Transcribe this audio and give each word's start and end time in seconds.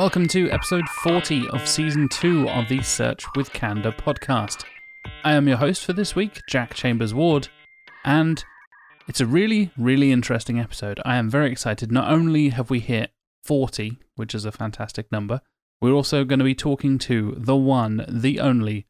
Welcome 0.00 0.28
to 0.28 0.50
episode 0.50 0.88
40 0.88 1.48
of 1.50 1.68
season 1.68 2.08
2 2.08 2.48
of 2.48 2.68
the 2.70 2.82
Search 2.82 3.26
with 3.36 3.52
Candour 3.52 3.92
podcast. 3.92 4.64
I 5.24 5.34
am 5.34 5.46
your 5.46 5.58
host 5.58 5.84
for 5.84 5.92
this 5.92 6.16
week, 6.16 6.40
Jack 6.48 6.72
Chambers 6.72 7.12
Ward, 7.12 7.48
and 8.02 8.42
it's 9.06 9.20
a 9.20 9.26
really, 9.26 9.72
really 9.76 10.10
interesting 10.10 10.58
episode. 10.58 11.00
I 11.04 11.16
am 11.16 11.28
very 11.28 11.52
excited. 11.52 11.92
Not 11.92 12.10
only 12.10 12.48
have 12.48 12.70
we 12.70 12.80
hit 12.80 13.10
40, 13.44 13.98
which 14.16 14.34
is 14.34 14.46
a 14.46 14.52
fantastic 14.52 15.12
number, 15.12 15.42
we're 15.80 15.92
also 15.92 16.24
going 16.24 16.38
to 16.38 16.44
be 16.44 16.54
talking 16.54 16.98
to 16.98 17.34
the 17.36 17.56
one, 17.56 18.04
the 18.08 18.40
only, 18.40 18.86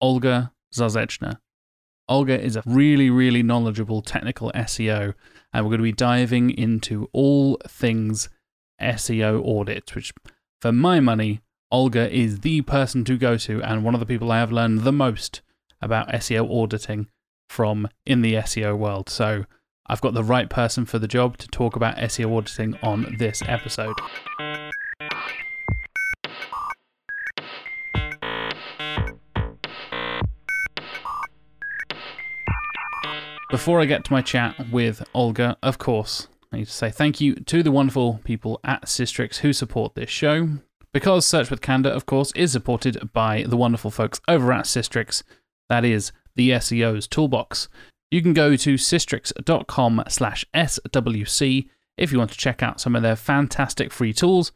Olga 0.00 0.52
Zarzeczna. 0.74 1.38
Olga 2.08 2.40
is 2.40 2.56
a 2.56 2.62
really, 2.66 3.10
really 3.10 3.42
knowledgeable 3.42 4.02
technical 4.02 4.52
SEO, 4.54 5.14
and 5.52 5.64
we're 5.64 5.70
going 5.70 5.78
to 5.78 5.84
be 5.84 5.92
diving 5.92 6.50
into 6.50 7.08
all 7.12 7.58
things 7.68 8.28
SEO 8.80 9.46
audits, 9.46 9.94
which 9.94 10.12
for 10.60 10.72
my 10.72 11.00
money, 11.00 11.40
Olga 11.70 12.10
is 12.12 12.40
the 12.40 12.62
person 12.62 13.04
to 13.04 13.16
go 13.16 13.36
to 13.36 13.62
and 13.62 13.84
one 13.84 13.94
of 13.94 14.00
the 14.00 14.06
people 14.06 14.30
I 14.30 14.38
have 14.38 14.52
learned 14.52 14.80
the 14.80 14.92
most 14.92 15.42
about 15.80 16.08
SEO 16.08 16.48
auditing 16.62 17.08
from 17.48 17.88
in 18.04 18.22
the 18.22 18.34
SEO 18.34 18.76
world. 18.76 19.08
So 19.08 19.44
I've 19.88 20.00
got 20.00 20.14
the 20.14 20.24
right 20.24 20.48
person 20.48 20.84
for 20.84 20.98
the 20.98 21.08
job 21.08 21.38
to 21.38 21.48
talk 21.48 21.76
about 21.76 21.96
SEO 21.96 22.36
auditing 22.36 22.76
on 22.82 23.16
this 23.18 23.42
episode. 23.46 23.94
Before 33.48 33.80
I 33.80 33.84
get 33.84 34.04
to 34.04 34.12
my 34.12 34.22
chat 34.22 34.56
with 34.72 35.06
Olga, 35.14 35.56
of 35.62 35.78
course, 35.78 36.26
I 36.52 36.56
need 36.56 36.66
to 36.66 36.72
say 36.72 36.90
thank 36.90 37.20
you 37.20 37.36
to 37.36 37.62
the 37.62 37.70
wonderful 37.70 38.20
people 38.24 38.58
at 38.64 38.86
Sistrix 38.86 39.36
who 39.36 39.52
support 39.52 39.94
this 39.94 40.10
show. 40.10 40.48
Because 40.92 41.26
Search 41.26 41.48
with 41.48 41.60
Candour, 41.60 41.92
of 41.92 42.06
course, 42.06 42.32
is 42.32 42.50
supported 42.50 43.12
by 43.12 43.44
the 43.46 43.56
wonderful 43.56 43.92
folks 43.92 44.20
over 44.26 44.52
at 44.52 44.64
Sistrix, 44.64 45.22
that 45.68 45.84
is 45.84 46.10
the 46.34 46.50
SEO's 46.50 47.06
toolbox. 47.06 47.68
You 48.10 48.20
can 48.20 48.32
go 48.32 48.56
to 48.56 48.74
sistrix.com 48.74 50.04
slash 50.08 50.44
SWC 50.52 51.68
if 51.96 52.12
you 52.12 52.18
want 52.18 52.32
to 52.32 52.38
check 52.38 52.64
out 52.64 52.80
some 52.80 52.96
of 52.96 53.02
their 53.02 53.16
fantastic 53.16 53.92
free 53.92 54.12
tools, 54.12 54.50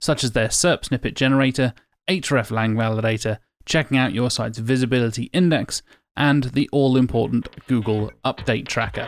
such 0.00 0.24
as 0.24 0.32
their 0.32 0.48
SERP 0.48 0.86
snippet 0.86 1.14
generator, 1.14 1.74
hreflang 2.08 2.74
validator, 2.74 3.38
checking 3.64 3.96
out 3.96 4.12
your 4.12 4.30
site's 4.30 4.58
visibility 4.58 5.30
index, 5.32 5.82
and 6.16 6.44
the 6.44 6.68
all 6.72 6.96
important 6.96 7.48
Google 7.66 8.10
Update 8.24 8.68
Tracker. 8.68 9.06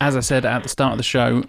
As 0.00 0.16
I 0.16 0.20
said 0.20 0.46
at 0.46 0.62
the 0.62 0.68
start 0.68 0.92
of 0.92 0.98
the 0.98 1.04
show, 1.04 1.42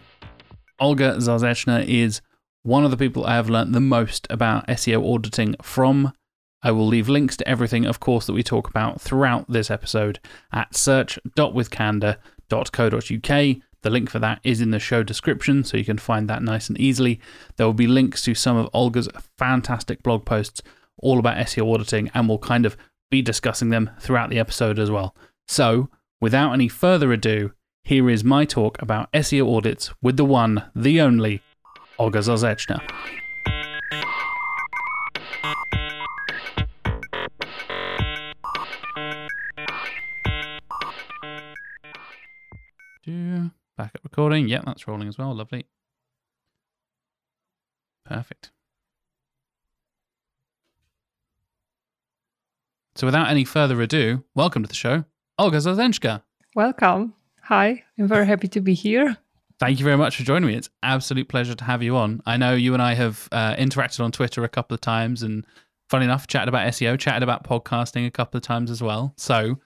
Olga 0.80 1.18
Zarzeczna 1.18 1.86
is 1.88 2.22
one 2.64 2.84
of 2.84 2.90
the 2.92 2.98
people 2.98 3.26
I 3.26 3.36
have 3.36 3.50
learnt 3.50 3.72
the 3.74 3.80
most 3.80 4.28
about 4.30 4.68
SEO 4.68 5.16
auditing 5.16 5.56
from. 5.62 6.14
I 6.62 6.72
will 6.72 6.86
leave 6.86 7.10
links 7.10 7.36
to 7.38 7.48
everything, 7.48 7.86
of 7.86 8.00
course, 8.00 8.28
that 8.28 8.34
we 8.34 8.44
talk 8.44 8.70
about 8.70 9.02
throughout 9.02 9.50
this 9.50 9.72
episode 9.72 10.20
at 10.52 10.76
search.withcandour.co.uk. 10.76 13.71
The 13.84 13.90
link 13.90 14.10
for 14.10 14.20
that 14.20 14.40
is 14.44 14.62
in 14.62 14.72
the 14.72 14.80
show 14.80 15.04
description, 15.04 15.64
so 15.64 15.78
you 15.78 15.86
can 15.86 15.98
find 15.98 16.30
that 16.30 16.44
nice 16.44 16.70
and 16.70 16.80
easily. 16.80 17.20
There 17.56 17.66
will 17.66 17.74
be 17.74 17.88
links 17.88 18.22
to 18.24 18.36
some 18.36 18.58
of 18.58 18.70
Olga's 18.74 19.10
fantastic 19.38 20.04
blog 20.04 20.26
posts 20.26 20.62
all 20.98 21.18
about 21.20 21.38
SEO 21.38 21.74
auditing, 21.74 22.12
and 22.14 22.30
we'll 22.30 22.38
kind 22.38 22.66
of 22.66 22.78
be 23.10 23.22
discussing 23.22 23.70
them 23.70 23.90
throughout 24.00 24.30
the 24.30 24.40
episode 24.40 24.78
as 24.78 24.92
well. 24.92 25.16
So, 25.48 25.90
without 26.20 26.54
any 26.54 26.68
further 26.68 27.12
ado, 27.12 27.54
here 27.84 28.10
is 28.10 28.24
my 28.24 28.46
talk 28.46 28.80
about 28.82 29.12
SEO 29.12 29.58
audits 29.58 29.92
with 30.02 30.18
the 30.18 30.26
one, 30.26 30.64
the 30.76 31.02
only, 31.02 31.42
Olga 31.98 32.20
Zarzeczna. 32.20 32.82
Back 43.82 43.96
up 43.96 44.04
recording. 44.04 44.48
Yeah, 44.48 44.62
that's 44.64 44.88
rolling 44.88 45.08
as 45.08 45.18
well. 45.18 45.34
Lovely. 45.34 45.66
Perfect. 48.06 48.52
So, 52.94 53.08
without 53.08 53.28
any 53.28 53.44
further 53.44 53.82
ado, 53.82 54.24
welcome 54.36 54.62
to 54.62 54.70
the 54.70 54.76
show, 54.76 55.06
Olga 55.40 55.58
Zarzeczna. 55.58 56.22
Welcome. 56.54 57.16
Hi, 57.42 57.84
I'm 57.98 58.08
very 58.08 58.28
happy 58.28 58.48
to 58.50 58.62
be 58.62 58.76
here. 58.76 59.18
Thank 59.60 59.80
you 59.80 59.84
very 59.84 59.98
much 59.98 60.16
for 60.16 60.22
joining 60.22 60.46
me. 60.46 60.56
It's 60.56 60.70
absolute 60.84 61.28
pleasure 61.28 61.56
to 61.56 61.64
have 61.64 61.82
you 61.82 61.98
on. 61.98 62.22
I 62.28 62.38
know 62.38 62.54
you 62.54 62.74
and 62.74 62.84
I 62.84 62.94
have 62.94 63.28
uh, 63.32 63.56
interacted 63.56 64.02
on 64.02 64.12
Twitter 64.12 64.44
a 64.44 64.50
couple 64.50 64.76
of 64.76 64.82
times, 64.82 65.24
and 65.24 65.44
funny 65.90 66.06
enough, 66.06 66.28
chatted 66.28 66.50
about 66.50 66.68
SEO, 66.68 67.00
chatted 67.00 67.24
about 67.24 67.46
podcasting 67.46 68.06
a 68.06 68.12
couple 68.12 68.38
of 68.38 68.44
times 68.44 68.70
as 68.70 68.84
well. 68.84 69.16
So, 69.18 69.58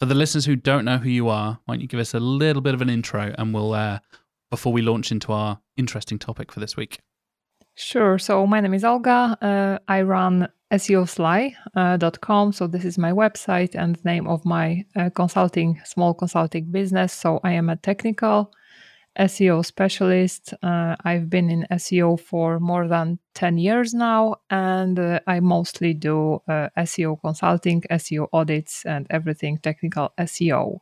for 0.00 0.06
the 0.06 0.14
listeners 0.14 0.46
who 0.46 0.56
don't 0.56 0.86
know 0.86 0.96
who 0.96 1.10
you 1.10 1.28
are, 1.28 1.60
why 1.66 1.74
don't 1.74 1.82
you 1.82 1.86
give 1.86 2.00
us 2.00 2.14
a 2.14 2.20
little 2.20 2.62
bit 2.62 2.72
of 2.72 2.80
an 2.80 2.88
intro, 2.88 3.34
and 3.36 3.52
we'll 3.52 3.74
uh, 3.74 3.98
before 4.50 4.72
we 4.72 4.80
launch 4.80 5.12
into 5.12 5.30
our 5.30 5.60
interesting 5.76 6.18
topic 6.18 6.50
for 6.50 6.58
this 6.58 6.74
week. 6.74 7.00
Sure. 7.74 8.18
So 8.18 8.46
my 8.46 8.60
name 8.60 8.74
is 8.74 8.82
Olga. 8.84 9.36
Uh, 9.40 9.78
I 9.88 10.02
run 10.02 10.48
SEOSly.com. 10.72 12.48
Uh, 12.48 12.52
so 12.52 12.66
this 12.66 12.84
is 12.84 12.98
my 12.98 13.12
website 13.12 13.74
and 13.74 14.02
name 14.04 14.26
of 14.26 14.44
my 14.44 14.84
uh, 14.96 15.10
consulting, 15.14 15.80
small 15.84 16.14
consulting 16.14 16.72
business. 16.72 17.12
So 17.12 17.38
I 17.44 17.52
am 17.52 17.68
a 17.68 17.76
technical 17.76 18.52
SEO 19.18 19.64
specialist. 19.64 20.54
Uh, 20.62 20.96
I've 21.04 21.28
been 21.28 21.50
in 21.50 21.66
SEO 21.72 22.18
for 22.20 22.60
more 22.60 22.88
than 22.88 23.18
10 23.34 23.58
years 23.58 23.92
now, 23.92 24.36
and 24.50 24.98
uh, 24.98 25.20
I 25.26 25.40
mostly 25.40 25.94
do 25.94 26.40
uh, 26.48 26.68
SEO 26.78 27.20
consulting, 27.20 27.82
SEO 27.90 28.28
audits, 28.32 28.84
and 28.86 29.06
everything 29.10 29.58
technical 29.58 30.12
SEO. 30.18 30.78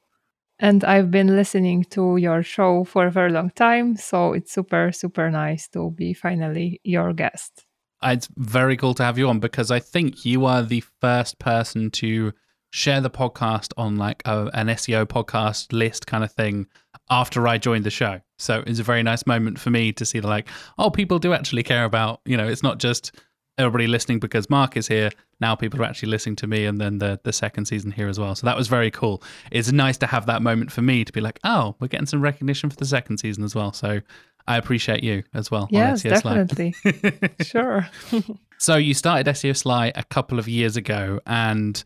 And 0.60 0.84
I've 0.84 1.10
been 1.10 1.36
listening 1.36 1.84
to 1.90 2.16
your 2.16 2.42
show 2.42 2.84
for 2.84 3.06
a 3.06 3.10
very 3.10 3.30
long 3.30 3.50
time. 3.50 3.96
So 3.96 4.32
it's 4.32 4.52
super, 4.52 4.90
super 4.92 5.30
nice 5.30 5.68
to 5.68 5.92
be 5.92 6.14
finally 6.14 6.80
your 6.82 7.12
guest. 7.12 7.64
It's 8.02 8.28
very 8.36 8.76
cool 8.76 8.94
to 8.94 9.04
have 9.04 9.18
you 9.18 9.28
on 9.28 9.40
because 9.40 9.70
I 9.70 9.78
think 9.80 10.24
you 10.24 10.44
are 10.46 10.62
the 10.62 10.82
first 11.00 11.38
person 11.38 11.90
to 11.92 12.32
share 12.70 13.00
the 13.00 13.10
podcast 13.10 13.72
on 13.76 13.96
like 13.96 14.22
a, 14.24 14.50
an 14.54 14.68
SEO 14.68 15.06
podcast 15.06 15.72
list 15.72 16.06
kind 16.06 16.22
of 16.22 16.32
thing 16.32 16.66
after 17.10 17.46
I 17.48 17.58
joined 17.58 17.84
the 17.84 17.90
show. 17.90 18.20
So 18.38 18.62
it's 18.66 18.78
a 18.78 18.82
very 18.82 19.02
nice 19.02 19.26
moment 19.26 19.58
for 19.58 19.70
me 19.70 19.92
to 19.92 20.04
see 20.04 20.20
the 20.20 20.28
like, 20.28 20.48
oh, 20.78 20.90
people 20.90 21.18
do 21.18 21.32
actually 21.32 21.62
care 21.62 21.84
about, 21.84 22.20
you 22.24 22.36
know, 22.36 22.46
it's 22.46 22.62
not 22.62 22.78
just 22.78 23.12
everybody 23.56 23.86
listening 23.86 24.20
because 24.20 24.48
Mark 24.48 24.76
is 24.76 24.86
here. 24.86 25.10
Now 25.40 25.54
people 25.54 25.80
are 25.80 25.84
actually 25.84 26.10
listening 26.10 26.36
to 26.36 26.46
me 26.46 26.64
and 26.64 26.80
then 26.80 26.98
the, 26.98 27.18
the 27.24 27.32
second 27.32 27.64
season 27.64 27.90
here 27.90 28.08
as 28.08 28.18
well. 28.18 28.34
So 28.34 28.46
that 28.46 28.56
was 28.56 28.68
very 28.68 28.90
cool. 28.90 29.22
It's 29.50 29.72
nice 29.72 29.96
to 29.98 30.06
have 30.06 30.26
that 30.26 30.42
moment 30.42 30.70
for 30.70 30.82
me 30.82 31.04
to 31.04 31.12
be 31.12 31.20
like, 31.20 31.40
oh, 31.44 31.74
we're 31.80 31.88
getting 31.88 32.06
some 32.06 32.20
recognition 32.20 32.70
for 32.70 32.76
the 32.76 32.84
second 32.84 33.18
season 33.18 33.44
as 33.44 33.54
well. 33.54 33.72
So 33.72 34.00
I 34.48 34.56
appreciate 34.56 35.04
you 35.04 35.24
as 35.34 35.50
well. 35.50 35.68
Yes, 35.70 36.02
definitely. 36.02 36.74
sure. 37.42 37.88
so 38.58 38.76
you 38.76 38.94
started 38.94 39.26
SEO 39.26 39.54
Sly 39.54 39.92
a 39.94 40.04
couple 40.04 40.38
of 40.38 40.48
years 40.48 40.76
ago, 40.76 41.20
and 41.26 41.84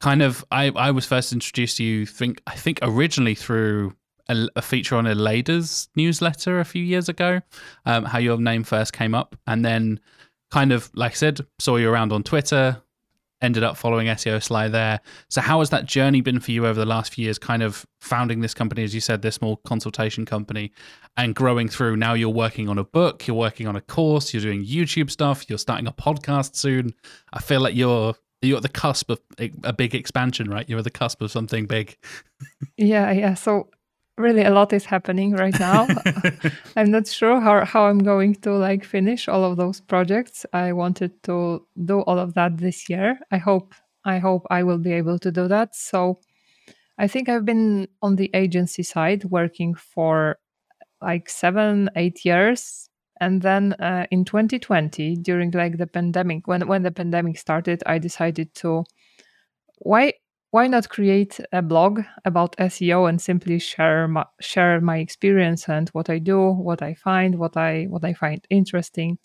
kind 0.00 0.22
of 0.22 0.44
I, 0.50 0.70
I 0.70 0.90
was 0.90 1.06
first 1.06 1.32
introduced 1.32 1.78
to 1.78 1.84
you. 1.84 2.06
Think 2.06 2.42
I 2.46 2.54
think 2.54 2.78
originally 2.82 3.34
through 3.34 3.94
a, 4.28 4.48
a 4.56 4.62
feature 4.62 4.96
on 4.96 5.04
Aleyda's 5.04 5.88
newsletter 5.96 6.60
a 6.60 6.64
few 6.64 6.82
years 6.82 7.08
ago. 7.08 7.40
Um, 7.84 8.04
how 8.04 8.18
your 8.18 8.38
name 8.38 8.64
first 8.64 8.92
came 8.92 9.14
up, 9.14 9.36
and 9.46 9.64
then 9.64 10.00
kind 10.50 10.72
of 10.72 10.90
like 10.94 11.12
I 11.12 11.14
said, 11.14 11.40
saw 11.58 11.76
you 11.76 11.90
around 11.90 12.12
on 12.12 12.22
Twitter, 12.22 12.82
ended 13.42 13.62
up 13.62 13.76
following 13.76 14.06
SEO 14.08 14.42
Sly 14.42 14.68
there. 14.68 15.00
So, 15.28 15.40
how 15.40 15.60
has 15.60 15.70
that 15.70 15.86
journey 15.86 16.20
been 16.20 16.40
for 16.40 16.52
you 16.52 16.66
over 16.66 16.78
the 16.78 16.86
last 16.86 17.14
few 17.14 17.24
years, 17.24 17.38
kind 17.38 17.62
of 17.62 17.86
founding 18.00 18.40
this 18.40 18.54
company, 18.54 18.84
as 18.84 18.94
you 18.94 19.00
said, 19.00 19.22
this 19.22 19.36
small 19.36 19.56
consultation 19.58 20.24
company, 20.24 20.72
and 21.16 21.34
growing 21.34 21.68
through? 21.68 21.96
Now 21.96 22.14
you're 22.14 22.28
working 22.28 22.68
on 22.68 22.78
a 22.78 22.84
book, 22.84 23.26
you're 23.26 23.36
working 23.36 23.66
on 23.66 23.76
a 23.76 23.80
course, 23.80 24.32
you're 24.32 24.42
doing 24.42 24.64
YouTube 24.64 25.10
stuff, 25.10 25.48
you're 25.48 25.58
starting 25.58 25.86
a 25.86 25.92
podcast 25.92 26.56
soon. 26.56 26.94
I 27.32 27.40
feel 27.40 27.60
like 27.60 27.74
you're 27.74 28.14
you're 28.42 28.58
at 28.58 28.62
the 28.62 28.68
cusp 28.68 29.10
of 29.10 29.20
a 29.38 29.72
big 29.72 29.94
expansion, 29.94 30.50
right? 30.50 30.68
You're 30.68 30.78
at 30.78 30.84
the 30.84 30.90
cusp 30.90 31.22
of 31.22 31.30
something 31.30 31.66
big. 31.66 31.96
yeah, 32.76 33.10
yeah. 33.12 33.34
So 33.34 33.70
really 34.18 34.44
a 34.44 34.50
lot 34.50 34.72
is 34.72 34.84
happening 34.84 35.32
right 35.32 35.58
now. 35.58 35.86
I'm 36.76 36.90
not 36.90 37.06
sure 37.06 37.40
how, 37.40 37.64
how 37.64 37.86
I'm 37.86 37.98
going 37.98 38.34
to 38.36 38.52
like 38.52 38.84
finish 38.84 39.28
all 39.28 39.44
of 39.44 39.56
those 39.56 39.80
projects. 39.80 40.46
I 40.52 40.72
wanted 40.72 41.22
to 41.24 41.66
do 41.84 42.00
all 42.00 42.18
of 42.18 42.34
that 42.34 42.58
this 42.58 42.88
year. 42.88 43.18
I 43.30 43.38
hope 43.38 43.74
I 44.04 44.18
hope 44.18 44.46
I 44.50 44.62
will 44.62 44.78
be 44.78 44.92
able 44.92 45.18
to 45.18 45.32
do 45.32 45.48
that. 45.48 45.74
So 45.74 46.20
I 46.96 47.08
think 47.08 47.28
I've 47.28 47.44
been 47.44 47.88
on 48.00 48.16
the 48.16 48.30
agency 48.34 48.84
side 48.84 49.24
working 49.24 49.74
for 49.74 50.38
like 51.02 51.28
seven, 51.28 51.90
eight 51.96 52.24
years. 52.24 52.88
And 53.20 53.42
then 53.42 53.72
uh, 53.74 54.06
in 54.10 54.24
2020, 54.24 55.16
during 55.16 55.50
like 55.52 55.78
the 55.78 55.86
pandemic, 55.86 56.46
when 56.46 56.66
when 56.68 56.82
the 56.82 56.90
pandemic 56.90 57.38
started, 57.38 57.82
I 57.86 57.98
decided 57.98 58.54
to 58.56 58.84
why 59.78 60.14
why 60.50 60.66
not 60.66 60.88
create 60.88 61.40
a 61.52 61.60
blog 61.60 62.00
about 62.24 62.56
SEO 62.56 63.08
and 63.08 63.20
simply 63.20 63.58
share 63.58 64.08
my, 64.08 64.24
share 64.40 64.80
my 64.80 64.98
experience 64.98 65.68
and 65.68 65.88
what 65.90 66.08
I 66.08 66.18
do, 66.18 66.50
what 66.50 66.82
I 66.82 66.94
find, 66.94 67.38
what 67.38 67.56
I 67.56 67.84
what 67.84 68.04
I 68.04 68.14
find 68.14 68.44
interesting. 68.50 69.18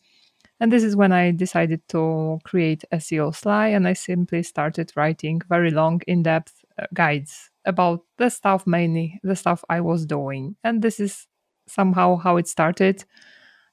And 0.59 0.71
this 0.71 0.83
is 0.83 0.95
when 0.95 1.11
I 1.11 1.31
decided 1.31 1.81
to 1.89 2.39
create 2.43 2.83
SEO 2.93 3.35
Sly 3.35 3.69
and 3.69 3.87
I 3.87 3.93
simply 3.93 4.43
started 4.43 4.91
writing 4.95 5.41
very 5.49 5.71
long 5.71 6.01
in-depth 6.07 6.63
uh, 6.79 6.85
guides 6.93 7.49
about 7.65 8.01
the 8.17 8.29
stuff 8.29 8.67
mainly 8.67 9.19
the 9.23 9.35
stuff 9.35 9.63
I 9.69 9.81
was 9.81 10.05
doing. 10.05 10.55
And 10.63 10.81
this 10.81 10.99
is 10.99 11.27
somehow 11.67 12.17
how 12.17 12.37
it 12.37 12.47
started. 12.47 13.03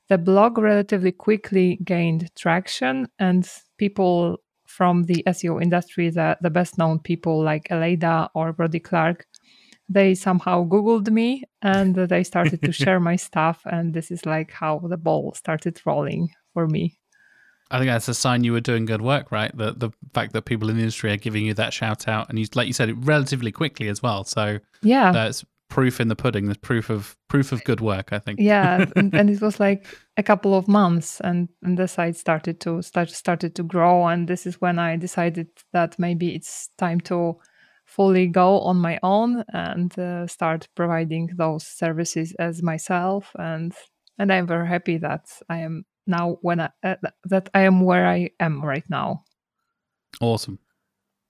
The 0.08 0.18
blog 0.18 0.58
relatively 0.58 1.12
quickly 1.12 1.78
gained 1.84 2.34
traction 2.34 3.08
and 3.18 3.48
people 3.76 4.38
from 4.66 5.04
the 5.04 5.22
SEO 5.26 5.62
industry, 5.62 6.10
the, 6.10 6.36
the 6.40 6.50
best 6.50 6.78
known 6.78 6.98
people 6.98 7.42
like 7.42 7.70
Aleyda 7.70 8.30
or 8.34 8.52
Brodie 8.52 8.80
Clark, 8.80 9.26
they 9.88 10.14
somehow 10.14 10.64
Googled 10.64 11.10
me 11.10 11.44
and 11.62 11.94
they 11.94 12.22
started 12.22 12.62
to 12.62 12.72
share 12.82 13.00
my 13.00 13.16
stuff. 13.16 13.62
And 13.64 13.94
this 13.94 14.10
is 14.10 14.26
like 14.26 14.50
how 14.50 14.78
the 14.78 14.96
ball 14.96 15.32
started 15.34 15.80
rolling 15.84 16.30
for 16.52 16.66
me. 16.66 16.98
I 17.70 17.78
think 17.78 17.88
that's 17.88 18.08
a 18.08 18.14
sign 18.14 18.44
you 18.44 18.52
were 18.52 18.60
doing 18.60 18.86
good 18.86 19.02
work, 19.02 19.30
right? 19.30 19.54
The 19.54 19.72
the 19.72 19.90
fact 20.14 20.32
that 20.32 20.46
people 20.46 20.70
in 20.70 20.76
the 20.76 20.82
industry 20.82 21.12
are 21.12 21.18
giving 21.18 21.44
you 21.44 21.52
that 21.54 21.74
shout 21.74 22.08
out, 22.08 22.30
and 22.30 22.38
you, 22.38 22.46
like 22.54 22.66
you 22.66 22.72
said, 22.72 22.88
it 22.88 22.96
relatively 23.00 23.52
quickly 23.52 23.88
as 23.88 24.02
well. 24.02 24.24
So 24.24 24.58
yeah, 24.82 25.12
that's 25.12 25.44
proof 25.68 26.00
in 26.00 26.08
the 26.08 26.16
pudding. 26.16 26.46
There's 26.46 26.56
proof 26.56 26.90
of 26.90 27.16
proof 27.28 27.52
of 27.52 27.62
good 27.64 27.80
work. 27.80 28.12
I 28.12 28.18
think. 28.18 28.40
Yeah, 28.40 28.86
and, 28.96 29.14
and, 29.18 29.30
it 29.30 29.40
was 29.40 29.60
like 29.60 29.86
a 30.16 30.22
couple 30.22 30.54
of 30.54 30.68
months, 30.68 31.20
and, 31.20 31.48
and 31.62 31.78
the 31.78 31.88
site 31.88 32.16
started 32.16 32.60
to 32.60 32.82
start 32.82 33.10
started 33.10 33.54
to 33.56 33.62
grow, 33.62 34.06
and 34.06 34.28
this 34.28 34.46
is 34.46 34.60
when 34.60 34.78
I 34.78 34.96
decided 34.96 35.48
that 35.72 35.98
maybe 35.98 36.34
it's 36.34 36.70
time 36.78 37.00
to 37.02 37.38
fully 37.84 38.26
go 38.26 38.60
on 38.60 38.76
my 38.76 38.98
own 39.02 39.44
and 39.48 39.98
uh, 39.98 40.26
start 40.26 40.68
providing 40.74 41.30
those 41.36 41.66
services 41.66 42.34
as 42.38 42.62
myself, 42.62 43.30
and 43.38 43.72
and 44.18 44.32
I'm 44.32 44.46
very 44.46 44.66
happy 44.66 44.98
that 44.98 45.26
I 45.48 45.58
am 45.58 45.84
now 46.06 46.38
when 46.42 46.60
I, 46.60 46.70
uh, 46.82 46.96
that 47.24 47.48
I 47.54 47.60
am 47.60 47.82
where 47.82 48.06
I 48.06 48.30
am 48.40 48.64
right 48.64 48.84
now. 48.88 49.24
Awesome. 50.20 50.58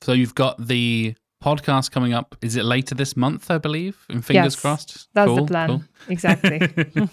So 0.02 0.12
you've 0.12 0.34
got 0.34 0.64
the 0.64 1.14
podcast 1.42 1.90
coming 1.90 2.12
up. 2.12 2.36
Is 2.42 2.56
it 2.56 2.64
later 2.64 2.94
this 2.94 3.16
month, 3.16 3.50
I 3.50 3.58
believe? 3.58 4.04
And 4.08 4.24
fingers 4.24 4.54
yes, 4.54 4.60
crossed. 4.60 5.08
That's 5.14 5.28
cool, 5.28 5.36
the 5.36 5.44
plan. 5.44 5.68
Cool. 5.68 5.82
Exactly. 6.08 6.58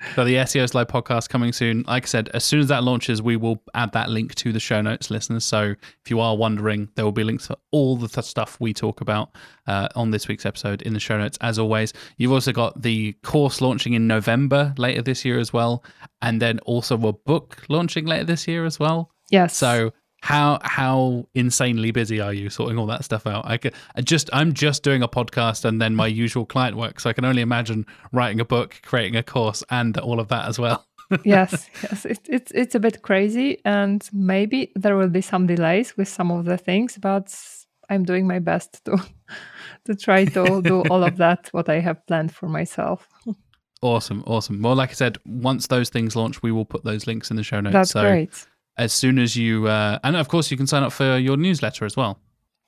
so 0.14 0.24
the 0.24 0.34
SEO 0.34 0.68
Sly 0.68 0.84
podcast 0.84 1.28
coming 1.28 1.52
soon. 1.52 1.82
Like 1.86 2.04
I 2.04 2.06
said, 2.06 2.28
as 2.34 2.44
soon 2.44 2.60
as 2.60 2.68
that 2.68 2.84
launches, 2.84 3.20
we 3.20 3.36
will 3.36 3.62
add 3.74 3.92
that 3.92 4.10
link 4.10 4.34
to 4.36 4.52
the 4.52 4.60
show 4.60 4.80
notes, 4.80 5.10
listeners. 5.10 5.44
So 5.44 5.74
if 6.04 6.10
you 6.10 6.20
are 6.20 6.36
wondering, 6.36 6.88
there 6.94 7.04
will 7.04 7.12
be 7.12 7.24
links 7.24 7.48
to 7.48 7.58
all 7.72 7.96
the 7.96 8.08
th- 8.08 8.24
stuff 8.24 8.60
we 8.60 8.72
talk 8.72 9.00
about 9.00 9.30
uh, 9.66 9.88
on 9.96 10.10
this 10.10 10.28
week's 10.28 10.46
episode 10.46 10.82
in 10.82 10.92
the 10.92 11.00
show 11.00 11.18
notes. 11.18 11.38
As 11.40 11.58
always, 11.58 11.92
you've 12.16 12.32
also 12.32 12.52
got 12.52 12.80
the 12.80 13.12
course 13.24 13.60
launching 13.60 13.94
in 13.94 14.06
November 14.06 14.72
later 14.78 15.02
this 15.02 15.24
year 15.24 15.38
as 15.38 15.52
well, 15.52 15.84
and 16.22 16.40
then 16.40 16.58
also 16.60 16.94
a 16.94 17.12
book 17.12 17.64
launching 17.68 18.06
later 18.06 18.24
this 18.24 18.46
year 18.46 18.64
as 18.64 18.78
well. 18.78 19.10
Yes. 19.30 19.56
So 19.56 19.92
how 20.20 20.58
how 20.62 21.26
insanely 21.34 21.90
busy 21.90 22.20
are 22.20 22.32
you 22.32 22.50
sorting 22.50 22.78
all 22.78 22.86
that 22.86 23.04
stuff 23.04 23.26
out? 23.26 23.46
I 23.46 23.56
could 23.56 23.74
I 23.94 24.02
just 24.02 24.28
i'm 24.32 24.52
just 24.52 24.82
doing 24.82 25.02
a 25.02 25.08
podcast 25.08 25.64
and 25.64 25.80
then 25.80 25.94
my 25.94 26.06
usual 26.06 26.44
client 26.44 26.76
work 26.76 27.00
so 27.00 27.08
i 27.10 27.12
can 27.12 27.24
only 27.24 27.42
imagine 27.42 27.86
writing 28.12 28.40
a 28.40 28.44
book 28.44 28.80
creating 28.82 29.16
a 29.16 29.22
course 29.22 29.62
and 29.70 29.96
all 29.98 30.20
of 30.20 30.28
that 30.28 30.48
as 30.48 30.58
well. 30.58 30.84
Yes 31.24 31.70
yes 31.82 32.04
it, 32.04 32.20
it's 32.28 32.52
it's 32.52 32.74
a 32.74 32.80
bit 32.80 33.00
crazy 33.00 33.62
and 33.64 34.06
maybe 34.12 34.72
there 34.76 34.94
will 34.94 35.08
be 35.08 35.22
some 35.22 35.46
delays 35.46 35.96
with 35.96 36.06
some 36.06 36.30
of 36.30 36.44
the 36.44 36.58
things 36.58 36.98
but 36.98 37.34
i'm 37.88 38.04
doing 38.04 38.26
my 38.26 38.38
best 38.38 38.84
to 38.84 38.98
to 39.86 39.94
try 39.94 40.26
to 40.26 40.60
do 40.60 40.82
all 40.90 41.02
of 41.02 41.16
that 41.16 41.48
what 41.52 41.70
i 41.70 41.80
have 41.80 42.06
planned 42.06 42.34
for 42.34 42.46
myself. 42.46 43.08
Awesome 43.80 44.22
awesome. 44.26 44.60
Well 44.60 44.74
like 44.74 44.90
i 44.90 44.92
said 44.92 45.16
once 45.24 45.68
those 45.68 45.88
things 45.88 46.14
launch 46.14 46.42
we 46.42 46.52
will 46.52 46.66
put 46.66 46.84
those 46.84 47.06
links 47.06 47.30
in 47.30 47.36
the 47.38 47.42
show 47.42 47.60
notes 47.60 47.72
that's 47.72 47.92
so 47.92 48.02
great 48.02 48.46
as 48.78 48.92
soon 48.92 49.18
as 49.18 49.36
you, 49.36 49.66
uh, 49.66 49.98
and 50.04 50.16
of 50.16 50.28
course, 50.28 50.50
you 50.50 50.56
can 50.56 50.66
sign 50.66 50.82
up 50.82 50.92
for 50.92 51.18
your 51.18 51.36
newsletter 51.36 51.84
as 51.84 51.96
well. 51.96 52.20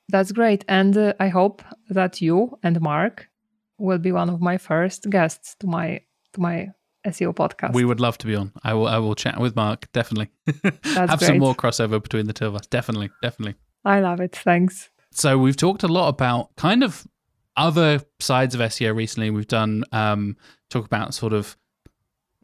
That's 0.09 0.31
great. 0.31 0.65
And 0.67 0.97
uh, 0.97 1.13
I 1.19 1.29
hope 1.29 1.61
that 1.89 2.21
you 2.21 2.57
and 2.63 2.79
Mark 2.81 3.29
will 3.77 3.97
be 3.97 4.11
one 4.11 4.29
of 4.29 4.41
my 4.41 4.57
first 4.57 5.09
guests 5.09 5.55
to 5.59 5.67
my 5.67 6.01
to 6.33 6.41
my 6.41 6.69
SEO 7.07 7.33
podcast. 7.33 7.73
We 7.73 7.85
would 7.85 7.99
love 7.99 8.17
to 8.19 8.27
be 8.27 8.35
on. 8.35 8.51
I 8.63 8.73
will 8.73 8.87
I 8.87 8.97
will 8.97 9.15
chat 9.15 9.39
with 9.39 9.55
Mark, 9.55 9.91
definitely. 9.93 10.29
Have 10.83 11.09
great. 11.09 11.21
some 11.21 11.39
more 11.39 11.55
crossover 11.55 12.01
between 12.01 12.27
the 12.27 12.33
two 12.33 12.45
of 12.45 12.55
us. 12.55 12.67
Definitely, 12.67 13.09
definitely. 13.21 13.55
I 13.85 14.01
love 14.01 14.19
it. 14.19 14.35
Thanks. 14.35 14.89
So 15.11 15.37
we've 15.37 15.57
talked 15.57 15.83
a 15.83 15.87
lot 15.87 16.09
about 16.09 16.55
kind 16.55 16.83
of 16.83 17.07
other 17.57 18.01
sides 18.19 18.55
of 18.55 18.61
SEO 18.61 18.95
recently. 18.95 19.29
We've 19.29 19.47
done 19.47 19.83
um, 19.91 20.37
talk 20.69 20.85
about 20.85 21.13
sort 21.13 21.33
of 21.33 21.57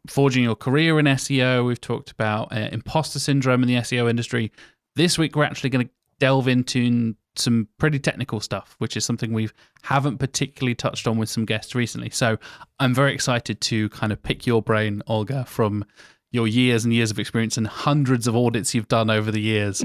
forging 0.06 0.44
your 0.44 0.56
career 0.56 0.98
in 0.98 1.06
SEO. 1.06 1.66
We've 1.66 1.80
talked 1.80 2.10
about 2.10 2.52
uh, 2.52 2.68
imposter 2.72 3.18
syndrome 3.18 3.62
in 3.62 3.68
the 3.68 3.76
SEO 3.76 4.08
industry. 4.08 4.52
This 4.96 5.18
week, 5.18 5.36
we're 5.36 5.44
actually 5.44 5.70
going 5.70 5.86
to 5.86 5.92
delve 6.18 6.48
into 6.48 7.14
some 7.36 7.68
pretty 7.78 7.98
technical 7.98 8.40
stuff, 8.40 8.74
which 8.78 8.96
is 8.96 9.04
something 9.04 9.32
we 9.32 9.48
haven't 9.82 10.18
particularly 10.18 10.74
touched 10.74 11.06
on 11.06 11.18
with 11.18 11.28
some 11.28 11.44
guests 11.44 11.74
recently. 11.74 12.10
So 12.10 12.38
I'm 12.80 12.94
very 12.94 13.14
excited 13.14 13.60
to 13.62 13.88
kind 13.90 14.12
of 14.12 14.22
pick 14.22 14.46
your 14.46 14.62
brain, 14.62 15.02
Olga, 15.06 15.44
from 15.44 15.84
your 16.30 16.46
years 16.46 16.84
and 16.84 16.92
years 16.92 17.10
of 17.10 17.18
experience 17.18 17.56
and 17.56 17.66
hundreds 17.66 18.26
of 18.26 18.36
audits 18.36 18.74
you've 18.74 18.88
done 18.88 19.08
over 19.08 19.30
the 19.30 19.40
years 19.40 19.82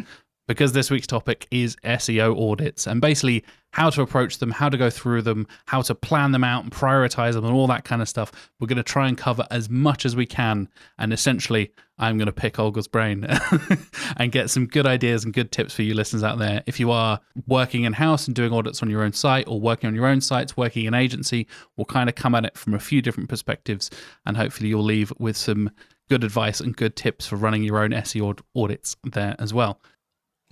because 0.47 0.73
this 0.73 0.91
week's 0.91 1.07
topic 1.07 1.47
is 1.51 1.75
SEO 1.83 2.51
audits 2.51 2.87
and 2.87 3.01
basically 3.01 3.43
how 3.71 3.89
to 3.89 4.01
approach 4.03 4.37
them, 4.37 4.51
how 4.51 4.69
to 4.69 4.77
go 4.77 4.89
through 4.89 5.23
them, 5.23 5.47
how 5.65 5.81
to 5.81 5.95
plan 5.95 6.31
them 6.31 6.43
out 6.43 6.63
and 6.63 6.71
prioritize 6.71 7.33
them, 7.33 7.43
and 7.43 7.53
all 7.53 7.65
that 7.65 7.83
kind 7.83 8.01
of 8.03 8.09
stuff. 8.09 8.31
We're 8.59 8.67
going 8.67 8.77
to 8.77 8.83
try 8.83 9.07
and 9.07 9.17
cover 9.17 9.47
as 9.49 9.69
much 9.69 10.05
as 10.05 10.15
we 10.15 10.27
can. 10.27 10.69
And 10.99 11.11
essentially, 11.11 11.71
I'm 11.97 12.17
going 12.17 12.27
to 12.27 12.31
pick 12.31 12.59
Olga's 12.59 12.87
brain 12.87 13.25
and 14.17 14.31
get 14.31 14.51
some 14.51 14.67
good 14.67 14.85
ideas 14.85 15.25
and 15.25 15.33
good 15.33 15.51
tips 15.51 15.73
for 15.73 15.81
you 15.81 15.95
listeners 15.95 16.23
out 16.23 16.37
there. 16.37 16.61
If 16.67 16.79
you 16.79 16.91
are 16.91 17.19
working 17.47 17.83
in 17.85 17.93
house 17.93 18.27
and 18.27 18.35
doing 18.35 18.53
audits 18.53 18.83
on 18.83 18.91
your 18.91 19.01
own 19.01 19.13
site 19.13 19.47
or 19.47 19.59
working 19.59 19.87
on 19.87 19.95
your 19.95 20.05
own 20.05 20.21
sites, 20.21 20.55
working 20.55 20.85
in 20.85 20.93
agency, 20.93 21.47
we'll 21.75 21.85
kind 21.85 22.09
of 22.09 22.15
come 22.15 22.35
at 22.35 22.45
it 22.45 22.57
from 22.57 22.75
a 22.75 22.79
few 22.79 23.01
different 23.01 23.29
perspectives. 23.29 23.89
And 24.27 24.37
hopefully, 24.37 24.69
you'll 24.69 24.83
leave 24.83 25.11
with 25.17 25.35
some 25.35 25.71
good 26.09 26.23
advice 26.23 26.59
and 26.59 26.75
good 26.75 26.95
tips 26.95 27.25
for 27.25 27.37
running 27.37 27.63
your 27.63 27.79
own 27.79 27.89
SEO 27.89 28.39
audits 28.55 28.95
there 29.03 29.35
as 29.39 29.51
well 29.51 29.79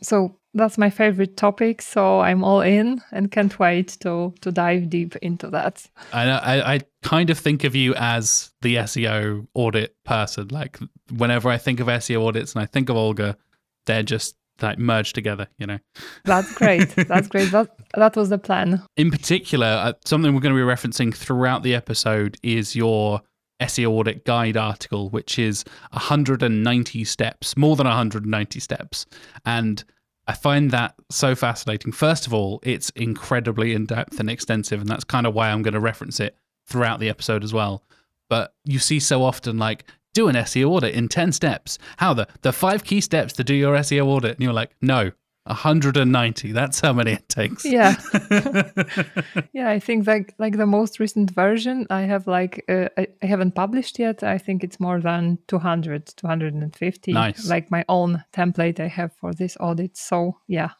so 0.01 0.37
that's 0.53 0.77
my 0.77 0.89
favorite 0.89 1.37
topic. 1.37 1.81
So 1.81 2.19
I'm 2.19 2.43
all 2.43 2.61
in 2.61 3.01
and 3.11 3.31
can't 3.31 3.57
wait 3.59 3.97
to 4.01 4.33
to 4.41 4.51
dive 4.51 4.89
deep 4.89 5.15
into 5.17 5.49
that. 5.49 5.87
I, 6.11 6.29
I, 6.29 6.73
I 6.75 6.81
kind 7.03 7.29
of 7.29 7.39
think 7.39 7.63
of 7.63 7.75
you 7.75 7.93
as 7.95 8.51
the 8.61 8.75
SEO 8.75 9.47
audit 9.53 9.95
person. 10.03 10.49
Like 10.49 10.79
whenever 11.15 11.49
I 11.49 11.57
think 11.57 11.79
of 11.79 11.87
SEO 11.87 12.27
audits 12.27 12.53
and 12.53 12.61
I 12.61 12.65
think 12.65 12.89
of 12.89 12.97
Olga, 12.97 13.37
they're 13.85 14.03
just 14.03 14.35
like 14.61 14.77
merged 14.77 15.15
together. 15.15 15.47
You 15.57 15.67
know. 15.67 15.79
That's 16.25 16.53
great. 16.53 16.89
That's 16.95 17.27
great. 17.27 17.51
That 17.51 17.69
that 17.95 18.15
was 18.15 18.29
the 18.29 18.37
plan. 18.37 18.83
In 18.97 19.11
particular, 19.11 19.67
uh, 19.67 19.93
something 20.05 20.33
we're 20.33 20.41
going 20.41 20.55
to 20.55 20.61
be 20.61 20.67
referencing 20.67 21.15
throughout 21.15 21.63
the 21.63 21.75
episode 21.75 22.37
is 22.43 22.75
your 22.75 23.21
SEO 23.61 23.91
audit 23.91 24.25
guide 24.25 24.57
article, 24.57 25.09
which 25.09 25.39
is 25.39 25.63
190 25.91 27.03
steps, 27.03 27.55
more 27.55 27.75
than 27.75 27.87
190 27.87 28.59
steps. 28.59 29.05
And 29.45 29.83
I 30.27 30.33
find 30.33 30.71
that 30.71 30.95
so 31.09 31.35
fascinating. 31.35 31.91
First 31.91 32.27
of 32.27 32.33
all, 32.33 32.59
it's 32.63 32.89
incredibly 32.91 33.73
in 33.73 33.85
depth 33.85 34.19
and 34.19 34.29
extensive, 34.29 34.81
and 34.81 34.89
that's 34.89 35.03
kind 35.03 35.25
of 35.25 35.33
why 35.33 35.49
I'm 35.49 35.61
going 35.61 35.73
to 35.73 35.79
reference 35.79 36.19
it 36.19 36.37
throughout 36.65 36.99
the 36.99 37.09
episode 37.09 37.43
as 37.43 37.53
well. 37.53 37.83
But 38.29 38.53
you 38.63 38.79
see 38.79 38.99
so 38.99 39.23
often, 39.23 39.57
like, 39.57 39.85
do 40.13 40.27
an 40.27 40.35
SEO 40.35 40.69
audit 40.69 40.93
in 40.93 41.07
10 41.07 41.31
steps. 41.31 41.77
How 41.97 42.13
the, 42.13 42.27
the 42.41 42.53
five 42.53 42.83
key 42.83 43.01
steps 43.01 43.33
to 43.33 43.43
do 43.43 43.53
your 43.53 43.75
SEO 43.77 44.05
audit. 44.05 44.35
And 44.35 44.41
you're 44.41 44.53
like, 44.53 44.71
no, 44.81 45.11
190 45.45 46.51
that's 46.51 46.79
how 46.79 46.93
many 46.93 47.13
it 47.13 47.27
takes. 47.27 47.65
Yeah. 47.65 47.95
Yeah 49.53 49.69
i 49.69 49.79
think 49.79 50.07
like 50.07 50.33
like 50.37 50.57
the 50.57 50.65
most 50.65 50.99
recent 50.99 51.31
version 51.31 51.87
i 51.89 52.01
have 52.01 52.27
like 52.27 52.63
uh, 52.69 52.87
I, 52.97 53.07
I, 53.21 53.25
haven't 53.25 53.55
published 53.55 53.99
yet. 53.99 54.23
I 54.23 54.37
think 54.37 54.63
it's 54.63 54.79
more 54.79 54.99
than 54.99 55.39
200 55.47 56.13
250 56.15 57.13
nice. 57.13 57.47
Like 57.49 57.71
my 57.71 57.83
own 57.89 58.23
template 58.33 58.79
i 58.79 58.87
have 58.87 59.13
for 59.13 59.33
this 59.33 59.57
audit. 59.59 59.97
So 59.97 60.37
yeah 60.47 60.71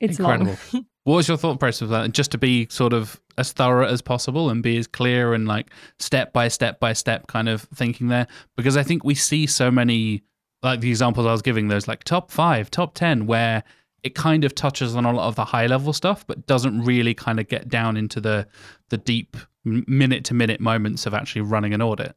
it's 0.00 0.18
incredible. 0.18 0.56
What 1.04 1.16
was 1.16 1.28
your 1.28 1.38
thought 1.38 1.58
process 1.58 1.80
of 1.80 1.88
that? 1.88 2.04
And 2.04 2.12
just 2.12 2.30
to 2.32 2.38
be 2.38 2.68
sort 2.68 2.92
of 2.92 3.18
as 3.38 3.52
thorough 3.52 3.86
as 3.86 4.02
possible 4.02 4.50
and 4.50 4.62
be 4.62 4.76
as 4.76 4.86
clear 4.86 5.32
and 5.32 5.48
like 5.48 5.70
step 5.98 6.34
by 6.34 6.48
step 6.48 6.78
by 6.78 6.92
step 6.92 7.26
kind 7.26 7.48
of 7.48 7.62
thinking 7.74 8.08
there? 8.08 8.26
Because 8.56 8.76
i 8.76 8.82
think 8.82 9.02
we 9.02 9.14
see 9.14 9.46
so 9.46 9.70
many 9.70 10.22
like 10.62 10.80
the 10.80 10.90
examples 10.90 11.26
i 11.26 11.32
was 11.32 11.42
giving 11.42 11.68
those 11.68 11.88
like 11.88 12.04
top 12.04 12.30
five 12.30 12.70
top 12.70 12.94
ten 12.94 13.26
where 13.26 13.64
it 14.02 14.14
kind 14.14 14.44
of 14.44 14.54
touches 14.54 14.96
on 14.96 15.04
a 15.04 15.12
lot 15.12 15.28
of 15.28 15.36
the 15.36 15.44
high 15.44 15.66
level 15.66 15.92
stuff, 15.92 16.26
but 16.26 16.46
doesn't 16.46 16.82
really 16.82 17.14
kind 17.14 17.40
of 17.40 17.48
get 17.48 17.68
down 17.68 17.96
into 17.96 18.20
the 18.20 18.46
the 18.88 18.98
deep 18.98 19.36
minute 19.64 20.24
to 20.24 20.34
minute 20.34 20.60
moments 20.60 21.06
of 21.06 21.14
actually 21.14 21.42
running 21.42 21.74
an 21.74 21.82
audit. 21.82 22.14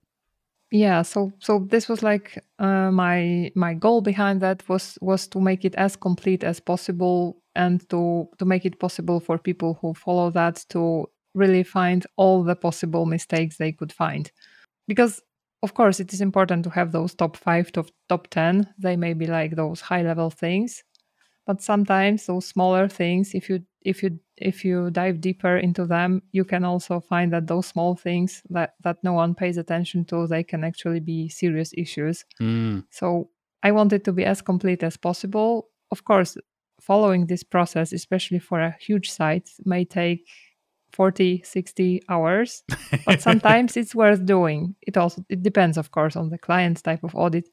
Yeah, 0.72 1.04
so 1.04 1.32
so 1.40 1.68
this 1.70 1.88
was 1.88 2.02
like 2.02 2.44
uh, 2.60 2.90
my 2.90 3.52
my 3.56 3.74
goal 3.74 4.02
behind 4.02 4.42
that 4.42 4.68
was 4.68 4.98
was 5.02 5.28
to 5.28 5.40
make 5.40 5.66
it 5.66 5.76
as 5.76 5.96
complete 5.96 6.44
as 6.44 6.60
possible 6.60 7.38
and 7.56 7.88
to 7.90 8.28
to 8.40 8.46
make 8.46 8.66
it 8.66 8.80
possible 8.80 9.20
for 9.20 9.38
people 9.38 9.78
who 9.82 9.94
follow 9.94 10.32
that 10.32 10.66
to 10.70 11.06
really 11.36 11.64
find 11.64 12.06
all 12.16 12.44
the 12.44 12.56
possible 12.56 13.06
mistakes 13.06 13.58
they 13.58 13.72
could 13.72 13.92
find. 13.92 14.32
Because 14.88 15.22
of 15.64 15.74
course 15.74 16.00
it 16.00 16.14
is 16.14 16.22
important 16.22 16.64
to 16.64 16.70
have 16.70 16.92
those 16.92 17.16
top 17.16 17.38
5 17.38 17.72
to 17.72 17.86
top 18.10 18.28
10 18.28 18.68
they 18.78 18.98
may 18.98 19.14
be 19.14 19.26
like 19.26 19.56
those 19.56 19.80
high 19.80 20.02
level 20.04 20.30
things 20.30 20.84
but 21.46 21.62
sometimes 21.62 22.26
those 22.26 22.46
smaller 22.46 22.88
things 22.88 23.34
if 23.34 23.50
you 23.50 23.62
if 23.82 24.02
you 24.02 24.20
if 24.38 24.66
you 24.66 24.90
dive 24.92 25.22
deeper 25.22 25.58
into 25.58 25.86
them 25.86 26.22
you 26.32 26.44
can 26.44 26.64
also 26.64 27.00
find 27.00 27.32
that 27.34 27.48
those 27.48 27.68
small 27.68 27.96
things 27.96 28.42
that 28.50 28.74
that 28.84 28.98
no 29.04 29.14
one 29.14 29.36
pays 29.36 29.58
attention 29.58 30.06
to 30.06 30.28
they 30.28 30.44
can 30.44 30.64
actually 30.64 31.00
be 31.00 31.30
serious 31.30 31.74
issues. 31.78 32.26
Mm. 32.42 32.86
so 32.90 33.30
i 33.62 33.72
want 33.72 33.94
it 33.94 34.04
to 34.04 34.12
be 34.12 34.26
as 34.26 34.42
complete 34.42 34.84
as 34.84 34.98
possible. 34.98 35.70
Of 35.92 36.06
course 36.06 36.38
following 36.82 37.28
this 37.28 37.44
process 37.44 37.94
especially 37.94 38.40
for 38.40 38.60
a 38.60 38.76
huge 38.80 39.12
site 39.12 39.50
may 39.64 39.86
take 39.86 40.28
40 40.92 41.42
60 41.44 42.02
hours 42.10 42.64
but 43.06 43.22
sometimes 43.28 43.78
it's 43.78 43.96
worth 43.96 44.26
doing. 44.26 44.76
It 44.82 44.98
also 44.98 45.24
it 45.30 45.44
depends 45.44 45.78
of 45.78 45.92
course 45.92 46.16
on 46.16 46.30
the 46.30 46.38
client's 46.38 46.82
type 46.82 47.04
of 47.04 47.16
audit 47.16 47.50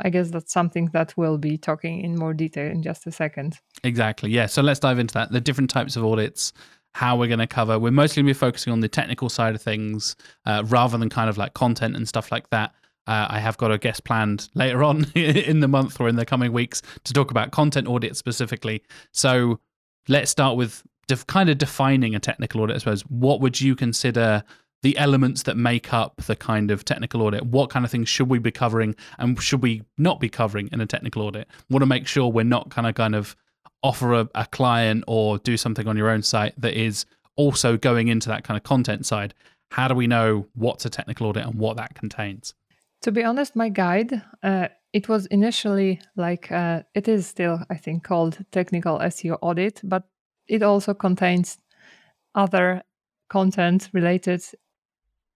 I 0.00 0.10
guess 0.10 0.30
that's 0.30 0.52
something 0.52 0.86
that 0.92 1.14
we'll 1.16 1.38
be 1.38 1.56
talking 1.56 2.02
in 2.02 2.16
more 2.16 2.34
detail 2.34 2.70
in 2.70 2.82
just 2.82 3.06
a 3.06 3.12
second. 3.12 3.58
Exactly. 3.82 4.30
Yeah. 4.30 4.46
So 4.46 4.62
let's 4.62 4.80
dive 4.80 4.98
into 4.98 5.14
that. 5.14 5.32
The 5.32 5.40
different 5.40 5.70
types 5.70 5.96
of 5.96 6.04
audits, 6.04 6.52
how 6.92 7.16
we're 7.16 7.28
going 7.28 7.38
to 7.38 7.46
cover. 7.46 7.78
We're 7.78 7.90
mostly 7.90 8.22
going 8.22 8.26
to 8.26 8.34
be 8.34 8.38
focusing 8.38 8.72
on 8.72 8.80
the 8.80 8.88
technical 8.88 9.28
side 9.28 9.54
of 9.54 9.62
things 9.62 10.16
uh, 10.44 10.64
rather 10.66 10.98
than 10.98 11.08
kind 11.08 11.30
of 11.30 11.38
like 11.38 11.54
content 11.54 11.96
and 11.96 12.06
stuff 12.06 12.30
like 12.30 12.50
that. 12.50 12.74
Uh, 13.06 13.26
I 13.30 13.38
have 13.38 13.56
got 13.56 13.70
a 13.70 13.78
guest 13.78 14.04
planned 14.04 14.48
later 14.54 14.82
on 14.82 15.04
in 15.14 15.60
the 15.60 15.68
month 15.68 16.00
or 16.00 16.08
in 16.08 16.16
the 16.16 16.26
coming 16.26 16.52
weeks 16.52 16.82
to 17.04 17.12
talk 17.12 17.30
about 17.30 17.52
content 17.52 17.86
audit 17.86 18.16
specifically. 18.16 18.82
So 19.12 19.60
let's 20.08 20.30
start 20.30 20.56
with 20.56 20.82
def- 21.06 21.26
kind 21.26 21.48
of 21.48 21.58
defining 21.58 22.14
a 22.14 22.18
technical 22.18 22.60
audit, 22.60 22.76
I 22.76 22.78
suppose. 22.80 23.02
What 23.02 23.40
would 23.40 23.60
you 23.60 23.76
consider 23.76 24.42
the 24.82 24.96
elements 24.98 25.42
that 25.44 25.56
make 25.56 25.92
up 25.92 26.16
the 26.26 26.36
kind 26.36 26.70
of 26.70 26.84
technical 26.84 27.22
audit. 27.22 27.44
What 27.46 27.70
kind 27.70 27.84
of 27.84 27.90
things 27.90 28.08
should 28.08 28.28
we 28.28 28.38
be 28.38 28.50
covering 28.50 28.94
and 29.18 29.40
should 29.42 29.62
we 29.62 29.82
not 29.98 30.20
be 30.20 30.28
covering 30.28 30.68
in 30.72 30.80
a 30.80 30.86
technical 30.86 31.22
audit? 31.22 31.48
Want 31.70 31.82
to 31.82 31.86
make 31.86 32.06
sure 32.06 32.30
we're 32.30 32.44
not 32.44 32.70
kind 32.70 32.86
of 32.86 32.94
kind 32.94 33.14
of 33.14 33.36
offer 33.82 34.14
a, 34.14 34.28
a 34.34 34.46
client 34.46 35.04
or 35.06 35.38
do 35.38 35.56
something 35.56 35.86
on 35.86 35.96
your 35.96 36.10
own 36.10 36.22
site 36.22 36.60
that 36.60 36.74
is 36.74 37.06
also 37.36 37.76
going 37.76 38.08
into 38.08 38.28
that 38.28 38.44
kind 38.44 38.56
of 38.56 38.64
content 38.64 39.06
side. 39.06 39.34
How 39.70 39.88
do 39.88 39.94
we 39.94 40.06
know 40.06 40.46
what's 40.54 40.84
a 40.84 40.90
technical 40.90 41.26
audit 41.26 41.44
and 41.44 41.54
what 41.56 41.76
that 41.76 41.94
contains? 41.94 42.54
To 43.02 43.12
be 43.12 43.22
honest, 43.22 43.54
my 43.54 43.68
guide, 43.68 44.22
uh, 44.42 44.68
it 44.92 45.08
was 45.08 45.26
initially 45.26 46.00
like, 46.16 46.50
uh, 46.50 46.82
it 46.94 47.08
is 47.08 47.26
still, 47.26 47.60
I 47.68 47.76
think, 47.76 48.04
called 48.04 48.38
technical 48.52 48.98
SEO 48.98 49.38
audit, 49.42 49.80
but 49.84 50.04
it 50.48 50.62
also 50.62 50.94
contains 50.94 51.58
other 52.34 52.82
content 53.28 53.90
related 53.92 54.42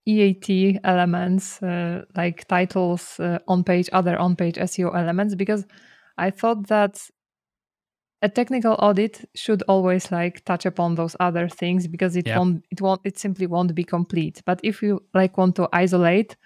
EAT 0.07 0.81
elements 0.85 1.63
uh, 1.63 2.05
like 2.17 2.47
titles 2.49 3.21
uh, 3.21 3.39
on 3.47 3.65
page, 3.65 3.89
other 3.93 4.19
on 4.19 4.37
page 4.37 4.57
SEO 4.57 4.95
elements, 4.97 5.35
because 5.35 5.67
I 6.17 6.31
thought 6.31 6.69
that 6.69 7.01
a 8.23 8.29
technical 8.29 8.77
audit 8.79 9.29
should 9.35 9.63
always 9.63 10.13
like 10.13 10.45
touch 10.45 10.67
upon 10.67 10.95
those 10.95 11.17
other 11.21 11.49
things 11.49 11.87
because 11.87 12.17
it 12.17 12.27
won't 12.37 12.65
it 12.71 12.81
won't 12.81 13.01
it 13.05 13.19
simply 13.19 13.47
won't 13.47 13.75
be 13.75 13.85
complete. 13.85 14.43
But 14.45 14.61
if 14.63 14.83
you 14.83 15.03
like 15.15 15.39
want 15.39 15.57
to 15.57 15.69
isolate 15.73 16.37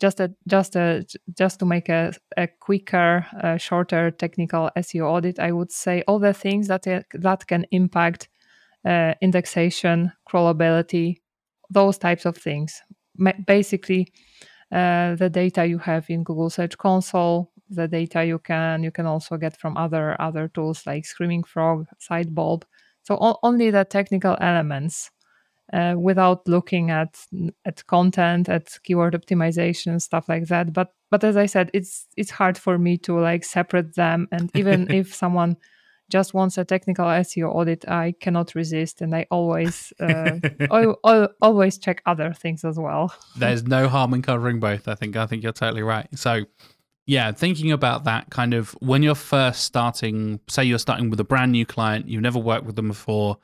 just 0.00 0.18
a 0.18 0.34
just 0.48 0.76
a 0.76 1.04
just 1.38 1.60
to 1.60 1.66
make 1.66 1.88
a, 1.88 2.12
a 2.36 2.48
quicker, 2.48 3.26
uh, 3.42 3.58
shorter 3.58 4.10
technical 4.10 4.70
SEO 4.76 5.04
audit, 5.04 5.38
I 5.38 5.52
would 5.52 5.70
say 5.70 6.02
all 6.08 6.18
the 6.18 6.32
things 6.32 6.68
that 6.68 6.86
uh, 6.86 7.02
that 7.14 7.46
can 7.46 7.64
impact 7.70 8.28
uh, 8.84 9.14
indexation, 9.20 10.12
crawlability, 10.28 11.18
those 11.70 11.98
types 11.98 12.24
of 12.24 12.36
things 12.36 12.82
basically 13.46 14.12
uh, 14.72 15.14
the 15.16 15.30
data 15.30 15.66
you 15.66 15.78
have 15.78 16.08
in 16.08 16.22
Google 16.24 16.50
Search 16.50 16.78
Console, 16.78 17.50
the 17.68 17.88
data 17.88 18.24
you 18.24 18.38
can 18.38 18.82
you 18.82 18.90
can 18.90 19.06
also 19.06 19.36
get 19.36 19.56
from 19.56 19.76
other 19.76 20.20
other 20.20 20.48
tools 20.48 20.86
like 20.86 21.04
Screaming 21.04 21.44
Frog, 21.44 21.86
Sitebulb. 22.00 22.62
So 23.02 23.16
o- 23.20 23.38
only 23.42 23.70
the 23.70 23.84
technical 23.84 24.36
elements, 24.40 25.10
uh, 25.72 25.94
without 25.98 26.46
looking 26.48 26.90
at 26.90 27.18
at 27.64 27.86
content, 27.86 28.48
at 28.48 28.78
keyword 28.84 29.14
optimization, 29.14 30.00
stuff 30.00 30.28
like 30.28 30.46
that. 30.48 30.72
But 30.72 30.92
but 31.10 31.24
as 31.24 31.36
I 31.36 31.46
said, 31.46 31.70
it's 31.74 32.06
it's 32.16 32.30
hard 32.30 32.58
for 32.58 32.78
me 32.78 32.98
to 32.98 33.18
like 33.18 33.44
separate 33.44 33.94
them. 33.94 34.28
And 34.32 34.50
even 34.54 34.88
if 34.90 35.14
someone 35.14 35.56
just 36.10 36.34
wants 36.34 36.58
a 36.58 36.64
technical 36.64 37.06
SEO 37.06 37.54
audit, 37.54 37.88
I 37.88 38.14
cannot 38.20 38.54
resist, 38.54 39.00
and 39.00 39.14
I 39.14 39.26
always 39.30 39.92
uh, 40.00 40.38
I, 40.70 40.86
I 41.04 41.28
always 41.40 41.78
check 41.78 42.02
other 42.06 42.32
things 42.32 42.64
as 42.64 42.78
well. 42.78 43.14
There's 43.36 43.64
no 43.64 43.88
harm 43.88 44.14
in 44.14 44.22
covering 44.22 44.60
both. 44.60 44.88
I 44.88 44.94
think 44.94 45.16
I 45.16 45.26
think 45.26 45.42
you're 45.42 45.52
totally 45.52 45.82
right. 45.82 46.06
So 46.16 46.44
yeah, 47.06 47.32
thinking 47.32 47.72
about 47.72 48.04
that 48.04 48.30
kind 48.30 48.54
of 48.54 48.70
when 48.80 49.02
you're 49.02 49.14
first 49.14 49.64
starting, 49.64 50.40
say 50.48 50.64
you're 50.64 50.78
starting 50.78 51.10
with 51.10 51.18
a 51.18 51.24
brand 51.24 51.52
new 51.52 51.66
client, 51.66 52.08
you've 52.08 52.22
never 52.22 52.38
worked 52.38 52.66
with 52.66 52.76
them 52.76 52.88
before, 52.88 53.38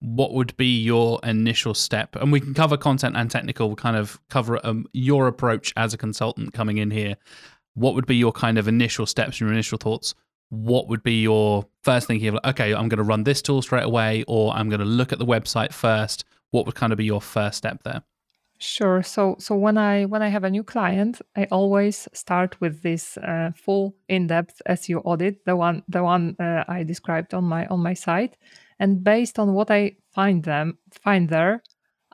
what 0.00 0.32
would 0.34 0.56
be 0.56 0.80
your 0.80 1.18
initial 1.24 1.74
step? 1.74 2.14
And 2.16 2.30
we 2.30 2.40
can 2.40 2.54
cover 2.54 2.76
content 2.76 3.16
and 3.16 3.30
technical, 3.30 3.74
kind 3.74 3.96
of 3.96 4.20
cover 4.28 4.64
um, 4.64 4.86
your 4.92 5.26
approach 5.26 5.72
as 5.76 5.92
a 5.92 5.98
consultant 5.98 6.52
coming 6.52 6.78
in 6.78 6.90
here. 6.90 7.16
What 7.74 7.94
would 7.94 8.06
be 8.06 8.16
your 8.16 8.32
kind 8.32 8.58
of 8.58 8.68
initial 8.68 9.06
steps, 9.06 9.40
your 9.40 9.50
initial 9.50 9.78
thoughts 9.78 10.14
what 10.50 10.88
would 10.88 11.02
be 11.02 11.22
your 11.22 11.66
first 11.82 12.06
thinking 12.06 12.28
of 12.28 12.34
like, 12.34 12.46
okay, 12.46 12.74
I'm 12.74 12.88
going 12.88 12.98
to 12.98 13.04
run 13.04 13.24
this 13.24 13.42
tool 13.42 13.62
straight 13.62 13.84
away, 13.84 14.24
or 14.26 14.52
I'm 14.52 14.68
going 14.68 14.80
to 14.80 14.86
look 14.86 15.12
at 15.12 15.18
the 15.18 15.26
website 15.26 15.72
first? 15.72 16.24
What 16.50 16.66
would 16.66 16.74
kind 16.74 16.92
of 16.92 16.96
be 16.96 17.04
your 17.04 17.20
first 17.20 17.58
step 17.58 17.82
there? 17.82 18.02
Sure. 18.60 19.04
So 19.04 19.36
so 19.38 19.54
when 19.54 19.78
I 19.78 20.04
when 20.06 20.20
I 20.20 20.28
have 20.28 20.42
a 20.42 20.50
new 20.50 20.64
client, 20.64 21.20
I 21.36 21.44
always 21.52 22.08
start 22.12 22.60
with 22.60 22.82
this 22.82 23.16
uh, 23.18 23.52
full 23.54 23.94
in-depth 24.08 24.60
SEO 24.68 25.00
audit, 25.04 25.44
the 25.44 25.54
one 25.54 25.84
the 25.86 26.02
one 26.02 26.34
uh, 26.40 26.64
I 26.66 26.82
described 26.82 27.34
on 27.34 27.44
my 27.44 27.66
on 27.66 27.80
my 27.80 27.94
site, 27.94 28.36
and 28.80 29.04
based 29.04 29.38
on 29.38 29.54
what 29.54 29.70
I 29.70 29.96
find 30.12 30.42
them 30.42 30.78
find 30.90 31.28
there, 31.28 31.62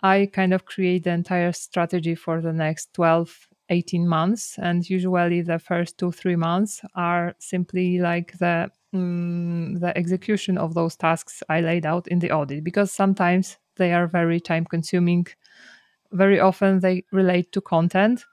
I 0.03 0.29
kind 0.31 0.53
of 0.53 0.67
create 0.67 1.05
the 1.05 1.13
entire 1.13 1.53
strategy 1.53 2.15
for 2.15 2.43
the 2.43 2.53
next 2.53 2.93
12 2.93 3.49
18 3.71 4.07
months 4.07 4.59
and 4.59 4.89
usually 4.89 5.41
the 5.43 5.59
first 5.59 5.99
two 5.99 6.13
three 6.13 6.37
months 6.37 6.83
are 6.95 7.35
simply 7.39 7.99
like 7.99 8.37
the 8.39 8.71
mm, 8.95 9.81
the 9.81 9.97
execution 9.97 10.59
of 10.59 10.75
those 10.75 10.97
tasks 10.97 11.43
i 11.49 11.61
laid 11.61 11.87
out 11.87 12.07
in 12.09 12.19
the 12.19 12.31
audit 12.31 12.63
because 12.63 12.93
sometimes 12.93 13.57
they 13.77 13.93
are 13.93 14.07
very 14.07 14.41
time 14.41 14.65
consuming 14.65 15.27
very 16.13 16.39
often 16.39 16.81
they 16.81 17.05
relate 17.13 17.51
to 17.53 17.61
content 17.61 18.25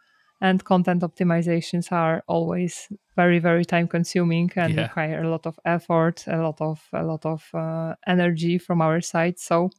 and 0.41 0.63
content 0.65 1.01
optimizations 1.03 1.91
are 1.91 2.23
always 2.27 2.89
very 3.15 3.39
very 3.39 3.63
time 3.63 3.87
consuming 3.87 4.51
and 4.55 4.73
yeah. 4.73 4.83
require 4.83 5.23
a 5.23 5.29
lot 5.29 5.45
of 5.45 5.57
effort 5.65 6.25
a 6.27 6.37
lot 6.37 6.59
of 6.59 6.81
a 6.93 7.03
lot 7.03 7.25
of 7.25 7.49
uh, 7.53 7.95
energy 8.07 8.57
from 8.57 8.81
our 8.81 8.99
side 9.01 9.39
so 9.39 9.69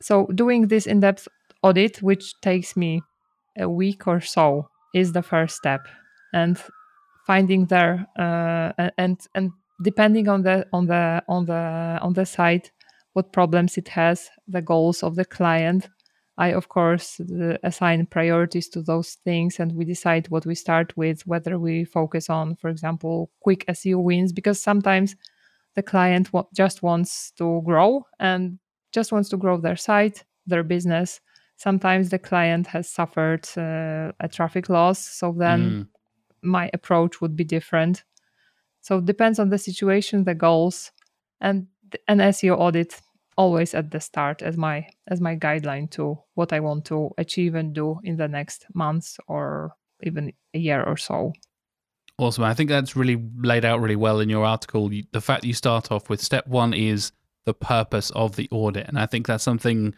so 0.00 0.26
doing 0.34 0.68
this 0.68 0.86
in-depth 0.86 1.28
audit 1.62 2.02
which 2.02 2.40
takes 2.40 2.76
me 2.76 3.02
a 3.58 3.68
week 3.68 4.06
or 4.06 4.20
so 4.20 4.68
is 4.94 5.12
the 5.12 5.22
first 5.22 5.56
step. 5.56 5.86
And 6.32 6.58
finding 7.28 7.66
there 7.66 8.06
uh, 8.18 8.90
and 8.96 9.20
and 9.34 9.52
depending 9.82 10.28
on 10.28 10.42
the 10.42 10.66
on 10.72 10.86
the 10.86 11.22
on 11.28 11.44
the 11.44 11.98
on 12.00 12.14
the 12.14 12.24
site 12.24 12.72
what 13.12 13.32
problems 13.32 13.76
it 13.76 13.86
has 13.86 14.30
the 14.48 14.62
goals 14.62 15.02
of 15.02 15.14
the 15.14 15.26
client 15.26 15.90
i 16.38 16.48
of 16.48 16.68
course 16.70 17.20
assign 17.62 18.06
priorities 18.06 18.66
to 18.66 18.80
those 18.80 19.18
things 19.24 19.60
and 19.60 19.72
we 19.72 19.84
decide 19.84 20.26
what 20.30 20.46
we 20.46 20.54
start 20.54 20.96
with 20.96 21.26
whether 21.26 21.58
we 21.58 21.84
focus 21.84 22.30
on 22.30 22.56
for 22.56 22.70
example 22.70 23.30
quick 23.40 23.66
seo 23.68 24.02
wins 24.02 24.32
because 24.32 24.58
sometimes 24.58 25.14
the 25.74 25.82
client 25.82 26.30
just 26.54 26.82
wants 26.82 27.30
to 27.32 27.60
grow 27.66 28.02
and 28.18 28.58
just 28.90 29.12
wants 29.12 29.28
to 29.28 29.36
grow 29.36 29.58
their 29.58 29.76
site 29.76 30.24
their 30.46 30.64
business 30.64 31.20
sometimes 31.58 32.08
the 32.08 32.18
client 32.18 32.68
has 32.68 32.88
suffered 32.88 33.46
uh, 33.56 34.12
a 34.20 34.28
traffic 34.30 34.68
loss 34.68 34.98
so 34.98 35.34
then 35.36 35.60
mm. 35.60 35.86
my 36.42 36.70
approach 36.72 37.20
would 37.20 37.36
be 37.36 37.44
different 37.44 38.04
so 38.80 38.98
it 38.98 39.04
depends 39.04 39.38
on 39.38 39.50
the 39.50 39.58
situation 39.58 40.24
the 40.24 40.34
goals 40.34 40.92
and 41.40 41.66
an 42.06 42.18
seo 42.18 42.56
audit 42.56 43.00
always 43.36 43.74
at 43.74 43.90
the 43.90 44.00
start 44.00 44.40
as 44.42 44.56
my 44.56 44.86
as 45.08 45.20
my 45.20 45.36
guideline 45.36 45.90
to 45.90 46.18
what 46.34 46.52
i 46.52 46.60
want 46.60 46.84
to 46.84 47.10
achieve 47.18 47.54
and 47.54 47.74
do 47.74 47.98
in 48.04 48.16
the 48.16 48.28
next 48.28 48.66
months 48.74 49.18
or 49.26 49.72
even 50.02 50.32
a 50.54 50.58
year 50.58 50.82
or 50.82 50.96
so 50.96 51.32
Awesome. 52.20 52.42
I 52.42 52.52
think 52.52 52.68
that's 52.68 52.96
really 52.96 53.22
laid 53.36 53.64
out 53.64 53.80
really 53.80 53.94
well 53.94 54.18
in 54.18 54.28
your 54.28 54.44
article. 54.44 54.88
The 54.88 55.20
fact 55.20 55.42
that 55.42 55.46
you 55.46 55.54
start 55.54 55.92
off 55.92 56.10
with 56.10 56.20
step 56.20 56.48
one 56.48 56.74
is 56.74 57.12
the 57.48 57.54
purpose 57.54 58.10
of 58.10 58.36
the 58.36 58.46
audit. 58.50 58.86
And 58.86 58.98
I 58.98 59.06
think 59.06 59.26
that's 59.26 59.42
something 59.42 59.94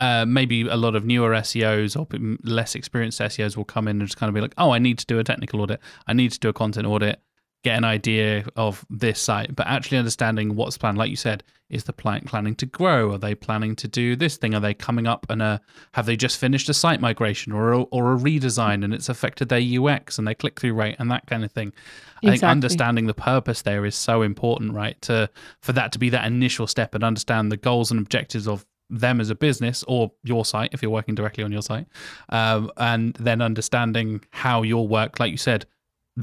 uh, 0.00 0.26
maybe 0.26 0.68
a 0.68 0.76
lot 0.76 0.94
of 0.94 1.04
newer 1.04 1.30
SEOs 1.30 1.98
or 1.98 2.06
less 2.44 2.74
experienced 2.74 3.20
SEOs 3.20 3.56
will 3.56 3.64
come 3.64 3.88
in 3.88 4.00
and 4.00 4.06
just 4.06 4.18
kind 4.18 4.28
of 4.28 4.34
be 4.34 4.42
like, 4.42 4.54
oh, 4.58 4.70
I 4.70 4.78
need 4.78 4.98
to 4.98 5.06
do 5.06 5.18
a 5.18 5.24
technical 5.24 5.62
audit. 5.62 5.80
I 6.06 6.12
need 6.12 6.30
to 6.32 6.38
do 6.38 6.50
a 6.50 6.52
content 6.52 6.86
audit 6.86 7.20
get 7.62 7.76
an 7.76 7.84
idea 7.84 8.44
of 8.56 8.84
this 8.88 9.20
site, 9.20 9.54
but 9.54 9.66
actually 9.66 9.98
understanding 9.98 10.56
what's 10.56 10.78
planned. 10.78 10.96
Like 10.96 11.10
you 11.10 11.16
said, 11.16 11.42
is 11.68 11.84
the 11.84 11.92
client 11.92 12.26
planning 12.26 12.54
to 12.56 12.66
grow? 12.66 13.12
Are 13.12 13.18
they 13.18 13.34
planning 13.34 13.76
to 13.76 13.88
do 13.88 14.16
this 14.16 14.36
thing? 14.36 14.54
Are 14.54 14.60
they 14.60 14.74
coming 14.74 15.06
up 15.06 15.26
and 15.28 15.40
uh, 15.40 15.58
have 15.92 16.06
they 16.06 16.16
just 16.16 16.38
finished 16.38 16.68
a 16.68 16.74
site 16.74 17.00
migration 17.00 17.52
or 17.52 17.72
a, 17.72 17.82
or 17.84 18.12
a 18.12 18.16
redesign 18.16 18.82
and 18.82 18.92
it's 18.92 19.08
affected 19.08 19.48
their 19.48 19.60
UX 19.60 20.18
and 20.18 20.26
their 20.26 20.34
click 20.34 20.58
through 20.58 20.74
rate 20.74 20.96
and 20.98 21.10
that 21.10 21.26
kind 21.26 21.44
of 21.44 21.52
thing? 21.52 21.68
Exactly. 21.68 22.28
I 22.28 22.32
think 22.32 22.42
understanding 22.44 23.06
the 23.06 23.14
purpose 23.14 23.62
there 23.62 23.84
is 23.86 23.94
so 23.94 24.22
important, 24.22 24.72
right? 24.72 25.00
To 25.02 25.30
for 25.60 25.72
that 25.72 25.92
to 25.92 25.98
be 25.98 26.08
that 26.10 26.26
initial 26.26 26.66
step 26.66 26.94
and 26.94 27.04
understand 27.04 27.52
the 27.52 27.56
goals 27.56 27.90
and 27.90 28.00
objectives 28.00 28.48
of 28.48 28.66
them 28.90 29.20
as 29.20 29.30
a 29.30 29.36
business 29.36 29.84
or 29.86 30.10
your 30.24 30.44
site 30.44 30.70
if 30.72 30.82
you're 30.82 30.90
working 30.90 31.14
directly 31.14 31.44
on 31.44 31.52
your 31.52 31.62
site, 31.62 31.86
um, 32.30 32.70
and 32.78 33.14
then 33.14 33.40
understanding 33.40 34.20
how 34.32 34.62
your 34.62 34.88
work, 34.88 35.20
like 35.20 35.30
you 35.30 35.38
said, 35.38 35.66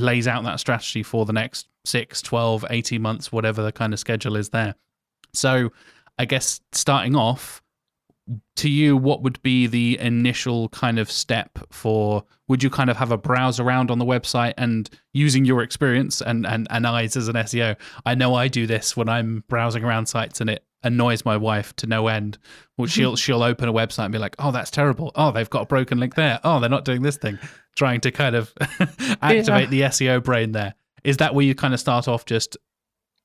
lays 0.02 0.28
out 0.28 0.44
that 0.44 0.60
strategy 0.60 1.04
for 1.04 1.26
the 1.26 1.34
next 1.34 1.68
6, 1.86 2.22
12, 2.22 2.66
18 2.70 3.02
months, 3.02 3.32
whatever 3.32 3.62
the 3.64 3.72
kind 3.72 3.94
of 3.94 4.00
schedule 4.00 4.36
is 4.36 4.50
there. 4.50 4.76
So, 5.34 5.72
I 6.18 6.26
guess 6.26 6.62
starting 6.72 7.16
off, 7.16 7.62
to 8.58 8.70
you, 8.70 8.98
what 8.98 9.22
would 9.22 9.42
be 9.42 9.68
the 9.68 9.98
initial 10.00 10.70
kind 10.70 11.00
of 11.00 11.10
step 11.10 11.60
for? 11.72 12.24
Would 12.48 12.64
you 12.64 12.70
kind 12.70 12.90
of 12.90 12.98
have 12.98 13.12
a 13.12 13.18
browse 13.18 13.60
around 13.60 13.92
on 13.92 14.00
the 14.00 14.06
website 14.06 14.54
and 14.58 14.90
using 15.14 15.46
your 15.46 15.62
experience 15.62 16.22
and, 16.22 16.46
and, 16.46 16.68
and 16.70 16.86
eyes 16.86 17.16
as 17.16 17.28
an 17.28 17.36
SEO? 17.36 17.76
I 18.06 18.16
know 18.16 18.36
I 18.36 18.48
do 18.48 18.68
this 18.68 18.98
when 18.98 19.08
I'm 19.08 19.44
browsing 19.48 19.84
around 19.84 20.08
sites 20.08 20.42
and 20.42 20.50
it 20.50 20.64
annoys 20.88 21.24
my 21.24 21.38
wife 21.38 21.76
to 21.78 21.88
no 21.88 22.08
end. 22.08 22.38
Well, 22.78 22.88
she'll 22.88 23.16
she'll 23.16 23.44
open 23.44 23.70
a 23.70 23.74
website 23.74 24.06
and 24.06 24.12
be 24.12 24.20
like, 24.20 24.36
"Oh, 24.40 24.52
that's 24.52 24.72
terrible. 24.72 25.12
Oh, 25.16 25.32
they've 25.32 25.50
got 25.50 25.64
a 25.64 25.66
broken 25.66 26.00
link 26.00 26.16
there. 26.16 26.40
Oh, 26.44 26.60
they're 26.60 26.70
not 26.70 26.86
doing 26.86 27.02
this 27.02 27.18
thing." 27.18 27.38
Trying 27.76 28.02
to 28.02 28.12
kind 28.12 28.36
of 28.36 28.52
activate 29.22 29.46
yeah. 29.46 29.66
the 29.66 29.82
SEO 29.82 30.24
brain 30.24 30.52
there. 30.52 30.74
Is 31.04 31.18
that 31.18 31.36
where 31.36 31.46
you 31.46 31.54
kind 31.54 31.74
of 31.74 31.80
start 31.80 32.08
off 32.08 32.26
just 32.26 32.58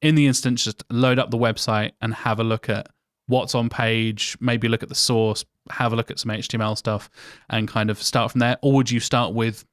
in 0.03 0.15
the 0.15 0.27
instance 0.27 0.65
just 0.65 0.85
load 0.91 1.19
up 1.19 1.31
the 1.31 1.39
website 1.39 1.93
and 2.01 2.13
have 2.13 2.39
a 2.39 2.45
look 2.45 2.69
at 2.69 2.89
what's 3.29 3.55
on 3.55 3.69
page, 3.69 4.37
maybe 4.41 4.69
look 4.69 4.83
at 4.83 4.89
the 4.89 4.95
source, 4.95 5.45
have 5.71 5.93
a 5.93 5.97
look 5.97 6.11
at 6.11 6.19
some 6.19 6.31
HTML 6.31 6.77
stuff 6.77 7.09
and 7.49 7.69
kind 7.69 7.89
of 7.89 8.03
start 8.03 8.33
from 8.33 8.41
there? 8.41 8.59
Or 8.63 8.73
would 8.73 8.91
you 8.91 9.01
start 9.01 9.33
with 9.33 9.65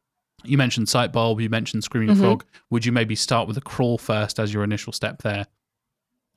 you 0.46 0.58
mentioned 0.58 0.88
Sitebulb, 0.88 1.42
you 1.42 1.50
mentioned 1.50 1.84
Screaming 1.84 2.16
mm-hmm. 2.16 2.24
Frog. 2.24 2.46
Would 2.70 2.86
you 2.86 2.92
maybe 2.92 3.16
start 3.16 3.48
with 3.48 3.58
a 3.58 3.62
crawl 3.62 3.98
first 3.98 4.40
as 4.40 4.54
your 4.54 4.64
initial 4.64 4.94
step 4.94 5.22
there? 5.22 5.46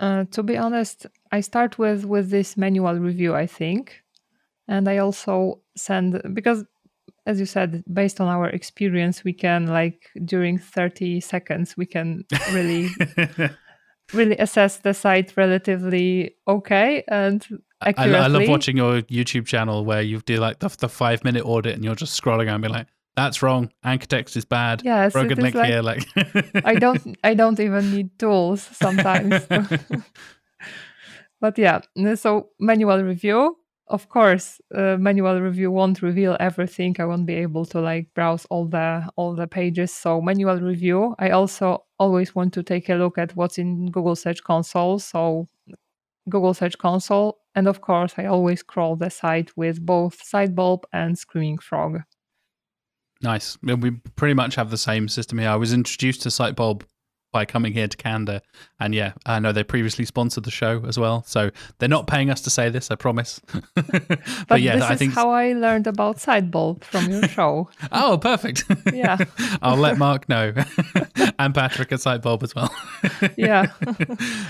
Uh, 0.03 0.25
to 0.33 0.43
be 0.43 0.57
honest, 0.57 1.07
I 1.31 1.41
start 1.41 1.79
with 1.79 2.05
with 2.05 2.29
this 2.29 2.57
manual 2.57 2.97
review, 2.97 3.37
I 3.37 3.47
think, 3.47 4.03
and 4.67 4.89
I 4.89 4.99
also 4.99 5.61
send 5.77 6.21
because, 6.35 6.65
as 7.25 7.39
you 7.39 7.47
said, 7.47 7.85
based 7.91 8.21
on 8.21 8.27
our 8.27 8.49
experience, 8.49 9.23
we 9.23 9.33
can 9.33 9.69
like 9.69 10.11
during 10.25 10.59
thirty 10.59 11.21
seconds 11.21 11.77
we 11.77 11.87
can 11.87 12.25
really. 12.53 12.89
really 14.13 14.37
assess 14.37 14.79
the 14.79 14.93
site 14.93 15.33
relatively 15.39 16.35
okay 16.47 17.03
and 17.09 17.47
accurately. 17.81 18.15
I, 18.15 18.25
I, 18.25 18.27
love 18.27 18.47
watching 18.47 18.77
your 18.77 19.01
YouTube 19.03 19.47
channel 19.47 19.87
where 19.87 20.03
you 20.03 20.21
do 20.21 20.37
like 20.37 20.59
the, 20.59 20.69
the 20.69 20.89
five 20.89 21.25
minute 21.25 21.47
audit 21.47 21.75
and 21.75 21.85
you're 21.85 21.95
just 21.95 22.21
scrolling 22.21 22.53
and 22.53 22.63
be 22.63 22.69
like, 22.69 22.89
that's 23.17 23.43
wrong. 23.43 23.71
Anchor 23.85 24.07
text 24.07 24.37
is 24.37 24.45
bad. 24.45 24.83
Yes, 24.85 25.13
broken 25.13 25.39
link 25.39 25.55
like, 25.55 25.69
here. 25.69 25.83
Like 25.83 26.07
I 26.65 26.75
don't, 26.77 27.17
I 27.23 27.35
don't 27.35 27.61
even 27.61 27.91
need 27.91 28.19
tools 28.19 28.63
sometimes. 28.63 29.47
but 31.41 31.59
yeah, 31.59 31.81
so 32.15 32.51
manual 32.59 33.03
review. 33.03 33.57
Of 33.89 34.09
course, 34.09 34.61
uh, 34.75 34.97
manual 34.99 35.41
review 35.41 35.71
won't 35.71 36.01
reveal 36.01 36.37
everything. 36.41 36.97
I 36.99 37.05
won't 37.05 37.27
be 37.27 37.35
able 37.35 37.67
to 37.67 37.81
like 37.81 38.15
browse 38.15 38.47
all 38.47 38.65
the 38.65 39.07
all 39.17 39.35
the 39.35 39.47
pages. 39.47 39.93
So 39.93 40.23
manual 40.23 40.61
review. 40.61 41.15
I 41.19 41.31
also 41.31 41.85
always 41.99 42.35
want 42.35 42.55
to 42.55 42.63
take 42.63 42.89
a 42.89 42.95
look 42.95 43.19
at 43.19 43.37
what's 43.37 43.59
in 43.59 43.91
Google 43.91 44.17
Search 44.17 44.43
Console. 44.43 44.99
So 44.99 45.49
Google 46.31 46.55
Search 46.55 46.79
Console, 46.79 47.39
and 47.55 47.69
of 47.69 47.83
course, 47.83 48.15
I 48.17 48.27
always 48.27 48.63
crawl 48.63 48.97
the 48.97 49.11
site 49.11 49.55
with 49.57 49.85
both 49.85 50.23
Sitebulb 50.23 50.85
and 50.93 51.19
Screaming 51.19 51.59
Frog. 51.59 52.03
Nice. 53.23 53.57
We 53.63 53.93
pretty 54.17 54.35
much 54.35 54.57
have 54.57 54.71
the 54.71 54.79
same 54.79 55.09
system 55.09 55.39
here. 55.39 55.51
I 55.51 55.57
was 55.57 55.73
introduced 55.73 56.23
to 56.23 56.29
Sitebulb 56.29 56.83
by 57.33 57.47
coming 57.47 57.73
here 57.73 57.89
to 57.89 57.97
Candour. 57.97 58.43
and 58.79 58.95
yeah, 58.95 59.15
I 59.25 59.39
know 59.39 59.53
they 59.53 59.65
previously 59.65 60.05
sponsored 60.05 60.45
the 60.45 60.51
show 60.51 60.85
as 60.87 60.99
well, 60.99 61.25
so 61.27 61.51
they're 61.79 61.89
not 61.89 62.07
paying 62.07 62.31
us 62.31 62.43
to 62.43 62.51
say 62.51 62.69
this, 62.69 62.91
I 62.91 62.95
promise. 62.95 63.41
but, 63.75 64.21
but, 64.47 64.61
yeah, 64.61 64.77
this 64.77 64.85
I 64.85 64.97
think 64.97 65.15
how 65.15 65.31
I 65.31 65.55
learned 65.55 65.87
about 65.87 66.19
Sitebulb 66.19 66.85
from 66.85 67.11
your 67.11 67.23
show. 67.29 67.71
oh, 67.91 68.19
perfect. 68.19 68.65
Yeah, 68.93 69.17
I'll 69.63 69.79
let 69.79 69.97
Mark 69.97 70.29
know, 70.29 70.53
and 71.39 71.55
Patrick 71.55 71.91
at 71.91 72.01
Sitebulb 72.01 72.43
as 72.43 72.55
well. 72.55 72.73
yeah, 73.37 73.73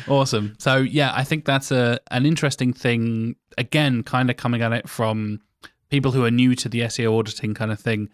awesome. 0.09 0.55
So 0.59 0.79
yeah, 0.79 1.13
I 1.15 1.23
think 1.23 1.45
that's 1.45 1.71
a 1.71 2.01
an 2.11 2.27
interesting 2.27 2.73
thing. 2.73 3.37
Again, 3.57 4.03
kind 4.03 4.29
of 4.29 4.37
coming 4.37 4.61
at 4.63 4.73
it 4.73 4.89
from 4.89 5.41
people 5.89 6.11
who 6.11 6.25
are 6.25 6.31
new 6.31 6.55
to 6.57 6.69
the 6.69 6.81
SEO 6.81 7.19
auditing 7.19 7.55
kind 7.55 7.71
of 7.71 7.79
thing 7.79 8.09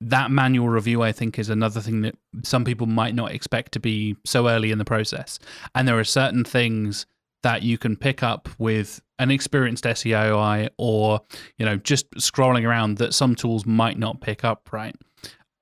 that 0.00 0.30
manual 0.30 0.68
review, 0.68 1.02
I 1.02 1.12
think, 1.12 1.38
is 1.38 1.48
another 1.48 1.80
thing 1.80 2.02
that 2.02 2.16
some 2.42 2.64
people 2.64 2.86
might 2.86 3.14
not 3.14 3.32
expect 3.32 3.72
to 3.72 3.80
be 3.80 4.16
so 4.24 4.48
early 4.48 4.70
in 4.70 4.78
the 4.78 4.84
process. 4.84 5.38
And 5.74 5.86
there 5.88 5.98
are 5.98 6.04
certain 6.04 6.44
things 6.44 7.06
that 7.42 7.62
you 7.62 7.78
can 7.78 7.96
pick 7.96 8.22
up 8.22 8.48
with 8.58 9.00
an 9.18 9.30
experienced 9.30 9.84
SEO 9.84 10.36
eye 10.38 10.68
or, 10.78 11.20
you 11.58 11.66
know, 11.66 11.76
just 11.76 12.10
scrolling 12.12 12.66
around 12.66 12.98
that 12.98 13.14
some 13.14 13.34
tools 13.34 13.66
might 13.66 13.98
not 13.98 14.20
pick 14.20 14.44
up, 14.44 14.72
right? 14.72 14.96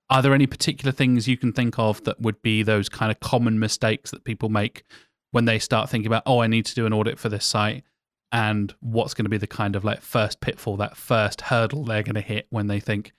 Are 0.08 0.22
there 0.22 0.34
any 0.34 0.46
particular 0.46 0.92
things 0.92 1.26
you 1.26 1.36
can 1.36 1.52
think 1.52 1.78
of 1.78 2.04
that 2.04 2.20
would 2.20 2.40
be 2.42 2.62
those 2.62 2.88
kind 2.88 3.10
of 3.10 3.20
common 3.20 3.58
mistakes 3.58 4.10
that 4.12 4.24
people 4.24 4.48
make 4.48 4.84
when 5.32 5.44
they 5.44 5.58
start 5.58 5.90
thinking 5.90 6.06
about, 6.06 6.22
oh, 6.26 6.40
I 6.40 6.46
need 6.46 6.66
to 6.66 6.74
do 6.74 6.86
an 6.86 6.92
audit 6.92 7.18
for 7.18 7.28
this 7.28 7.44
site? 7.44 7.84
And 8.30 8.74
what's 8.80 9.12
going 9.14 9.24
to 9.24 9.30
be 9.30 9.38
the 9.38 9.46
kind 9.46 9.74
of 9.74 9.84
like 9.84 10.00
first 10.00 10.40
pitfall, 10.40 10.76
that 10.78 10.96
first 10.96 11.42
hurdle 11.42 11.84
they're 11.84 12.02
going 12.02 12.14
to 12.14 12.20
hit 12.20 12.46
when 12.50 12.66
they 12.66 12.80
think, 12.80 13.12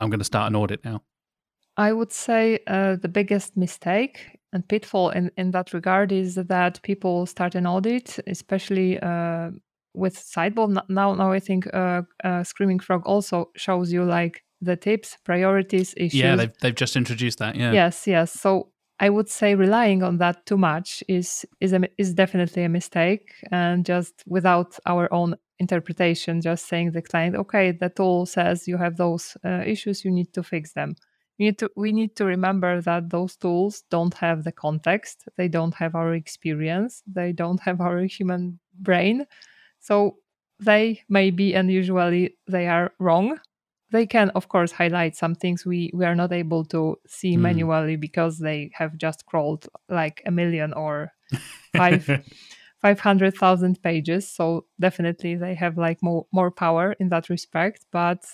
I'm 0.00 0.10
going 0.10 0.20
to 0.20 0.24
start 0.24 0.50
an 0.50 0.56
audit 0.56 0.84
now? 0.84 1.02
I 1.76 1.92
would 1.92 2.12
say 2.12 2.58
uh, 2.66 2.96
the 2.96 3.08
biggest 3.08 3.56
mistake 3.56 4.38
and 4.52 4.66
pitfall 4.66 5.10
in, 5.10 5.30
in 5.36 5.52
that 5.52 5.72
regard 5.72 6.12
is 6.12 6.34
that 6.34 6.82
people 6.82 7.26
start 7.26 7.54
an 7.54 7.66
audit, 7.66 8.18
especially 8.26 8.98
uh, 9.00 9.50
with 9.94 10.16
Sitebulb. 10.16 10.82
Now, 10.88 11.14
now 11.14 11.32
I 11.32 11.38
think 11.38 11.72
uh, 11.72 12.02
uh, 12.24 12.42
Screaming 12.44 12.80
Frog 12.80 13.02
also 13.06 13.50
shows 13.56 13.92
you 13.92 14.04
like 14.04 14.42
the 14.60 14.76
tips, 14.76 15.16
priorities, 15.24 15.94
issues. 15.96 16.14
Yeah, 16.14 16.36
they've, 16.36 16.52
they've 16.60 16.74
just 16.74 16.96
introduced 16.96 17.38
that. 17.38 17.56
Yeah. 17.56 17.72
Yes, 17.72 18.06
yes. 18.06 18.32
So 18.32 18.72
I 18.98 19.08
would 19.08 19.28
say 19.28 19.54
relying 19.54 20.02
on 20.02 20.18
that 20.18 20.44
too 20.44 20.58
much 20.58 21.02
is 21.08 21.46
is 21.60 21.72
a, 21.72 21.80
is 21.96 22.12
definitely 22.12 22.64
a 22.64 22.68
mistake, 22.68 23.32
and 23.50 23.86
just 23.86 24.22
without 24.26 24.78
our 24.84 25.12
own 25.12 25.36
interpretation, 25.60 26.40
just 26.40 26.66
saying 26.66 26.92
the 26.92 27.02
client, 27.02 27.36
okay, 27.36 27.70
the 27.70 27.88
tool 27.88 28.26
says 28.26 28.66
you 28.66 28.76
have 28.78 28.96
those 28.96 29.36
uh, 29.44 29.62
issues, 29.64 30.04
you 30.04 30.10
need 30.10 30.32
to 30.32 30.42
fix 30.42 30.72
them. 30.72 30.96
We 31.38 31.46
need 31.46 31.58
to 31.58 31.70
we 31.76 31.92
need 31.92 32.16
to 32.16 32.24
remember 32.24 32.82
that 32.82 33.10
those 33.10 33.36
tools 33.36 33.82
don't 33.90 34.14
have 34.14 34.44
the 34.44 34.52
context, 34.52 35.28
they 35.36 35.48
don't 35.48 35.74
have 35.74 35.94
our 35.94 36.14
experience, 36.14 37.02
they 37.06 37.32
don't 37.32 37.60
have 37.60 37.80
our 37.80 38.02
human 38.02 38.58
brain, 38.74 39.26
so 39.78 40.16
they 40.58 41.02
may 41.08 41.30
be 41.30 41.54
and 41.54 41.70
usually 41.70 42.36
they 42.46 42.66
are 42.66 42.92
wrong 42.98 43.38
they 43.90 44.06
can 44.06 44.30
of 44.30 44.48
course 44.48 44.72
highlight 44.72 45.16
some 45.16 45.34
things 45.34 45.66
we 45.66 45.90
we 45.94 46.04
are 46.04 46.14
not 46.14 46.32
able 46.32 46.64
to 46.64 46.96
see 47.06 47.36
mm. 47.36 47.40
manually 47.40 47.96
because 47.96 48.38
they 48.38 48.70
have 48.74 48.96
just 48.96 49.26
crawled 49.26 49.68
like 49.88 50.22
a 50.26 50.30
million 50.30 50.72
or 50.72 51.12
five 51.76 52.08
500,000 52.82 53.82
pages 53.82 54.28
so 54.28 54.66
definitely 54.80 55.34
they 55.36 55.54
have 55.54 55.76
like 55.76 56.02
more 56.02 56.26
more 56.32 56.50
power 56.50 56.94
in 57.00 57.08
that 57.10 57.28
respect 57.28 57.84
but 57.92 58.24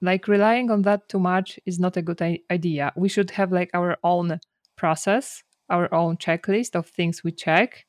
like 0.00 0.28
relying 0.28 0.70
on 0.70 0.82
that 0.82 1.08
too 1.08 1.18
much 1.18 1.58
is 1.66 1.80
not 1.80 1.96
a 1.96 2.02
good 2.02 2.20
idea. 2.50 2.92
We 2.96 3.08
should 3.08 3.30
have 3.32 3.52
like 3.52 3.70
our 3.74 3.96
own 4.04 4.40
process 4.76 5.42
our 5.70 5.92
own 5.94 6.16
checklist 6.18 6.74
of 6.74 6.86
things 6.86 7.24
we 7.24 7.32
check 7.32 7.86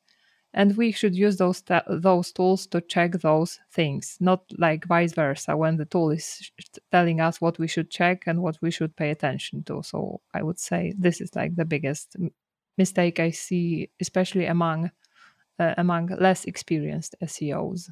and 0.54 0.76
we 0.76 0.90
should 0.92 1.14
use 1.14 1.36
those 1.36 1.62
those 1.88 2.32
tools 2.32 2.66
to 2.68 2.80
check 2.80 3.12
those 3.20 3.58
things 3.72 4.16
not 4.20 4.42
like 4.56 4.86
vice 4.86 5.12
versa 5.12 5.56
when 5.56 5.76
the 5.76 5.84
tool 5.84 6.10
is 6.10 6.50
telling 6.90 7.20
us 7.20 7.40
what 7.40 7.58
we 7.58 7.68
should 7.68 7.90
check 7.90 8.22
and 8.26 8.40
what 8.40 8.56
we 8.62 8.70
should 8.70 8.96
pay 8.96 9.10
attention 9.10 9.62
to. 9.64 9.82
So 9.82 10.20
i 10.32 10.42
would 10.42 10.58
say 10.58 10.94
this 10.98 11.20
is 11.20 11.34
like 11.36 11.54
the 11.56 11.64
biggest 11.66 12.16
mistake 12.78 13.20
i 13.20 13.30
see 13.30 13.90
especially 14.00 14.46
among 14.46 14.90
uh, 15.58 15.74
among 15.78 16.08
less 16.20 16.44
experienced 16.44 17.14
seos 17.24 17.88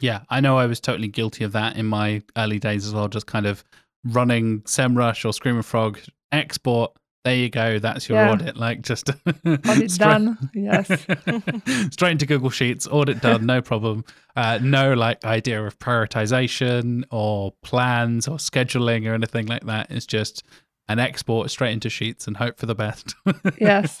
yeah 0.00 0.20
i 0.30 0.40
know 0.40 0.56
i 0.58 0.66
was 0.66 0.80
totally 0.80 1.08
guilty 1.08 1.44
of 1.44 1.52
that 1.52 1.76
in 1.76 1.86
my 1.86 2.22
early 2.36 2.58
days 2.58 2.86
as 2.86 2.92
well 2.94 3.08
just 3.08 3.26
kind 3.26 3.46
of 3.46 3.62
running 4.04 4.60
semrush 4.62 5.24
or 5.24 5.32
screaming 5.32 5.62
frog 5.62 5.98
export 6.32 6.92
there 7.24 7.36
you 7.36 7.48
go. 7.48 7.78
That's 7.78 8.06
your 8.06 8.18
Yeah. 8.18 8.32
audit. 8.32 8.54
Like 8.58 8.82
just 8.82 9.08
Audit 9.46 9.62
straight- 9.90 9.98
done. 9.98 10.50
Yes. 10.52 10.88
straight 11.90 12.10
into 12.10 12.26
Google 12.26 12.50
Sheets, 12.50 12.86
audit 12.86 13.22
done, 13.22 13.46
no 13.46 13.62
problem. 13.62 14.04
Uh, 14.36 14.58
no 14.60 14.92
like 14.92 15.24
idea 15.24 15.64
of 15.64 15.78
prioritization 15.78 17.02
or 17.10 17.54
plans 17.62 18.28
or 18.28 18.36
scheduling 18.36 19.08
or 19.10 19.14
anything 19.14 19.46
like 19.46 19.64
that. 19.64 19.86
It's 19.90 20.04
just 20.04 20.42
an 20.86 20.98
export 20.98 21.50
straight 21.50 21.72
into 21.72 21.88
Sheets 21.88 22.26
and 22.26 22.36
hope 22.36 22.58
for 22.58 22.66
the 22.66 22.74
best. 22.74 23.14
yes. 23.58 23.96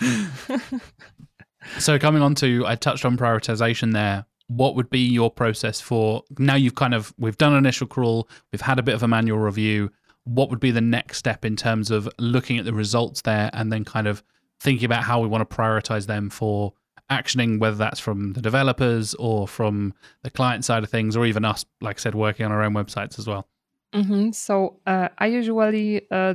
So 1.78 1.98
coming 1.98 2.22
on 2.22 2.34
to, 2.36 2.64
I 2.66 2.76
touched 2.76 3.04
on 3.04 3.16
prioritization 3.16 3.92
there. 3.92 4.26
What 4.48 4.74
would 4.76 4.90
be 4.90 5.00
your 5.00 5.30
process 5.30 5.80
for 5.80 6.22
now? 6.38 6.54
You've 6.54 6.74
kind 6.74 6.94
of 6.94 7.14
we've 7.18 7.38
done 7.38 7.52
an 7.52 7.58
initial 7.58 7.86
crawl, 7.86 8.28
we've 8.52 8.60
had 8.60 8.78
a 8.78 8.82
bit 8.82 8.94
of 8.94 9.02
a 9.02 9.08
manual 9.08 9.38
review. 9.38 9.90
What 10.24 10.50
would 10.50 10.60
be 10.60 10.70
the 10.70 10.80
next 10.80 11.18
step 11.18 11.44
in 11.44 11.56
terms 11.56 11.90
of 11.90 12.08
looking 12.18 12.58
at 12.58 12.64
the 12.64 12.72
results 12.72 13.22
there 13.22 13.50
and 13.52 13.72
then 13.72 13.84
kind 13.84 14.06
of 14.06 14.22
thinking 14.60 14.86
about 14.86 15.02
how 15.02 15.20
we 15.20 15.28
want 15.28 15.48
to 15.48 15.56
prioritize 15.56 16.06
them 16.06 16.30
for 16.30 16.72
actioning, 17.10 17.58
whether 17.58 17.76
that's 17.76 18.00
from 18.00 18.32
the 18.32 18.40
developers 18.40 19.14
or 19.14 19.46
from 19.46 19.92
the 20.22 20.30
client 20.30 20.64
side 20.64 20.82
of 20.82 20.90
things, 20.90 21.16
or 21.16 21.26
even 21.26 21.44
us, 21.44 21.64
like 21.80 21.98
I 21.98 22.00
said, 22.00 22.14
working 22.14 22.46
on 22.46 22.52
our 22.52 22.62
own 22.62 22.72
websites 22.72 23.18
as 23.18 23.26
well. 23.26 23.46
hmm 23.92 24.30
So 24.30 24.80
uh, 24.86 25.08
I 25.18 25.26
usually 25.26 26.06
uh, 26.10 26.34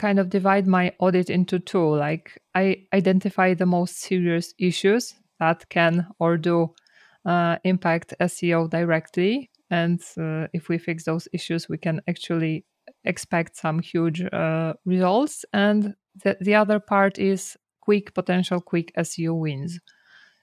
kind 0.00 0.18
of 0.18 0.30
divide 0.30 0.66
my 0.66 0.92
audit 0.98 1.30
into 1.30 1.58
two. 1.58 1.94
Like 1.94 2.40
I 2.54 2.86
identify 2.92 3.54
the 3.54 3.66
most 3.66 4.00
serious 4.00 4.54
issues 4.58 5.14
that 5.38 5.68
can 5.68 6.06
or 6.18 6.38
do 6.38 6.74
uh, 7.24 7.58
impact 7.64 8.14
SEO 8.20 8.70
directly, 8.70 9.50
and 9.70 10.00
uh, 10.18 10.48
if 10.52 10.68
we 10.68 10.78
fix 10.78 11.04
those 11.04 11.28
issues, 11.32 11.68
we 11.68 11.78
can 11.78 12.00
actually 12.08 12.64
expect 13.04 13.56
some 13.56 13.78
huge 13.78 14.22
uh, 14.32 14.72
results. 14.84 15.44
And 15.52 15.94
the, 16.24 16.36
the 16.40 16.54
other 16.54 16.80
part 16.80 17.18
is 17.18 17.56
quick 17.80 18.14
potential 18.14 18.60
quick 18.60 18.92
SEO 18.98 19.38
wins. 19.38 19.78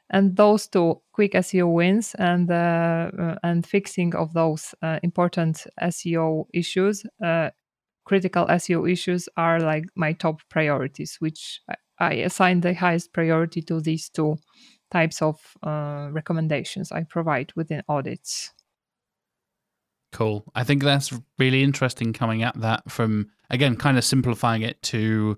And 0.10 0.38
those 0.38 0.68
two 0.68 1.02
quick 1.12 1.34
SEO 1.34 1.74
wins 1.74 2.16
and 2.18 2.50
uh, 2.50 3.12
uh, 3.20 3.36
and 3.44 3.66
fixing 3.66 4.16
of 4.16 4.34
those 4.34 4.74
uh, 4.82 5.00
important 5.04 5.68
SEO 5.82 6.46
issues, 6.54 7.04
critical 8.08 8.46
SEO 8.48 8.90
issues, 8.90 9.28
are 9.36 9.60
like 9.60 9.86
my 9.96 10.14
top 10.14 10.42
priorities, 10.50 11.18
which 11.20 11.62
I, 12.00 12.14
assign 12.14 12.62
the 12.62 12.74
highest 12.74 13.12
priority 13.12 13.62
to 13.64 13.82
these 13.82 14.10
two 14.10 14.38
types 14.90 15.22
of 15.22 15.36
uh, 15.62 16.08
recommendations 16.12 16.92
I 16.92 17.04
provide 17.04 17.52
within 17.56 17.84
audits. 17.90 18.54
Cool. 20.14 20.46
I 20.56 20.64
think 20.64 20.84
that's 20.84 21.12
really 21.38 21.64
interesting 21.64 22.14
coming 22.14 22.44
at 22.44 22.60
that 22.62 22.90
from 22.90 23.30
again, 23.50 23.76
kind 23.76 23.98
of 23.98 24.06
simplifying 24.06 24.62
it 24.62 24.82
to 24.84 25.38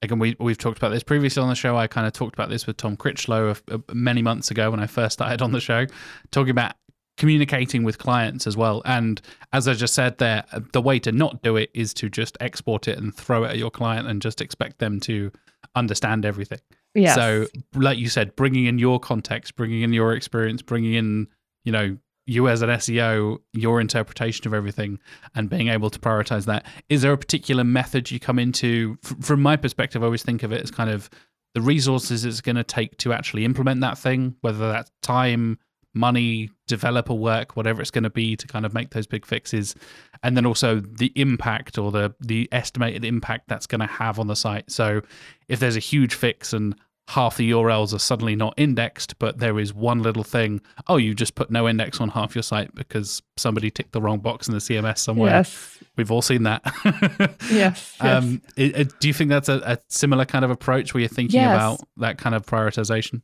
again 0.00 0.18
we 0.18 0.36
we've 0.40 0.56
talked 0.56 0.78
about 0.78 0.90
this 0.90 1.02
previously 1.02 1.42
on 1.42 1.50
the 1.50 1.54
show. 1.54 1.76
I 1.76 1.86
kind 1.86 2.06
of 2.06 2.14
talked 2.14 2.34
about 2.34 2.48
this 2.48 2.66
with 2.66 2.78
Tom 2.78 2.96
Critchlow 2.96 3.54
many 3.92 4.22
months 4.22 4.50
ago 4.50 4.70
when 4.70 4.80
I 4.80 4.86
first 4.86 5.14
started 5.14 5.42
on 5.42 5.52
the 5.52 5.60
show, 5.60 5.84
talking 6.30 6.50
about 6.50 6.76
communicating 7.16 7.82
with 7.82 7.98
clients 7.98 8.46
as 8.46 8.56
well. 8.56 8.82
And 8.84 9.20
as 9.52 9.68
I 9.68 9.74
just 9.74 9.94
said 9.94 10.18
there, 10.18 10.44
the 10.72 10.80
way 10.80 10.98
to 11.00 11.12
not 11.12 11.42
do 11.42 11.56
it 11.56 11.70
is 11.74 11.94
to 11.94 12.08
just 12.08 12.36
export 12.40 12.88
it 12.88 12.98
and 12.98 13.14
throw 13.14 13.44
it 13.44 13.48
at 13.48 13.58
your 13.58 13.70
client 13.70 14.06
and 14.06 14.20
just 14.20 14.40
expect 14.40 14.78
them 14.78 15.00
to 15.00 15.32
understand 15.74 16.24
everything. 16.24 16.60
Yes. 16.94 17.14
So, 17.14 17.46
like 17.74 17.98
you 17.98 18.08
said, 18.08 18.36
bringing 18.36 18.66
in 18.66 18.78
your 18.78 18.98
context, 18.98 19.56
bringing 19.56 19.82
in 19.82 19.92
your 19.92 20.14
experience, 20.14 20.62
bringing 20.62 20.94
in, 20.94 21.28
you 21.64 21.72
know, 21.72 21.96
you 22.26 22.48
as 22.48 22.62
an 22.62 22.70
SEO, 22.70 23.38
your 23.52 23.80
interpretation 23.80 24.46
of 24.46 24.54
everything, 24.54 24.98
and 25.34 25.48
being 25.48 25.68
able 25.68 25.90
to 25.90 25.98
prioritize 25.98 26.46
that. 26.46 26.66
Is 26.88 27.02
there 27.02 27.12
a 27.12 27.18
particular 27.18 27.64
method 27.64 28.10
you 28.10 28.18
come 28.18 28.38
into? 28.38 28.98
From 29.02 29.42
my 29.42 29.56
perspective, 29.56 30.02
I 30.02 30.06
always 30.06 30.22
think 30.22 30.42
of 30.42 30.52
it 30.52 30.62
as 30.62 30.70
kind 30.70 30.90
of 30.90 31.08
the 31.54 31.60
resources 31.60 32.24
it's 32.24 32.40
going 32.40 32.56
to 32.56 32.64
take 32.64 32.96
to 32.98 33.12
actually 33.12 33.44
implement 33.44 33.80
that 33.82 33.96
thing, 33.96 34.34
whether 34.40 34.72
that's 34.72 34.90
time, 35.02 35.58
money, 35.96 36.50
developer 36.68 37.14
work, 37.14 37.56
whatever 37.56 37.80
it's 37.82 37.90
going 37.90 38.04
to 38.04 38.10
be 38.10 38.36
to 38.36 38.46
kind 38.46 38.64
of 38.66 38.72
make 38.74 38.90
those 38.90 39.06
big 39.06 39.26
fixes, 39.26 39.74
and 40.22 40.36
then 40.36 40.46
also 40.46 40.78
the 40.80 41.10
impact 41.16 41.78
or 41.78 41.90
the 41.90 42.14
the 42.20 42.48
estimated 42.52 43.04
impact 43.04 43.48
that's 43.48 43.66
going 43.66 43.80
to 43.80 43.86
have 43.86 44.18
on 44.20 44.26
the 44.28 44.36
site. 44.36 44.70
So, 44.70 45.00
if 45.48 45.58
there's 45.58 45.76
a 45.76 45.80
huge 45.80 46.14
fix 46.14 46.52
and 46.52 46.74
half 47.08 47.36
the 47.36 47.52
URLs 47.52 47.94
are 47.94 48.00
suddenly 48.00 48.34
not 48.34 48.52
indexed, 48.56 49.16
but 49.20 49.38
there 49.38 49.60
is 49.60 49.72
one 49.72 50.02
little 50.02 50.24
thing. 50.24 50.60
Oh, 50.88 50.96
you 50.96 51.14
just 51.14 51.36
put 51.36 51.52
no 51.52 51.68
index 51.68 52.00
on 52.00 52.08
half 52.08 52.34
your 52.34 52.42
site 52.42 52.74
because 52.74 53.22
somebody 53.36 53.70
ticked 53.70 53.92
the 53.92 54.00
wrong 54.00 54.18
box 54.18 54.48
in 54.48 54.54
the 54.54 54.60
CMS 54.60 54.98
somewhere. 54.98 55.30
Yes. 55.30 55.78
We've 55.96 56.10
all 56.10 56.20
seen 56.22 56.42
that. 56.42 56.62
Yes. 57.48 57.50
yes. 57.50 58.00
um, 58.00 58.42
it, 58.56 58.76
it- 58.76 59.00
do 59.00 59.06
you 59.06 59.14
think 59.14 59.30
that's 59.30 59.48
a, 59.48 59.58
a 59.64 59.78
similar 59.88 60.24
kind 60.24 60.44
of 60.44 60.50
approach 60.50 60.92
where 60.94 61.00
you're 61.00 61.08
thinking 61.08 61.40
Yes. 61.40 61.54
about 61.54 61.80
that 61.98 62.18
kind 62.18 62.34
of 62.34 62.44
prioritization? 62.44 63.22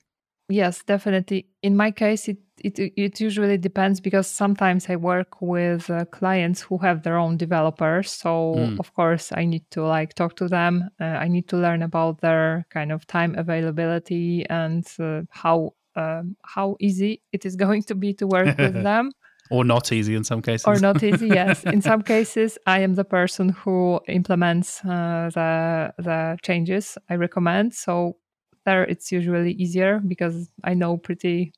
Yes, 0.48 0.82
definitely. 0.84 1.46
In 1.62 1.76
my 1.76 1.90
case, 1.90 2.28
it 2.28 2.38
it 2.64 2.78
it 2.96 3.20
usually 3.20 3.58
depends 3.58 4.00
because 4.00 4.26
sometimes 4.26 4.88
I 4.88 4.96
work 4.96 5.40
with 5.40 5.90
uh, 5.90 6.04
clients 6.06 6.60
who 6.62 6.78
have 6.78 7.02
their 7.02 7.16
own 7.18 7.36
developers. 7.36 8.10
So 8.10 8.54
Mm. 8.56 8.78
of 8.78 8.92
course, 8.94 9.32
I 9.32 9.44
need 9.44 9.64
to 9.70 9.82
like 9.84 10.14
talk 10.14 10.36
to 10.36 10.48
them. 10.48 10.90
Uh, 11.00 11.04
I 11.24 11.28
need 11.28 11.48
to 11.48 11.56
learn 11.56 11.82
about 11.82 12.20
their 12.20 12.66
kind 12.70 12.92
of 12.92 13.06
time 13.06 13.34
availability 13.38 14.46
and 14.50 14.86
uh, 15.00 15.22
how 15.30 15.74
um, 15.96 16.36
how 16.44 16.76
easy 16.80 17.20
it 17.32 17.44
is 17.44 17.56
going 17.64 17.82
to 17.84 17.94
be 17.94 18.14
to 18.14 18.26
work 18.26 18.58
with 18.58 18.82
them 18.82 19.10
Or 19.50 19.64
not 19.64 19.92
easy 19.92 20.14
in 20.14 20.24
some 20.24 20.40
cases? 20.42 20.66
or 20.66 20.78
not 20.78 21.02
easy. 21.02 21.28
Yes, 21.28 21.64
in 21.72 21.82
some 21.90 22.02
cases, 22.02 22.58
I 22.66 22.80
am 22.80 22.94
the 22.94 23.04
person 23.04 23.48
who 23.50 24.00
implements 24.08 24.80
uh, 24.84 25.30
the 25.34 25.92
the 26.02 26.38
changes 26.42 26.98
I 27.10 27.16
recommend. 27.16 27.74
So 27.74 28.16
there, 28.64 28.84
it's 28.84 29.10
usually 29.12 29.52
easier 29.52 30.00
because 30.06 30.50
I 30.64 30.74
know 30.74 30.96
pretty 30.96 31.52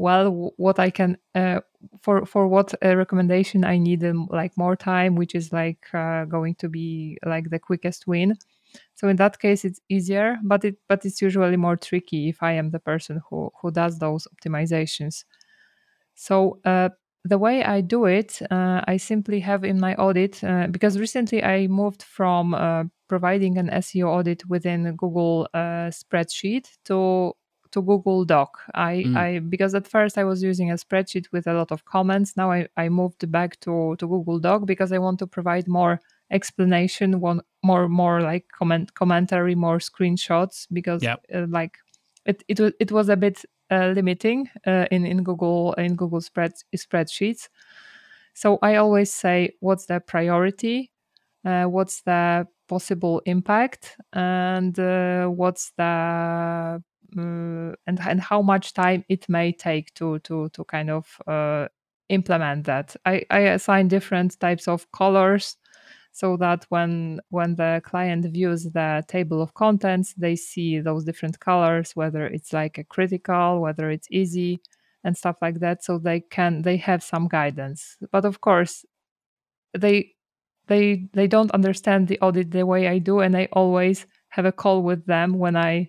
well 0.00 0.54
what 0.56 0.78
I 0.78 0.90
can 0.90 1.18
uh, 1.34 1.60
for 2.00 2.24
for 2.26 2.48
what 2.48 2.74
uh, 2.84 2.96
recommendation 2.96 3.64
I 3.64 3.76
need 3.78 4.02
um, 4.04 4.28
like 4.30 4.56
more 4.56 4.76
time, 4.76 5.14
which 5.14 5.34
is 5.34 5.52
like 5.52 5.86
uh, 5.94 6.24
going 6.24 6.54
to 6.56 6.68
be 6.68 7.18
like 7.24 7.50
the 7.50 7.58
quickest 7.58 8.06
win. 8.06 8.36
So 8.94 9.08
in 9.08 9.16
that 9.16 9.38
case, 9.40 9.64
it's 9.64 9.80
easier, 9.90 10.38
but 10.44 10.64
it 10.64 10.76
but 10.88 11.04
it's 11.04 11.20
usually 11.22 11.56
more 11.56 11.76
tricky 11.76 12.28
if 12.30 12.42
I 12.42 12.52
am 12.52 12.70
the 12.70 12.80
person 12.80 13.20
who 13.28 13.50
who 13.60 13.70
does 13.70 13.98
those 13.98 14.26
optimizations. 14.34 15.24
So 16.14 16.60
uh, 16.64 16.90
the 17.24 17.38
way 17.38 17.64
I 17.64 17.80
do 17.80 18.06
it, 18.06 18.40
uh, 18.50 18.82
I 18.86 18.96
simply 18.96 19.40
have 19.40 19.64
in 19.64 19.80
my 19.80 19.94
audit 19.96 20.40
because 20.72 20.98
recently 20.98 21.42
I 21.44 21.66
moved 21.66 22.02
from 22.02 22.90
providing 23.08 23.58
an 23.58 23.70
SEO 23.70 24.08
audit 24.08 24.46
within 24.48 24.86
a 24.86 24.92
Google 24.92 25.48
spreadsheet 25.54 26.68
to 26.86 27.34
to 27.72 27.82
Google 27.82 28.24
Doc. 28.24 28.58
I, 28.74 29.04
Mm. 29.06 29.16
I 29.16 29.38
because 29.40 29.74
at 29.74 29.86
first 29.88 30.18
I 30.18 30.24
was 30.24 30.42
using 30.42 30.70
a 30.70 30.74
spreadsheet 30.74 31.26
with 31.32 31.46
a 31.46 31.54
lot 31.54 31.70
of 31.72 31.84
comments. 31.84 32.36
Now 32.36 32.50
I, 32.50 32.68
I 32.76 32.88
moved 32.88 33.30
back 33.30 33.58
to, 33.60 33.96
to 33.96 34.06
Google 34.06 34.38
Doc 34.40 34.66
because 34.66 34.92
I 34.92 34.98
want 34.98 35.18
to 35.20 35.26
provide 35.26 35.66
more 35.68 36.00
explanation, 36.30 37.20
one 37.20 37.40
more 37.62 37.88
more 37.88 38.20
like 38.22 38.46
comment 38.58 38.94
commentary, 38.94 39.54
more 39.54 39.78
screenshots 39.78 40.66
because 40.72 41.02
Yep. 41.02 41.20
uh, 41.34 41.46
like 41.48 41.78
it 42.26 42.42
it 42.48 42.60
was 42.60 42.72
it 42.80 42.92
was 42.92 43.08
a 43.08 43.16
bit 43.16 43.44
uh, 43.70 43.92
limiting 43.94 44.48
uh, 44.66 44.86
in 44.90 45.04
in 45.06 45.22
Google 45.24 45.72
in 45.74 45.96
Google 45.96 46.20
spread 46.20 46.52
spreadsheets. 46.76 47.48
So 48.34 48.58
I 48.62 48.76
always 48.76 49.12
say, 49.12 49.56
what's 49.60 49.86
the 49.86 50.00
priority? 50.00 50.90
Uh, 51.44 51.64
what's 51.64 52.02
the 52.02 52.46
possible 52.68 53.20
impact? 53.26 53.96
And 54.12 54.78
uh, 54.78 55.26
what's 55.26 55.72
the 55.76 56.82
uh, 57.18 57.74
and 57.86 57.98
and 58.00 58.20
how 58.20 58.42
much 58.42 58.72
time 58.74 59.04
it 59.08 59.28
may 59.28 59.52
take 59.52 59.92
to 59.94 60.18
to 60.20 60.48
to 60.50 60.64
kind 60.64 60.90
of 60.90 61.06
uh, 61.26 61.68
implement 62.08 62.66
that? 62.66 62.96
I, 63.06 63.24
I 63.30 63.40
assign 63.40 63.88
different 63.88 64.38
types 64.40 64.68
of 64.68 64.90
colors 64.92 65.56
so 66.12 66.36
that 66.38 66.66
when 66.70 67.20
when 67.30 67.54
the 67.56 67.80
client 67.84 68.26
views 68.26 68.64
the 68.64 69.04
table 69.08 69.40
of 69.42 69.54
contents 69.54 70.14
they 70.14 70.36
see 70.36 70.80
those 70.80 71.04
different 71.04 71.38
colors 71.40 71.94
whether 71.94 72.26
it's 72.26 72.52
like 72.52 72.78
a 72.78 72.84
critical 72.84 73.60
whether 73.60 73.90
it's 73.90 74.08
easy 74.10 74.60
and 75.04 75.16
stuff 75.16 75.36
like 75.40 75.60
that 75.60 75.84
so 75.84 75.98
they 75.98 76.20
can 76.20 76.62
they 76.62 76.76
have 76.76 77.02
some 77.02 77.28
guidance 77.28 77.96
but 78.12 78.24
of 78.24 78.40
course 78.40 78.84
they 79.78 80.12
they 80.66 81.08
they 81.12 81.26
don't 81.26 81.50
understand 81.52 82.08
the 82.08 82.18
audit 82.20 82.50
the 82.50 82.66
way 82.66 82.88
i 82.88 82.98
do 82.98 83.20
and 83.20 83.36
i 83.36 83.48
always 83.52 84.06
have 84.28 84.44
a 84.44 84.52
call 84.52 84.82
with 84.82 85.04
them 85.06 85.38
when 85.38 85.56
i 85.56 85.88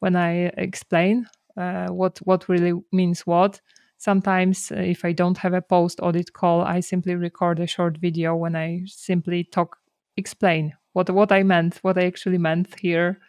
when 0.00 0.16
i 0.16 0.50
explain 0.56 1.26
uh, 1.56 1.88
what 1.88 2.18
what 2.24 2.48
really 2.48 2.72
means 2.92 3.26
what. 3.26 3.60
Sometimes 3.98 4.72
uh, 4.72 4.76
if 4.76 5.04
i 5.04 5.12
don't 5.12 5.38
have 5.38 5.54
a 5.54 5.62
post 5.62 6.00
audit 6.02 6.32
call 6.32 6.62
i 6.62 6.80
simply 6.80 7.14
record 7.14 7.60
a 7.60 7.66
short 7.66 7.98
video 7.98 8.34
when 8.34 8.56
i 8.56 8.82
simply 8.86 9.44
talk 9.44 9.76
explain 10.16 10.72
what 10.92 11.10
what 11.10 11.32
i 11.32 11.42
meant 11.42 11.78
what 11.82 11.98
i 11.98 12.04
actually 12.06 12.38
meant 12.38 12.68
here. 12.80 13.20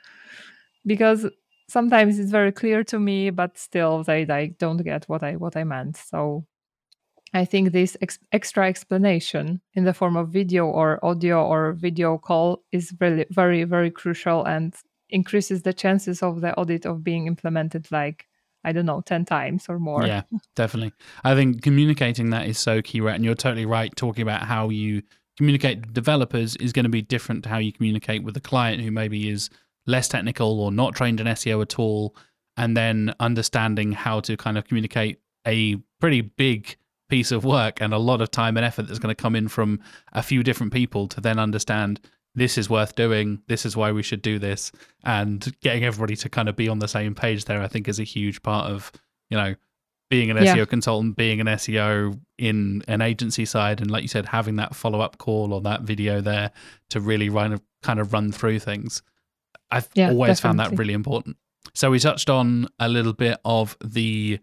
Because 0.86 1.28
sometimes 1.68 2.20
it's 2.20 2.32
very 2.32 2.52
clear 2.52 2.84
to 2.86 3.00
me 3.00 3.30
but 3.30 3.58
still 3.58 4.04
they 4.04 4.26
like 4.26 4.58
don't 4.58 4.84
get 4.84 5.06
what 5.10 5.24
i 5.24 5.36
what 5.36 5.58
i 5.58 5.64
meant. 5.64 5.98
So 5.98 6.46
I 7.34 7.46
think 7.46 7.72
this 7.72 7.96
ex- 8.02 8.20
extra 8.34 8.68
explanation 8.68 9.62
in 9.74 9.86
the 9.86 9.94
form 9.94 10.18
of 10.18 10.30
video 10.30 10.66
or 10.66 11.00
audio 11.04 11.46
or 11.46 11.74
video 11.74 12.18
call 12.18 12.64
is 12.74 12.94
really 13.00 13.26
very, 13.30 13.64
very 13.64 13.90
crucial 13.90 14.44
and 14.44 14.74
increases 15.12 15.62
the 15.62 15.74
chances 15.74 16.24
of 16.24 16.42
the 16.42 16.56
audit 16.58 16.86
of 16.86 17.04
being 17.04 17.28
implemented 17.28 17.92
like 17.92 18.28
I 18.64 18.72
don't 18.74 18.86
know, 18.86 19.02
10 19.02 19.26
times 19.26 19.66
or 19.70 19.80
more. 19.80 20.06
Yeah, 20.06 20.22
definitely. 20.56 20.94
I 21.24 21.34
think 21.36 21.64
communicating 21.64 22.30
that 22.30 22.48
is 22.48 22.60
so 22.60 22.82
key, 22.82 23.02
right? 23.02 23.16
And 23.16 23.26
you're 23.26 23.36
totally 23.36 23.66
right 23.66 23.96
talking 23.96 24.22
about 24.22 24.44
how 24.44 24.70
you 24.70 25.02
communicate 25.38 25.82
with 25.82 25.94
developers 25.94 26.56
is 26.58 26.72
going 26.72 26.84
to 26.84 26.90
be 26.90 27.02
different 27.02 27.44
to 27.44 27.50
how 27.50 27.58
you 27.58 27.72
communicate 27.72 28.24
with 28.24 28.38
a 28.38 28.42
client 28.42 28.82
who 28.82 28.92
maybe 28.92 29.30
is 29.30 29.50
less 29.88 30.08
technical 30.08 30.60
or 30.60 30.72
not 30.72 30.94
trained 30.94 31.20
in 31.20 31.28
SEO 31.28 31.62
at 31.62 31.80
all. 31.80 32.16
And 32.58 32.78
then 32.78 33.16
understanding 33.20 33.94
how 33.94 34.20
to 34.20 34.38
kind 34.38 34.58
of 34.58 34.66
communicate 34.66 35.20
a 35.48 35.78
pretty 36.00 36.22
big 36.22 36.76
piece 37.10 37.32
of 37.32 37.44
work 37.44 37.82
and 37.82 37.94
a 37.94 37.98
lot 37.98 38.22
of 38.22 38.30
time 38.30 38.58
and 38.58 38.66
effort 38.66 38.88
that's 38.88 39.00
going 39.00 39.14
to 39.14 39.22
come 39.22 39.36
in 39.36 39.48
from 39.48 39.80
a 40.14 40.22
few 40.22 40.44
different 40.44 40.72
people 40.72 41.08
to 41.08 41.20
then 41.20 41.40
understand 41.40 42.00
this 42.36 42.58
is 42.58 42.70
worth 42.70 42.96
doing. 42.96 43.42
This 43.48 43.66
is 43.66 43.76
why 43.76 43.92
we 43.92 44.04
should 44.04 44.22
do 44.22 44.40
this. 44.40 44.72
And 45.04 45.54
getting 45.62 45.84
everybody 45.84 46.16
to 46.18 46.30
kind 46.30 46.50
of 46.50 46.56
be 46.56 46.70
on 46.70 46.80
the 46.80 46.88
same 46.88 47.16
page 47.16 47.46
there, 47.46 47.62
I 47.62 47.68
think, 47.68 47.88
is 47.88 48.00
a 48.00 48.04
huge 48.04 48.42
part 48.42 48.72
of, 48.72 48.92
you 49.30 49.38
know, 49.38 49.56
being 50.10 50.30
an 50.30 50.38
yeah. 50.38 50.56
SEO 50.56 50.68
consultant, 50.68 51.16
being 51.16 51.40
an 51.40 51.48
SEO 51.48 52.20
in 52.38 52.84
an 52.88 53.02
agency 53.02 53.46
side. 53.46 53.82
And 53.82 53.90
like 53.90 54.02
you 54.02 54.10
said, 54.10 54.26
having 54.26 54.58
that 54.58 54.76
follow 54.76 55.00
up 55.00 55.18
call 55.18 55.54
or 55.54 55.62
that 55.62 55.82
video 55.82 56.22
there 56.22 56.52
to 56.90 57.00
really 57.00 57.30
run, 57.30 57.60
kind 57.82 58.00
of 58.00 58.14
run 58.14 58.32
through 58.32 58.60
things. 58.60 59.02
I've 59.70 59.88
yeah, 59.94 60.10
always 60.10 60.40
definitely. 60.40 60.42
found 60.42 60.60
that 60.60 60.78
really 60.78 60.94
important. 60.94 61.38
So 61.74 61.92
we 61.92 62.00
touched 62.00 62.30
on 62.30 62.68
a 62.80 62.90
little 62.90 63.14
bit 63.14 63.40
of 63.46 63.78
the 63.84 64.40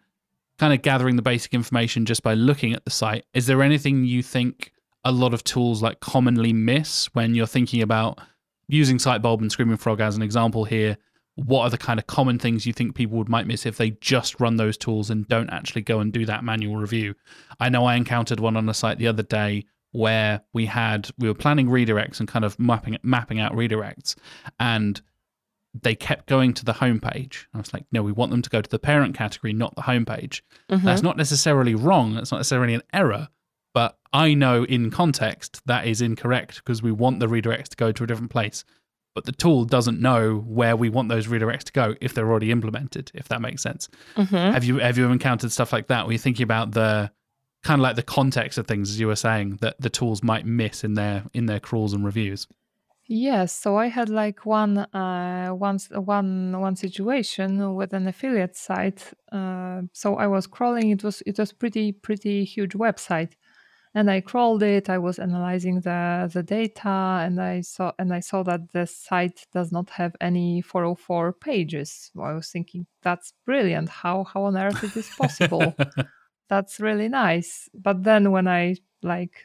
kind 0.59 0.73
of 0.73 0.83
gathering 0.83 1.17
the 1.17 1.23
basic 1.23 1.53
information 1.55 2.07
just 2.07 2.23
by 2.23 2.35
looking 2.35 2.73
at 2.73 2.85
the 2.85 2.91
site. 2.91 3.25
Is 3.35 3.47
there 3.47 3.63
anything 3.63 4.05
you 4.05 4.23
think 4.23 4.73
a 5.09 5.13
lot 5.13 5.33
of 5.33 5.43
tools 5.43 5.83
like 5.83 6.01
commonly 6.01 6.53
miss 6.53 7.07
when 7.15 7.35
you're 7.35 7.47
thinking 7.47 7.81
about 7.81 8.21
using 8.69 8.99
Sitebulb 8.99 9.41
and 9.41 9.51
Screaming 9.51 9.79
Frog 9.79 10.03
as 10.03 10.17
an 10.17 10.23
example 10.23 10.65
here? 10.65 10.99
What 11.37 11.63
are 11.63 11.71
the 11.71 11.79
kind 11.79 11.99
of 11.99 12.07
common 12.07 12.39
things 12.39 12.67
you 12.67 12.75
think 12.75 12.95
people 12.95 13.17
would 13.17 13.29
might 13.29 13.47
miss 13.47 13.65
if 13.65 13.79
they 13.79 13.93
just 13.93 14.39
run 14.39 14.57
those 14.57 14.77
tools 14.77 15.09
and 15.09 15.27
don't 15.27 15.49
actually 15.49 15.83
go 15.83 16.01
and 16.01 16.13
do 16.13 16.27
that 16.27 16.45
manual 16.45 16.77
review? 16.77 17.15
I 17.59 17.71
know 17.71 17.87
I 17.87 17.95
encountered 17.95 18.39
one 18.39 18.57
on 18.57 18.69
a 18.69 18.75
site 18.75 18.99
the 18.99 19.07
other 19.07 19.23
day 19.23 19.65
where 19.93 20.43
we 20.53 20.67
had 20.67 21.09
we 21.17 21.29
were 21.29 21.35
planning 21.35 21.69
redirects 21.69 22.21
and 22.21 22.29
kind 22.29 22.45
of 22.45 22.59
mapping 22.59 22.99
mapping 23.03 23.41
out 23.41 23.53
redirects 23.53 24.15
and 24.61 25.01
they 25.81 25.95
kept 25.95 26.27
going 26.27 26.53
to 26.55 26.65
the 26.65 26.75
homepage. 26.75 27.47
I 27.55 27.59
was 27.59 27.73
like, 27.73 27.85
no, 27.93 28.03
we 28.03 28.13
want 28.13 28.31
them 28.31 28.43
to 28.43 28.51
go 28.51 28.61
to 28.61 28.71
the 28.71 28.79
parent 28.79 29.15
category, 29.17 29.53
not 29.53 29.75
the 29.75 29.83
homepage. 29.83 30.43
Mm-hmm. 30.71 30.85
That's 30.85 31.03
not 31.03 31.17
necessarily 31.17 31.75
wrong. 31.75 32.15
That's 32.15 32.33
not 32.33 32.39
necessarily 32.39 32.75
an 32.75 32.83
error. 32.93 33.29
But 33.79 33.97
I 34.13 34.35
know 34.35 34.65
in 34.65 34.91
context 34.91 35.65
that 35.67 35.87
is 35.87 36.03
incorrect 36.03 36.57
because 36.57 36.83
we 36.83 36.91
want 36.91 37.21
the 37.21 37.29
redirects 37.29 37.69
to 37.69 37.77
go 37.77 37.93
to 37.93 38.03
a 38.03 38.09
different 38.09 38.33
place. 38.33 38.65
But 39.15 39.25
the 39.25 39.31
tool 39.31 39.67
doesn't 39.67 40.01
know 40.01 40.39
where 40.39 40.75
we 40.75 40.89
want 40.89 41.11
those 41.11 41.29
redirects 41.29 41.63
to 41.63 41.73
go 41.73 41.95
if 42.01 42.13
they're 42.13 42.29
already 42.29 42.51
implemented, 42.51 43.13
if 43.15 43.29
that 43.29 43.41
makes 43.41 43.63
sense. 43.63 43.89
Mm-hmm. 44.17 44.35
Have 44.35 44.65
you 44.65 44.79
have 44.79 44.99
you 44.99 45.09
encountered 45.13 45.53
stuff 45.53 45.73
like 45.73 45.87
that 45.87 46.07
where 46.07 46.13
you're 46.15 46.19
thinking 46.19 46.43
about 46.43 46.73
the 46.73 47.13
kind 47.63 47.79
of 47.81 47.85
like 47.85 47.95
the 47.95 48.03
context 48.03 48.59
of 48.59 48.67
things 48.67 48.91
as 48.91 48.99
you 48.99 49.07
were 49.07 49.15
saying 49.15 49.59
that 49.61 49.81
the 49.81 49.91
tools 49.91 50.25
might 50.25 50.45
miss 50.45 50.83
in 50.83 50.95
their 50.95 51.23
in 51.33 51.47
their 51.47 51.61
crawls 51.61 51.93
and 51.93 52.05
reviews? 52.05 52.49
Yes, 53.11 53.55
so 53.55 53.77
I 53.77 53.87
had 53.87 54.11
like 54.11 54.45
one 54.45 54.79
uh, 54.79 55.51
one 55.51 55.79
one 55.95 56.61
one 56.61 56.77
situation 56.77 57.77
with 57.77 57.95
an 57.95 58.09
affiliate 58.09 58.55
site. 58.55 59.13
Uh, 59.33 59.83
so 59.93 60.17
I 60.17 60.27
was 60.27 60.49
crawling. 60.49 60.91
It 60.91 61.03
was 61.03 61.23
it 61.25 61.39
was 61.39 61.53
pretty 61.53 61.93
pretty 61.93 62.45
huge 62.45 62.75
website, 62.75 63.35
and 63.99 64.09
I 64.09 64.21
crawled 64.21 64.63
it. 64.63 64.89
I 64.89 64.99
was 64.99 65.19
analyzing 65.19 65.81
the 65.81 66.31
the 66.33 66.45
data, 66.45 66.89
and 67.25 67.41
I 67.41 67.63
saw 67.63 67.91
and 67.99 68.15
I 68.15 68.21
saw 68.21 68.45
that 68.45 68.71
the 68.73 68.87
site 68.87 69.45
does 69.53 69.73
not 69.73 69.91
have 69.91 70.15
any 70.21 70.63
404 70.63 71.33
pages. 71.33 72.13
I 72.17 72.33
was 72.33 72.49
thinking 72.49 72.87
that's 73.03 73.33
brilliant. 73.45 73.89
How 73.89 74.23
how 74.23 74.45
on 74.45 74.57
earth 74.57 74.85
is 74.85 74.95
this 74.95 75.11
possible? 75.17 75.75
that's 76.49 76.79
really 76.79 77.09
nice. 77.09 77.69
But 77.75 78.05
then 78.05 78.31
when 78.31 78.47
I 78.47 78.77
like 79.03 79.45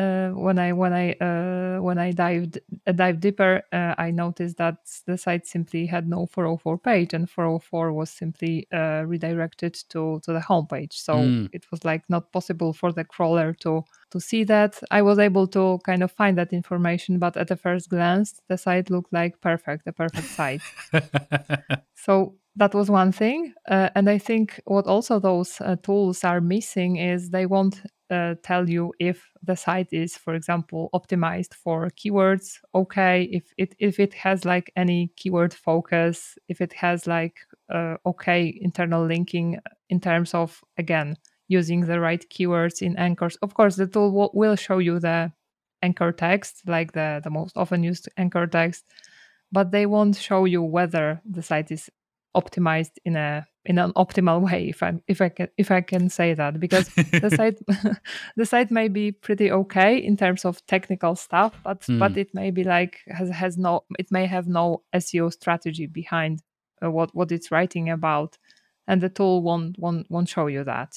uh, 0.00 0.30
when 0.30 0.58
I 0.58 0.72
when 0.72 0.92
I 0.92 1.12
uh, 1.12 1.82
when 1.82 1.98
I 1.98 2.12
dived 2.12 2.58
uh, 2.86 2.92
dive 2.92 3.20
deeper, 3.20 3.62
uh, 3.72 3.94
I 3.98 4.10
noticed 4.10 4.56
that 4.56 4.78
the 5.06 5.18
site 5.18 5.46
simply 5.46 5.86
had 5.86 6.08
no 6.08 6.26
404 6.26 6.78
page, 6.78 7.14
and 7.14 7.28
404 7.28 7.92
was 7.92 8.10
simply 8.10 8.66
uh, 8.72 9.02
redirected 9.06 9.74
to 9.90 10.20
to 10.24 10.32
the 10.32 10.40
homepage. 10.40 10.94
So 10.94 11.14
mm. 11.14 11.48
it 11.52 11.70
was 11.70 11.84
like 11.84 12.04
not 12.08 12.32
possible 12.32 12.72
for 12.72 12.92
the 12.92 13.04
crawler 13.04 13.52
to 13.60 13.84
to 14.10 14.20
see 14.20 14.44
that. 14.44 14.80
I 14.90 15.02
was 15.02 15.18
able 15.18 15.46
to 15.48 15.78
kind 15.84 16.02
of 16.02 16.12
find 16.12 16.38
that 16.38 16.52
information, 16.52 17.18
but 17.18 17.36
at 17.36 17.48
the 17.48 17.56
first 17.56 17.90
glance, 17.90 18.40
the 18.48 18.56
site 18.56 18.90
looked 18.90 19.12
like 19.12 19.40
perfect, 19.40 19.84
the 19.84 19.92
perfect 19.92 20.28
site. 20.28 20.62
so 21.94 22.34
that 22.56 22.74
was 22.74 22.90
one 22.90 23.12
thing. 23.12 23.54
Uh, 23.68 23.90
and 23.94 24.08
I 24.08 24.18
think 24.18 24.60
what 24.64 24.86
also 24.86 25.18
those 25.18 25.60
uh, 25.60 25.76
tools 25.82 26.24
are 26.24 26.40
missing 26.40 26.96
is 26.96 27.30
they 27.30 27.46
won't 27.46 27.80
uh, 28.10 28.34
tell 28.42 28.68
you 28.68 28.92
if 28.98 29.30
the 29.42 29.56
site 29.56 29.92
is, 29.92 30.16
for 30.16 30.34
example, 30.34 30.90
optimized 30.94 31.54
for 31.54 31.88
keywords. 31.90 32.58
Okay, 32.74 33.24
if 33.32 33.52
it 33.56 33.74
if 33.78 34.00
it 34.00 34.14
has 34.14 34.44
like 34.44 34.72
any 34.76 35.12
keyword 35.16 35.54
focus, 35.54 36.36
if 36.48 36.60
it 36.60 36.72
has 36.72 37.06
like 37.06 37.36
uh, 37.72 37.96
okay 38.04 38.58
internal 38.60 39.06
linking 39.06 39.58
in 39.88 40.00
terms 40.00 40.34
of 40.34 40.60
again 40.78 41.16
using 41.48 41.80
the 41.86 42.00
right 42.00 42.24
keywords 42.30 42.82
in 42.82 42.96
anchors. 42.96 43.36
Of 43.42 43.54
course, 43.54 43.76
the 43.76 43.86
tool 43.86 44.12
will, 44.12 44.30
will 44.34 44.56
show 44.56 44.78
you 44.78 45.00
the 45.00 45.32
anchor 45.82 46.12
text, 46.12 46.62
like 46.66 46.92
the 46.92 47.20
the 47.24 47.30
most 47.30 47.56
often 47.56 47.82
used 47.82 48.08
anchor 48.16 48.46
text, 48.46 48.84
but 49.52 49.70
they 49.70 49.86
won't 49.86 50.16
show 50.16 50.44
you 50.44 50.62
whether 50.62 51.20
the 51.24 51.42
site 51.42 51.70
is 51.70 51.90
optimized 52.36 52.92
in 53.04 53.16
a 53.16 53.46
in 53.64 53.78
an 53.78 53.92
optimal 53.92 54.40
way 54.40 54.68
if 54.68 54.82
i 54.82 54.92
if 55.06 55.20
i 55.20 55.28
can 55.28 55.48
if 55.58 55.70
i 55.70 55.80
can 55.80 56.08
say 56.08 56.32
that 56.32 56.58
because 56.58 56.88
the 56.94 57.30
site 57.36 57.58
the 58.36 58.46
site 58.46 58.70
may 58.70 58.88
be 58.88 59.12
pretty 59.12 59.50
okay 59.50 59.98
in 59.98 60.16
terms 60.16 60.44
of 60.44 60.64
technical 60.66 61.14
stuff 61.14 61.60
but 61.62 61.80
mm. 61.82 61.98
but 61.98 62.16
it 62.16 62.32
may 62.32 62.50
be 62.50 62.64
like 62.64 63.00
has 63.08 63.28
has 63.30 63.58
no 63.58 63.84
it 63.98 64.10
may 64.10 64.26
have 64.26 64.46
no 64.46 64.82
seo 64.94 65.30
strategy 65.30 65.86
behind 65.86 66.42
uh, 66.82 66.90
what 66.90 67.14
what 67.14 67.30
it's 67.30 67.50
writing 67.50 67.90
about 67.90 68.38
and 68.86 69.02
the 69.02 69.08
tool 69.08 69.42
won't 69.42 69.78
won't 69.78 70.10
won't 70.10 70.28
show 70.28 70.46
you 70.46 70.64
that 70.64 70.94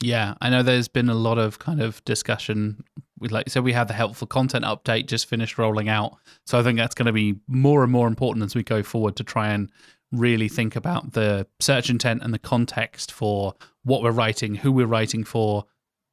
yeah 0.00 0.34
i 0.40 0.50
know 0.50 0.62
there's 0.62 0.88
been 0.88 1.08
a 1.08 1.14
lot 1.14 1.38
of 1.38 1.60
kind 1.60 1.80
of 1.80 2.04
discussion 2.04 2.82
with 3.20 3.30
like 3.30 3.48
so 3.48 3.60
we 3.60 3.72
have 3.72 3.86
the 3.86 3.94
helpful 3.94 4.26
content 4.26 4.64
update 4.64 5.06
just 5.06 5.26
finished 5.26 5.58
rolling 5.58 5.88
out 5.88 6.16
so 6.44 6.58
i 6.58 6.62
think 6.62 6.76
that's 6.76 6.94
going 6.94 7.06
to 7.06 7.12
be 7.12 7.36
more 7.46 7.84
and 7.84 7.92
more 7.92 8.08
important 8.08 8.44
as 8.44 8.56
we 8.56 8.64
go 8.64 8.82
forward 8.82 9.14
to 9.14 9.22
try 9.22 9.48
and 9.48 9.70
really 10.12 10.48
think 10.48 10.76
about 10.76 11.12
the 11.12 11.46
search 11.60 11.90
intent 11.90 12.22
and 12.22 12.32
the 12.32 12.38
context 12.38 13.12
for 13.12 13.54
what 13.84 14.02
we're 14.02 14.10
writing, 14.10 14.54
who 14.54 14.72
we're 14.72 14.86
writing 14.86 15.24
for. 15.24 15.64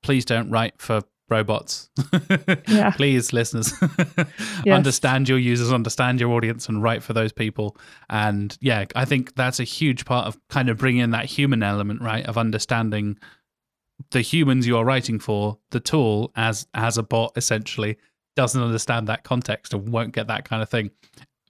Please 0.04 0.26
don't 0.26 0.50
write 0.50 0.82
for 0.82 1.02
robots. 1.30 1.90
yeah. 2.68 2.92
Please, 2.92 3.34
listeners, 3.34 3.74
yes. 4.66 4.76
understand 4.76 5.28
your 5.28 5.40
users, 5.40 5.72
understand 5.72 6.20
your 6.20 6.32
audience, 6.32 6.70
and 6.70 6.84
write 6.84 7.04
for 7.04 7.14
those 7.14 7.32
people. 7.32 7.78
And 8.10 8.58
yeah, 8.62 8.86
I 8.96 9.06
think 9.06 9.36
that's 9.36 9.60
a 9.60 9.64
huge 9.64 10.06
part 10.06 10.28
of 10.28 10.38
kind 10.50 10.70
of 10.70 10.78
bringing 10.78 11.02
in 11.02 11.12
that 11.12 11.26
human 11.26 11.64
element, 11.64 12.02
right? 12.02 12.26
Of 12.26 12.38
understanding 12.38 13.18
the 14.12 14.22
humans 14.22 14.68
you 14.68 14.78
are 14.78 14.86
writing 14.86 15.20
for. 15.20 15.58
The 15.72 15.80
tool, 15.80 16.32
as 16.36 16.68
as 16.74 16.98
a 16.98 17.04
bot, 17.04 17.34
essentially 17.36 17.98
doesn't 18.36 18.62
understand 18.62 19.08
that 19.08 19.24
context 19.24 19.74
and 19.74 19.90
won't 19.90 20.14
get 20.14 20.28
that 20.28 20.46
kind 20.46 20.62
of 20.62 20.70
thing. 20.70 20.92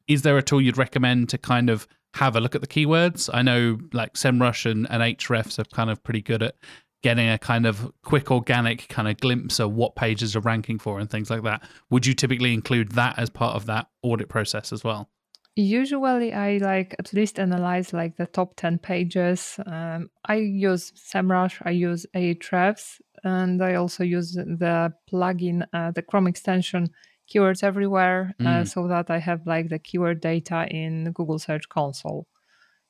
Is 0.07 0.21
there 0.21 0.37
a 0.37 0.43
tool 0.43 0.61
you'd 0.61 0.77
recommend 0.77 1.29
to 1.29 1.37
kind 1.37 1.69
of 1.69 1.87
have 2.15 2.35
a 2.35 2.39
look 2.39 2.55
at 2.55 2.61
the 2.61 2.67
keywords. 2.67 3.29
I 3.33 3.41
know 3.41 3.77
like 3.91 4.13
SEMrush 4.13 4.69
and, 4.69 4.87
and 4.89 5.03
Ahrefs 5.03 5.59
are 5.59 5.65
kind 5.65 5.89
of 5.89 6.01
pretty 6.03 6.21
good 6.21 6.41
at 6.41 6.55
getting 7.03 7.29
a 7.29 7.37
kind 7.37 7.65
of 7.65 7.91
quick 8.03 8.31
organic 8.31 8.87
kind 8.87 9.07
of 9.07 9.17
glimpse 9.17 9.59
of 9.59 9.73
what 9.73 9.95
pages 9.95 10.35
are 10.35 10.39
ranking 10.39 10.79
for 10.79 10.99
and 10.99 11.09
things 11.09 11.29
like 11.29 11.43
that. 11.43 11.61
Would 11.89 12.05
you 12.05 12.13
typically 12.13 12.53
include 12.53 12.93
that 12.93 13.19
as 13.19 13.29
part 13.29 13.55
of 13.55 13.65
that 13.65 13.87
audit 14.01 14.29
process 14.29 14.71
as 14.71 14.83
well? 14.83 15.09
Usually, 15.57 16.33
I 16.33 16.57
like 16.57 16.95
at 16.99 17.13
least 17.13 17.39
analyze 17.39 17.93
like 17.93 18.17
the 18.17 18.25
top 18.25 18.55
10 18.57 18.79
pages. 18.79 19.59
Um, 19.65 20.09
I 20.25 20.35
use 20.35 20.91
SEMrush, 20.93 21.61
I 21.63 21.71
use 21.71 22.05
Ahrefs, 22.15 22.99
and 23.23 23.61
I 23.61 23.75
also 23.75 24.03
use 24.03 24.33
the 24.33 24.93
plugin, 25.11 25.65
uh, 25.73 25.91
the 25.91 26.01
Chrome 26.01 26.27
extension 26.27 26.89
keywords 27.33 27.63
everywhere 27.63 28.35
uh, 28.39 28.43
mm. 28.43 28.47
uh, 28.47 28.65
so 28.65 28.87
that 28.87 29.09
I 29.09 29.19
have 29.19 29.45
like 29.45 29.69
the 29.69 29.79
keyword 29.79 30.21
data 30.21 30.67
in 30.69 31.11
Google 31.11 31.39
Search 31.39 31.67
Console. 31.69 32.27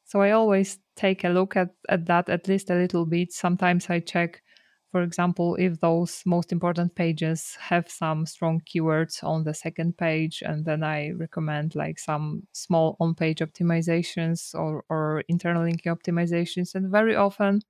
So 0.06 0.22
I 0.22 0.32
always 0.32 0.80
take 0.96 1.24
a 1.24 1.30
look 1.30 1.56
at, 1.56 1.70
at 1.90 2.06
that 2.06 2.30
at 2.30 2.48
least 2.48 2.70
a 2.70 2.76
little 2.76 3.06
bit. 3.06 3.34
Sometimes 3.34 3.90
I 3.90 4.00
check, 4.00 4.44
for 4.92 5.02
example, 5.02 5.56
if 5.56 5.80
those 5.80 6.22
most 6.26 6.52
important 6.52 6.96
pages 6.96 7.58
have 7.60 7.90
some 7.90 8.26
strong 8.26 8.62
keywords 8.62 9.24
on 9.24 9.44
the 9.44 9.54
second 9.54 9.98
page, 9.98 10.44
and 10.46 10.64
then 10.64 10.84
I 10.84 11.12
recommend 11.12 11.76
like 11.76 11.98
some 11.98 12.44
small 12.52 12.98
on 13.00 13.16
page 13.16 13.40
optimizations 13.40 14.54
or, 14.54 14.84
or 14.90 15.24
internal 15.28 15.64
linking 15.64 15.94
optimizations. 15.94 16.76
And 16.76 16.92
very 16.92 17.16
often 17.16 17.62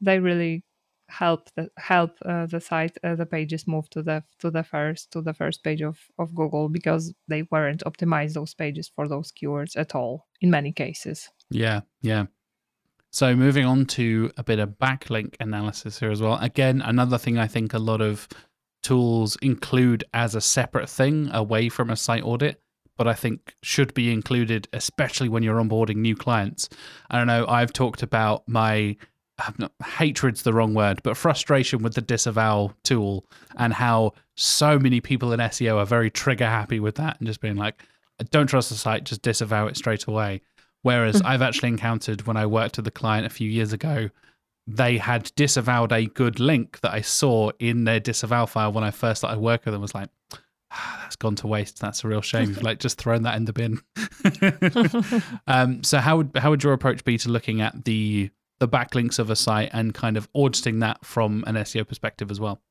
they 0.00 0.18
really 0.18 0.64
help 1.18 1.48
the 1.56 1.68
help 1.78 2.12
uh, 2.24 2.46
the 2.46 2.60
site 2.60 2.96
uh, 3.04 3.14
the 3.14 3.26
pages 3.26 3.66
move 3.66 3.88
to 3.90 4.02
the 4.02 4.22
to 4.40 4.50
the 4.50 4.62
first 4.62 5.10
to 5.12 5.22
the 5.22 5.34
first 5.34 5.62
page 5.62 5.82
of 5.82 5.98
of 6.18 6.34
Google 6.34 6.68
because 6.68 7.14
they 7.28 7.42
weren't 7.50 7.82
optimized 7.84 8.34
those 8.34 8.54
pages 8.54 8.90
for 8.94 9.08
those 9.08 9.32
keywords 9.32 9.76
at 9.76 9.94
all 9.94 10.26
in 10.40 10.50
many 10.50 10.72
cases. 10.72 11.28
Yeah, 11.50 11.80
yeah. 12.02 12.26
So 13.10 13.36
moving 13.36 13.64
on 13.64 13.86
to 13.98 14.30
a 14.36 14.42
bit 14.42 14.58
of 14.58 14.70
backlink 14.70 15.36
analysis 15.38 16.00
here 16.00 16.10
as 16.10 16.20
well. 16.20 16.36
Again, 16.40 16.82
another 16.82 17.18
thing 17.18 17.38
I 17.38 17.46
think 17.46 17.72
a 17.72 17.78
lot 17.78 18.00
of 18.00 18.28
tools 18.82 19.36
include 19.40 20.04
as 20.12 20.34
a 20.34 20.40
separate 20.40 20.90
thing 20.90 21.30
away 21.32 21.68
from 21.68 21.90
a 21.90 21.96
site 21.96 22.24
audit 22.24 22.60
but 22.96 23.08
I 23.08 23.14
think 23.14 23.56
should 23.62 23.92
be 23.94 24.12
included, 24.12 24.68
especially 24.72 25.28
when 25.28 25.42
you're 25.42 25.60
onboarding 25.60 25.96
new 25.96 26.14
clients. 26.14 26.68
I 27.10 27.18
don't 27.18 27.26
know. 27.26 27.44
I've 27.48 27.72
talked 27.72 28.02
about 28.02 28.48
my 28.48 28.96
not, 29.58 29.72
hatred's 29.84 30.42
the 30.42 30.52
wrong 30.52 30.74
word, 30.74 31.00
but 31.02 31.16
frustration 31.16 31.82
with 31.82 31.94
the 31.94 32.00
disavow 32.00 32.72
tool 32.84 33.24
and 33.56 33.72
how 33.72 34.12
so 34.36 34.78
many 34.78 35.00
people 35.00 35.32
in 35.32 35.40
SEO 35.40 35.76
are 35.76 35.86
very 35.86 36.10
trigger 36.10 36.46
happy 36.46 36.80
with 36.80 36.96
that 36.96 37.18
and 37.18 37.26
just 37.26 37.40
being 37.40 37.56
like, 37.56 37.82
don't 38.30 38.46
trust 38.46 38.70
the 38.70 38.76
site, 38.76 39.04
just 39.04 39.22
disavow 39.22 39.66
it 39.66 39.76
straight 39.76 40.04
away. 40.04 40.40
Whereas 40.82 41.16
mm-hmm. 41.16 41.26
I've 41.26 41.42
actually 41.42 41.70
encountered 41.70 42.26
when 42.26 42.36
I 42.36 42.46
worked 42.46 42.76
with 42.76 42.86
a 42.86 42.92
client 42.92 43.26
a 43.26 43.30
few 43.30 43.48
years 43.48 43.72
ago, 43.72 44.10
they 44.66 44.98
had 44.98 45.32
disavowed 45.34 45.92
a 45.92 46.06
good 46.06 46.40
link 46.40 46.80
that 46.80 46.92
I 46.92 47.00
saw 47.00 47.50
in 47.58 47.84
their 47.84 48.00
disavow 48.00 48.46
file 48.46 48.72
when 48.72 48.84
I 48.84 48.90
first 48.90 49.20
started 49.20 49.40
working 49.40 49.64
with 49.66 49.74
them. 49.74 49.80
I 49.80 49.82
was 49.82 49.94
like, 49.94 50.08
ah, 50.70 50.98
that's 51.02 51.16
gone 51.16 51.34
to 51.36 51.46
waste. 51.46 51.80
That's 51.80 52.04
a 52.04 52.08
real 52.08 52.20
shame. 52.20 52.50
You've 52.50 52.62
like 52.62 52.78
just 52.78 52.98
thrown 52.98 53.22
that 53.22 53.36
in 53.36 53.44
the 53.44 53.52
bin. 53.52 53.80
um, 55.46 55.82
so 55.82 55.98
how 55.98 56.18
would 56.18 56.30
how 56.36 56.50
would 56.50 56.62
your 56.62 56.72
approach 56.72 57.04
be 57.04 57.18
to 57.18 57.28
looking 57.28 57.60
at 57.60 57.84
the 57.84 58.30
the 58.64 58.78
backlinks 58.78 59.18
of 59.18 59.28
a 59.28 59.36
site 59.36 59.70
and 59.72 59.92
kind 59.92 60.16
of 60.16 60.28
auditing 60.34 60.78
that 60.78 61.04
from 61.04 61.44
an 61.46 61.54
SEO 61.56 61.86
perspective 61.86 62.30
as 62.30 62.40
well? 62.40 62.62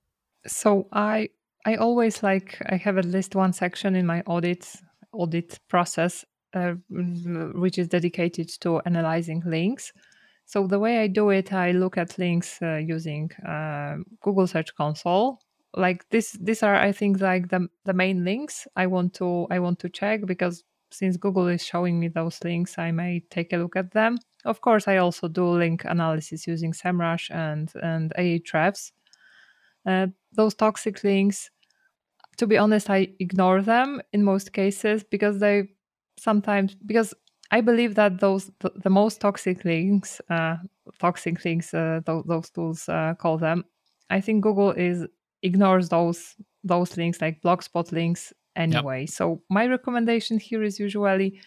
So 0.47 0.87
I 0.91 1.29
I 1.65 1.75
always 1.75 2.23
like 2.23 2.57
I 2.65 2.77
have 2.77 2.97
at 2.97 3.05
least 3.05 3.35
one 3.35 3.53
section 3.53 3.95
in 3.95 4.05
my 4.05 4.21
audit 4.25 4.63
audit 5.11 5.59
process 5.69 6.25
uh, 6.53 6.73
which 7.63 7.77
is 7.77 7.87
dedicated 7.87 8.49
to 8.61 8.79
analyzing 8.85 9.41
links. 9.45 9.93
So 10.45 10.67
the 10.67 10.79
way 10.79 10.99
I 10.99 11.07
do 11.07 11.29
it, 11.29 11.53
I 11.53 11.71
look 11.71 11.97
at 11.97 12.19
links 12.19 12.61
uh, 12.61 12.75
using 12.75 13.31
uh, 13.47 13.97
Google 14.21 14.47
Search 14.47 14.75
Console. 14.75 15.39
Like 15.75 16.07
this, 16.09 16.37
these 16.41 16.61
are 16.63 16.75
I 16.75 16.91
think 16.91 17.21
like 17.21 17.49
the 17.49 17.67
the 17.85 17.93
main 17.93 18.23
links 18.23 18.67
I 18.75 18.87
want 18.87 19.13
to 19.15 19.47
I 19.49 19.59
want 19.59 19.79
to 19.79 19.89
check 19.89 20.25
because 20.25 20.63
since 20.91 21.17
Google 21.17 21.47
is 21.47 21.63
showing 21.63 21.99
me 21.99 22.07
those 22.07 22.43
links, 22.43 22.77
I 22.77 22.91
may 22.91 23.23
take 23.29 23.53
a 23.53 23.57
look 23.57 23.75
at 23.75 23.91
them. 23.91 24.17
Of 24.45 24.61
course, 24.61 24.87
I 24.87 24.97
also 24.97 25.27
do 25.27 25.47
link 25.47 25.85
analysis 25.85 26.47
using 26.47 26.73
SEMrush 26.73 27.29
and 27.31 27.71
and 27.81 28.13
Ahrefs. 28.17 28.91
Uh, 29.85 30.07
those 30.31 30.55
toxic 30.55 31.03
links, 31.03 31.49
to 32.37 32.47
be 32.47 32.57
honest, 32.57 32.89
I 32.89 33.09
ignore 33.19 33.61
them 33.61 34.01
in 34.11 34.23
most 34.23 34.53
cases 34.53 35.03
because 35.03 35.39
they 35.39 35.69
sometimes 36.17 36.75
because 36.75 37.13
I 37.51 37.61
believe 37.61 37.95
that 37.95 38.19
those 38.19 38.51
the, 38.59 38.71
the 38.75 38.89
most 38.89 39.21
toxic 39.21 39.63
links, 39.63 40.21
uh, 40.29 40.57
toxic 40.99 41.43
links, 41.45 41.73
uh, 41.73 42.01
th- 42.05 42.23
those 42.25 42.49
tools 42.49 42.89
uh, 42.89 43.13
call 43.17 43.37
them. 43.37 43.63
I 44.09 44.21
think 44.21 44.43
Google 44.43 44.71
is 44.71 45.05
ignores 45.41 45.89
those 45.89 46.35
those 46.63 46.97
links 46.97 47.21
like 47.21 47.41
blogspot 47.41 47.91
links 47.91 48.33
anyway. 48.55 49.01
Yep. 49.01 49.09
So 49.09 49.43
my 49.49 49.67
recommendation 49.67 50.39
here 50.39 50.63
is 50.63 50.79
usually 50.79 51.39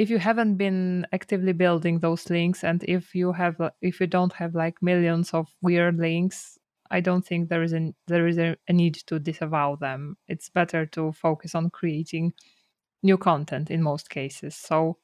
if 0.00 0.08
you 0.08 0.18
haven't 0.18 0.56
been 0.56 1.06
actively 1.12 1.52
building 1.52 1.98
those 1.98 2.30
links 2.30 2.64
and 2.64 2.82
if 2.88 3.14
you 3.14 3.32
have 3.32 3.60
if 3.82 4.00
you 4.00 4.06
don't 4.06 4.32
have 4.32 4.54
like 4.54 4.82
millions 4.82 5.34
of 5.34 5.46
weird 5.60 5.98
links 5.98 6.58
i 6.90 7.00
don't 7.00 7.26
think 7.26 7.50
there 7.50 7.62
is 7.62 7.74
a 7.74 7.92
there 8.06 8.26
is 8.26 8.38
a, 8.38 8.56
a, 8.66 8.72
need 8.72 8.94
to 8.94 9.18
disavow 9.18 9.76
them. 9.76 10.16
It's 10.26 10.48
better 10.48 10.86
to 10.86 11.12
focus 11.12 11.54
on 11.54 11.68
creating 11.68 12.32
new 13.02 13.18
content 13.18 13.70
in 13.70 13.82
most 13.82 14.08
cases. 14.08 14.56
So 14.56 14.96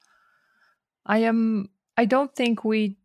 i 1.04 1.18
am 1.18 1.68
i 1.98 2.06
don't 2.06 2.34
think 2.34 2.64
we 2.64 2.96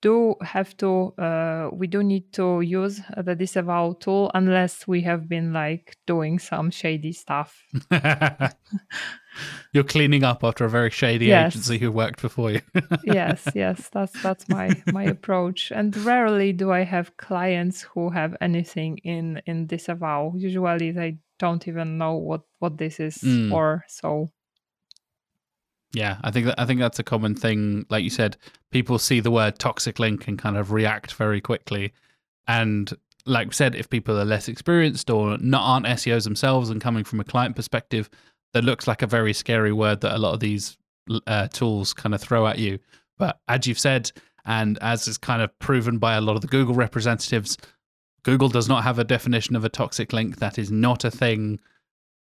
do 0.00 0.34
have 0.42 0.76
to 0.76 1.12
uh, 1.18 1.70
we 1.72 1.86
do 1.86 2.02
need 2.02 2.32
to 2.32 2.60
use 2.60 3.00
the 3.16 3.34
disavow 3.34 3.94
tool 4.00 4.30
unless 4.34 4.86
we 4.86 5.00
have 5.02 5.28
been 5.28 5.52
like 5.52 5.96
doing 6.06 6.38
some 6.38 6.70
shady 6.70 7.12
stuff 7.12 7.64
you're 9.72 9.84
cleaning 9.84 10.24
up 10.24 10.44
after 10.44 10.64
a 10.64 10.70
very 10.70 10.90
shady 10.90 11.26
yes. 11.26 11.52
agency 11.52 11.78
who 11.78 11.90
worked 11.90 12.20
before 12.20 12.50
you 12.50 12.60
yes 13.04 13.48
yes 13.54 13.88
that's 13.92 14.20
that's 14.22 14.48
my 14.48 14.70
my 14.92 15.04
approach 15.04 15.70
and 15.70 15.96
rarely 15.98 16.52
do 16.52 16.70
i 16.70 16.82
have 16.84 17.16
clients 17.16 17.82
who 17.82 18.10
have 18.10 18.36
anything 18.40 18.98
in 18.98 19.40
in 19.46 19.66
disavow 19.66 20.32
usually 20.36 20.90
they 20.90 21.16
don't 21.38 21.66
even 21.66 21.98
know 21.98 22.14
what 22.14 22.42
what 22.58 22.78
this 22.78 23.00
is 23.00 23.16
mm. 23.18 23.50
for 23.50 23.84
so 23.88 24.30
yeah, 25.94 26.18
I 26.22 26.30
think 26.30 26.46
that, 26.46 26.58
I 26.58 26.64
think 26.64 26.80
that's 26.80 26.98
a 26.98 27.04
common 27.04 27.34
thing. 27.34 27.84
Like 27.90 28.02
you 28.02 28.10
said, 28.10 28.36
people 28.70 28.98
see 28.98 29.20
the 29.20 29.30
word 29.30 29.58
toxic 29.58 29.98
link 29.98 30.26
and 30.26 30.38
kind 30.38 30.56
of 30.56 30.72
react 30.72 31.12
very 31.14 31.40
quickly. 31.40 31.92
And 32.48 32.90
like 33.26 33.48
we 33.48 33.54
said, 33.54 33.74
if 33.74 33.90
people 33.90 34.18
are 34.18 34.24
less 34.24 34.48
experienced 34.48 35.10
or 35.10 35.36
not 35.38 35.62
aren't 35.62 35.86
SEOs 35.86 36.24
themselves 36.24 36.70
and 36.70 36.80
coming 36.80 37.04
from 37.04 37.20
a 37.20 37.24
client 37.24 37.56
perspective, 37.56 38.08
that 38.52 38.64
looks 38.64 38.86
like 38.86 39.02
a 39.02 39.06
very 39.06 39.32
scary 39.32 39.72
word 39.72 40.00
that 40.00 40.14
a 40.14 40.18
lot 40.18 40.34
of 40.34 40.40
these 40.40 40.76
uh, 41.26 41.48
tools 41.48 41.92
kind 41.92 42.14
of 42.14 42.20
throw 42.20 42.46
at 42.46 42.58
you. 42.58 42.78
But 43.18 43.40
as 43.48 43.66
you've 43.66 43.78
said, 43.78 44.10
and 44.44 44.78
as 44.80 45.06
is 45.06 45.18
kind 45.18 45.42
of 45.42 45.56
proven 45.58 45.98
by 45.98 46.14
a 46.14 46.20
lot 46.20 46.36
of 46.36 46.42
the 46.42 46.48
Google 46.48 46.74
representatives, 46.74 47.56
Google 48.24 48.48
does 48.48 48.68
not 48.68 48.84
have 48.84 48.98
a 48.98 49.04
definition 49.04 49.56
of 49.56 49.64
a 49.64 49.68
toxic 49.68 50.12
link. 50.12 50.36
That 50.36 50.58
is 50.58 50.70
not 50.70 51.04
a 51.04 51.10
thing 51.10 51.60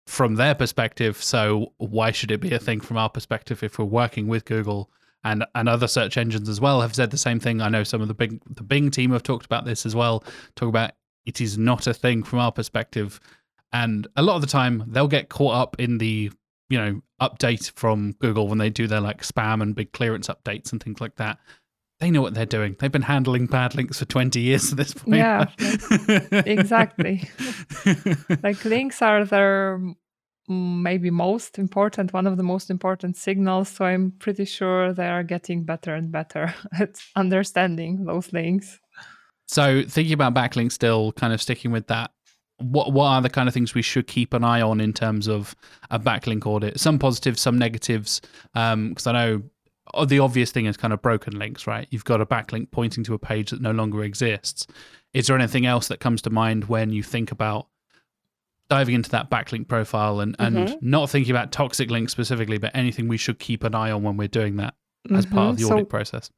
from 0.06 0.36
their 0.36 0.56
perspective. 0.56 1.22
So 1.22 1.74
why 1.78 2.12
should 2.12 2.32
it 2.32 2.42
be 2.42 2.54
a 2.54 2.60
thing 2.60 2.80
from 2.80 2.98
our 2.98 3.10
perspective 3.10 3.64
if 3.64 3.78
we're 3.78 3.86
working 3.86 4.28
with 4.28 4.46
Google 4.46 4.90
and 5.24 5.46
and 5.56 5.68
other 5.68 5.88
search 5.88 6.18
engines 6.18 6.48
as 6.48 6.62
well 6.62 6.82
have 6.82 6.96
said 6.96 7.12
the 7.12 7.18
same 7.18 7.40
thing. 7.40 7.62
I 7.62 7.70
know 7.70 7.84
some 7.84 8.02
of 8.02 8.08
the 8.08 8.14
big 8.14 8.40
the 8.56 8.64
Bing 8.64 8.92
team 8.92 9.12
have 9.12 9.24
talked 9.24 9.46
about 9.46 9.66
this 9.66 9.86
as 9.86 9.96
well. 9.96 10.24
Talk 10.56 10.70
about 10.70 10.92
it 11.26 11.42
is 11.42 11.58
not 11.58 11.88
a 11.88 11.94
thing 11.94 12.24
from 12.24 12.40
our 12.40 12.52
perspective, 12.52 13.20
and 13.74 14.08
a 14.16 14.22
lot 14.22 14.36
of 14.36 14.42
the 14.42 14.48
time 14.48 14.84
they'll 14.88 15.08
get 15.08 15.30
caught 15.30 15.56
up 15.56 15.76
in 15.80 15.98
the 15.98 16.32
you 16.70 16.78
know 16.78 17.02
update 17.22 17.72
from 17.72 18.14
Google 18.20 18.48
when 18.48 18.58
they 18.58 18.70
do 18.70 18.88
their 18.88 19.02
like 19.02 19.24
spam 19.24 19.62
and 19.62 19.76
big 19.76 19.92
clearance 19.92 20.28
updates 20.28 20.72
and 20.72 20.82
things 20.82 21.02
like 21.02 21.16
that. 21.16 21.40
They 22.00 22.12
know 22.12 22.22
what 22.22 22.36
they're 22.36 22.46
doing. 22.46 22.76
They've 22.80 22.92
been 22.92 23.02
handling 23.02 23.48
bad 23.48 23.74
links 23.74 23.98
for 23.98 24.06
20 24.06 24.40
years 24.40 24.72
at 24.72 24.78
this 24.78 24.94
point. 24.94 25.18
Yeah, 25.18 25.46
exactly. 26.46 27.28
like 28.44 28.64
links 28.66 29.02
are 29.02 29.26
their 29.26 29.82
maybe 30.48 31.10
most 31.10 31.60
important, 31.60 32.14
one 32.14 32.28
of 32.28 32.38
the 32.38 32.44
most 32.44 32.70
important 32.70 33.18
signals. 33.18 33.70
So 33.70 33.86
I'm 33.86 34.12
pretty 34.12 34.46
sure 34.46 34.94
they 34.94 35.08
are 35.08 35.24
getting 35.24 35.64
better 35.64 35.94
and 35.94 36.12
better 36.12 36.54
at 36.80 37.00
understanding 37.16 38.06
those 38.06 38.32
links. 38.32 38.80
So 39.48 39.84
thinking 39.84 40.14
about 40.14 40.34
backlinks, 40.34 40.74
still 40.74 41.14
kind 41.14 41.34
of 41.34 41.42
sticking 41.42 41.72
with 41.72 41.88
that. 41.88 42.12
What 42.60 42.92
what 42.92 43.06
are 43.06 43.22
the 43.22 43.30
kind 43.30 43.48
of 43.48 43.54
things 43.54 43.74
we 43.74 43.82
should 43.82 44.08
keep 44.08 44.34
an 44.34 44.44
eye 44.44 44.62
on 44.62 44.82
in 44.82 44.94
terms 44.94 45.28
of 45.28 45.56
a 45.92 46.00
backlink 46.00 46.46
audit? 46.46 46.80
Some 46.80 46.98
positives, 46.98 47.40
some 47.42 47.58
negatives. 47.58 48.22
Because 48.54 48.74
um, 48.74 48.96
I 49.08 49.12
know 49.12 49.44
uh, 49.94 50.06
the 50.06 50.20
obvious 50.20 50.52
thing 50.52 50.66
is 50.66 50.78
kind 50.78 50.94
of 50.94 51.02
broken 51.02 51.38
links, 51.38 51.68
right? 51.68 51.88
You've 51.92 52.06
got 52.06 52.22
a 52.22 52.26
backlink 52.26 52.72
pointing 52.72 53.04
to 53.06 53.14
a 53.14 53.20
page 53.20 53.52
that 53.52 53.62
no 53.62 53.72
longer 53.72 54.04
exists. 54.04 54.68
Is 55.14 55.28
there 55.28 55.36
anything 55.36 55.66
else 55.66 55.88
that 55.88 56.00
comes 56.00 56.22
to 56.24 56.30
mind 56.30 56.66
when 56.66 56.92
you 56.92 57.04
think 57.04 57.32
about 57.32 57.68
diving 58.70 58.96
into 58.96 59.10
that 59.12 59.30
backlink 59.30 59.68
profile 59.68 60.20
and, 60.20 60.36
and 60.40 60.58
mm-hmm. 60.58 60.76
not 60.82 61.10
thinking 61.10 61.32
about 61.32 61.52
toxic 61.52 61.90
links 61.90 62.12
specifically, 62.12 62.58
but 62.58 62.76
anything 62.76 63.08
we 63.08 63.18
should 63.18 63.40
keep 63.40 63.64
an 63.64 63.74
eye 63.74 63.92
on 63.92 64.04
when 64.04 64.18
we're 64.18 64.28
doing 64.28 64.58
that 64.58 64.74
as 65.12 65.26
mm-hmm. 65.26 65.36
part 65.36 65.50
of 65.52 65.58
the 65.58 65.66
audit 65.66 65.86
so, 65.86 65.86
process? 65.86 66.30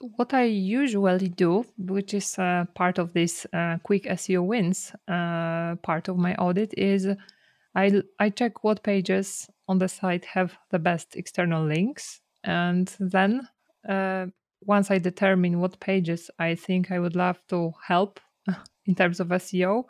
What 0.00 0.34
I 0.34 0.44
usually 0.44 1.28
do, 1.28 1.64
which 1.78 2.12
is 2.12 2.38
uh, 2.38 2.66
part 2.74 2.98
of 2.98 3.12
this 3.12 3.46
uh, 3.52 3.78
quick 3.82 4.04
SEO 4.04 4.44
wins 4.44 4.92
uh, 5.08 5.76
part 5.76 6.08
of 6.08 6.18
my 6.18 6.34
audit, 6.34 6.74
is 6.76 7.08
I, 7.74 8.02
I 8.18 8.30
check 8.30 8.62
what 8.62 8.82
pages 8.82 9.48
on 9.68 9.78
the 9.78 9.88
site 9.88 10.24
have 10.26 10.56
the 10.70 10.78
best 10.78 11.16
external 11.16 11.64
links. 11.64 12.20
And 12.44 12.94
then 13.00 13.48
uh, 13.88 14.26
once 14.60 14.90
I 14.90 14.98
determine 14.98 15.60
what 15.60 15.80
pages 15.80 16.30
I 16.38 16.54
think 16.54 16.90
I 16.90 16.98
would 16.98 17.16
love 17.16 17.40
to 17.48 17.72
help 17.86 18.20
in 18.86 18.94
terms 18.94 19.20
of 19.20 19.28
SEO, 19.28 19.84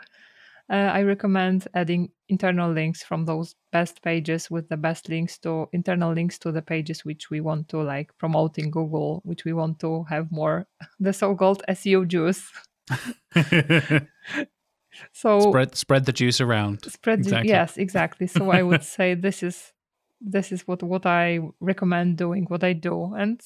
uh, 0.69 0.91
I 0.93 1.03
recommend 1.03 1.69
adding 1.75 2.11
internal 2.29 2.73
links 2.73 3.03
from 3.03 3.25
those 3.25 3.55
best 3.71 4.03
pages 4.03 4.51
with 4.51 4.69
the 4.69 4.77
best 4.77 5.09
links 5.09 5.39
to 5.39 5.69
internal 5.73 6.13
links 6.13 6.39
to 6.41 6.51
the 6.51 6.63
pages 6.63 7.05
which 7.05 7.31
we 7.31 7.41
want 7.41 7.69
to 7.69 7.83
like 7.83 8.17
promote 8.19 8.59
in 8.59 8.71
Google, 8.71 9.23
which 9.25 9.45
we 9.45 9.53
want 9.53 9.79
to 9.81 10.05
have 10.05 10.33
more 10.33 10.67
the 11.01 11.13
so-called 11.13 11.63
SEO 11.69 12.07
juice. 12.09 12.51
so 15.13 15.41
spread 15.41 15.77
spread 15.77 16.05
the 16.05 16.13
juice 16.13 16.41
around. 16.41 16.85
Spread 16.85 17.21
exactly. 17.21 17.49
yes, 17.49 17.77
exactly. 17.77 18.27
So 18.27 18.51
I 18.51 18.63
would 18.63 18.83
say 18.85 19.15
this 19.15 19.43
is 19.43 19.73
this 20.21 20.51
is 20.51 20.63
what 20.67 20.83
what 20.83 21.07
I 21.07 21.41
recommend 21.61 22.17
doing, 22.17 22.45
what 22.49 22.65
I 22.65 22.73
do, 22.73 23.15
and 23.15 23.41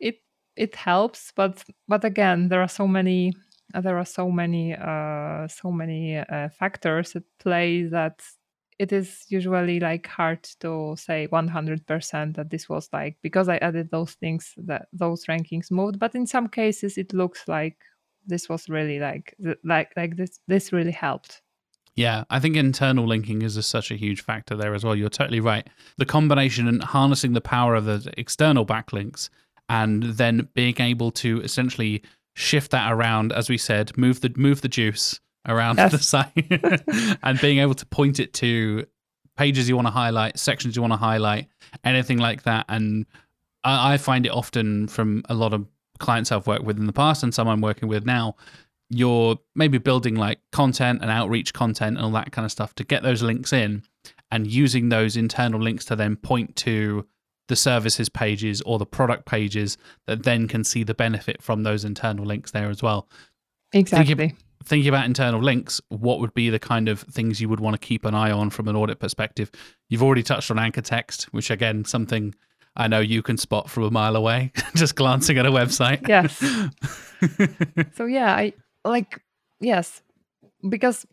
it 0.00 0.16
it 0.56 0.74
helps. 0.74 1.32
But 1.36 1.62
but 1.86 2.04
again, 2.04 2.48
there 2.48 2.60
are 2.60 2.68
so 2.68 2.88
many 2.88 3.34
there 3.74 3.98
are 3.98 4.04
so 4.04 4.30
many 4.30 4.74
uh, 4.74 5.46
so 5.48 5.70
many 5.70 6.18
uh, 6.18 6.48
factors 6.50 7.16
at 7.16 7.22
play 7.38 7.84
that 7.84 8.22
it 8.78 8.92
is 8.92 9.26
usually 9.28 9.78
like 9.78 10.06
hard 10.06 10.42
to 10.60 10.94
say 10.96 11.28
100% 11.30 12.34
that 12.36 12.48
this 12.48 12.66
was 12.68 12.88
like 12.94 13.18
because 13.22 13.48
i 13.48 13.58
added 13.58 13.90
those 13.90 14.14
things 14.14 14.54
that 14.56 14.88
those 14.92 15.26
rankings 15.26 15.70
moved 15.70 15.98
but 15.98 16.14
in 16.14 16.26
some 16.26 16.48
cases 16.48 16.96
it 16.96 17.12
looks 17.12 17.46
like 17.46 17.76
this 18.26 18.48
was 18.48 18.68
really 18.68 18.98
like 18.98 19.36
like 19.64 19.92
like 19.96 20.16
this 20.16 20.40
this 20.48 20.72
really 20.72 20.92
helped 20.92 21.42
yeah, 21.96 22.24
I 22.30 22.38
think 22.38 22.56
internal 22.56 23.06
linking 23.06 23.42
is 23.42 23.56
a, 23.56 23.62
such 23.62 23.90
a 23.90 23.96
huge 23.96 24.22
factor 24.22 24.56
there 24.56 24.74
as 24.74 24.84
well. 24.84 24.94
You're 24.94 25.10
totally 25.10 25.40
right. 25.40 25.68
The 25.98 26.06
combination 26.06 26.68
and 26.68 26.82
harnessing 26.82 27.32
the 27.32 27.40
power 27.40 27.74
of 27.74 27.84
the 27.84 28.14
external 28.16 28.64
backlinks 28.64 29.28
and 29.68 30.02
then 30.02 30.48
being 30.54 30.80
able 30.80 31.10
to 31.12 31.42
essentially 31.42 32.02
shift 32.40 32.70
that 32.72 32.90
around, 32.92 33.32
as 33.32 33.48
we 33.48 33.58
said, 33.58 33.96
move 33.96 34.20
the 34.20 34.32
move 34.36 34.62
the 34.62 34.68
juice 34.68 35.20
around 35.46 35.78
yes. 35.78 35.92
the 35.92 35.98
site 35.98 37.18
and 37.22 37.40
being 37.40 37.58
able 37.58 37.74
to 37.74 37.86
point 37.86 38.20
it 38.20 38.32
to 38.34 38.86
pages 39.36 39.68
you 39.68 39.76
want 39.76 39.86
to 39.86 39.92
highlight, 39.92 40.38
sections 40.38 40.76
you 40.76 40.82
want 40.82 40.92
to 40.92 40.98
highlight, 40.98 41.46
anything 41.84 42.18
like 42.18 42.42
that. 42.42 42.66
And 42.68 43.06
I, 43.64 43.94
I 43.94 43.96
find 43.96 44.26
it 44.26 44.30
often 44.30 44.88
from 44.88 45.22
a 45.28 45.34
lot 45.34 45.54
of 45.54 45.66
clients 45.98 46.32
I've 46.32 46.46
worked 46.46 46.64
with 46.64 46.78
in 46.78 46.86
the 46.86 46.92
past 46.92 47.22
and 47.22 47.34
some 47.34 47.48
I'm 47.48 47.60
working 47.60 47.88
with 47.88 48.04
now, 48.04 48.36
you're 48.88 49.38
maybe 49.54 49.78
building 49.78 50.16
like 50.16 50.40
content 50.50 51.00
and 51.00 51.10
outreach 51.10 51.54
content 51.54 51.96
and 51.96 52.04
all 52.04 52.12
that 52.12 52.32
kind 52.32 52.44
of 52.44 52.50
stuff 52.50 52.74
to 52.74 52.84
get 52.84 53.02
those 53.02 53.22
links 53.22 53.52
in 53.52 53.82
and 54.30 54.46
using 54.46 54.88
those 54.88 55.16
internal 55.16 55.60
links 55.60 55.84
to 55.86 55.96
then 55.96 56.16
point 56.16 56.56
to 56.56 57.06
the 57.50 57.56
services 57.56 58.08
pages 58.08 58.62
or 58.62 58.78
the 58.78 58.86
product 58.86 59.26
pages 59.26 59.76
that 60.06 60.22
then 60.22 60.46
can 60.46 60.62
see 60.62 60.84
the 60.84 60.94
benefit 60.94 61.42
from 61.42 61.64
those 61.64 61.84
internal 61.84 62.24
links 62.24 62.52
there 62.52 62.70
as 62.70 62.80
well. 62.80 63.08
Exactly. 63.72 64.14
Thinking, 64.14 64.36
thinking 64.64 64.88
about 64.88 65.04
internal 65.04 65.42
links, 65.42 65.80
what 65.88 66.20
would 66.20 66.32
be 66.32 66.48
the 66.48 66.60
kind 66.60 66.88
of 66.88 67.00
things 67.00 67.40
you 67.40 67.48
would 67.48 67.58
want 67.58 67.74
to 67.74 67.84
keep 67.84 68.04
an 68.04 68.14
eye 68.14 68.30
on 68.30 68.50
from 68.50 68.68
an 68.68 68.76
audit 68.76 69.00
perspective? 69.00 69.50
You've 69.88 70.02
already 70.02 70.22
touched 70.22 70.50
on 70.52 70.60
anchor 70.60 70.80
text, 70.80 71.24
which 71.32 71.50
again, 71.50 71.84
something 71.84 72.36
I 72.76 72.86
know 72.86 73.00
you 73.00 73.20
can 73.20 73.36
spot 73.36 73.68
from 73.68 73.82
a 73.82 73.90
mile 73.90 74.14
away, 74.14 74.52
just 74.76 74.94
glancing 74.94 75.36
at 75.36 75.44
a 75.44 75.50
website. 75.50 76.06
Yes. 76.08 76.38
so 77.96 78.04
yeah, 78.06 78.32
I 78.32 78.52
like 78.84 79.20
yes, 79.58 80.02
because 80.68 81.04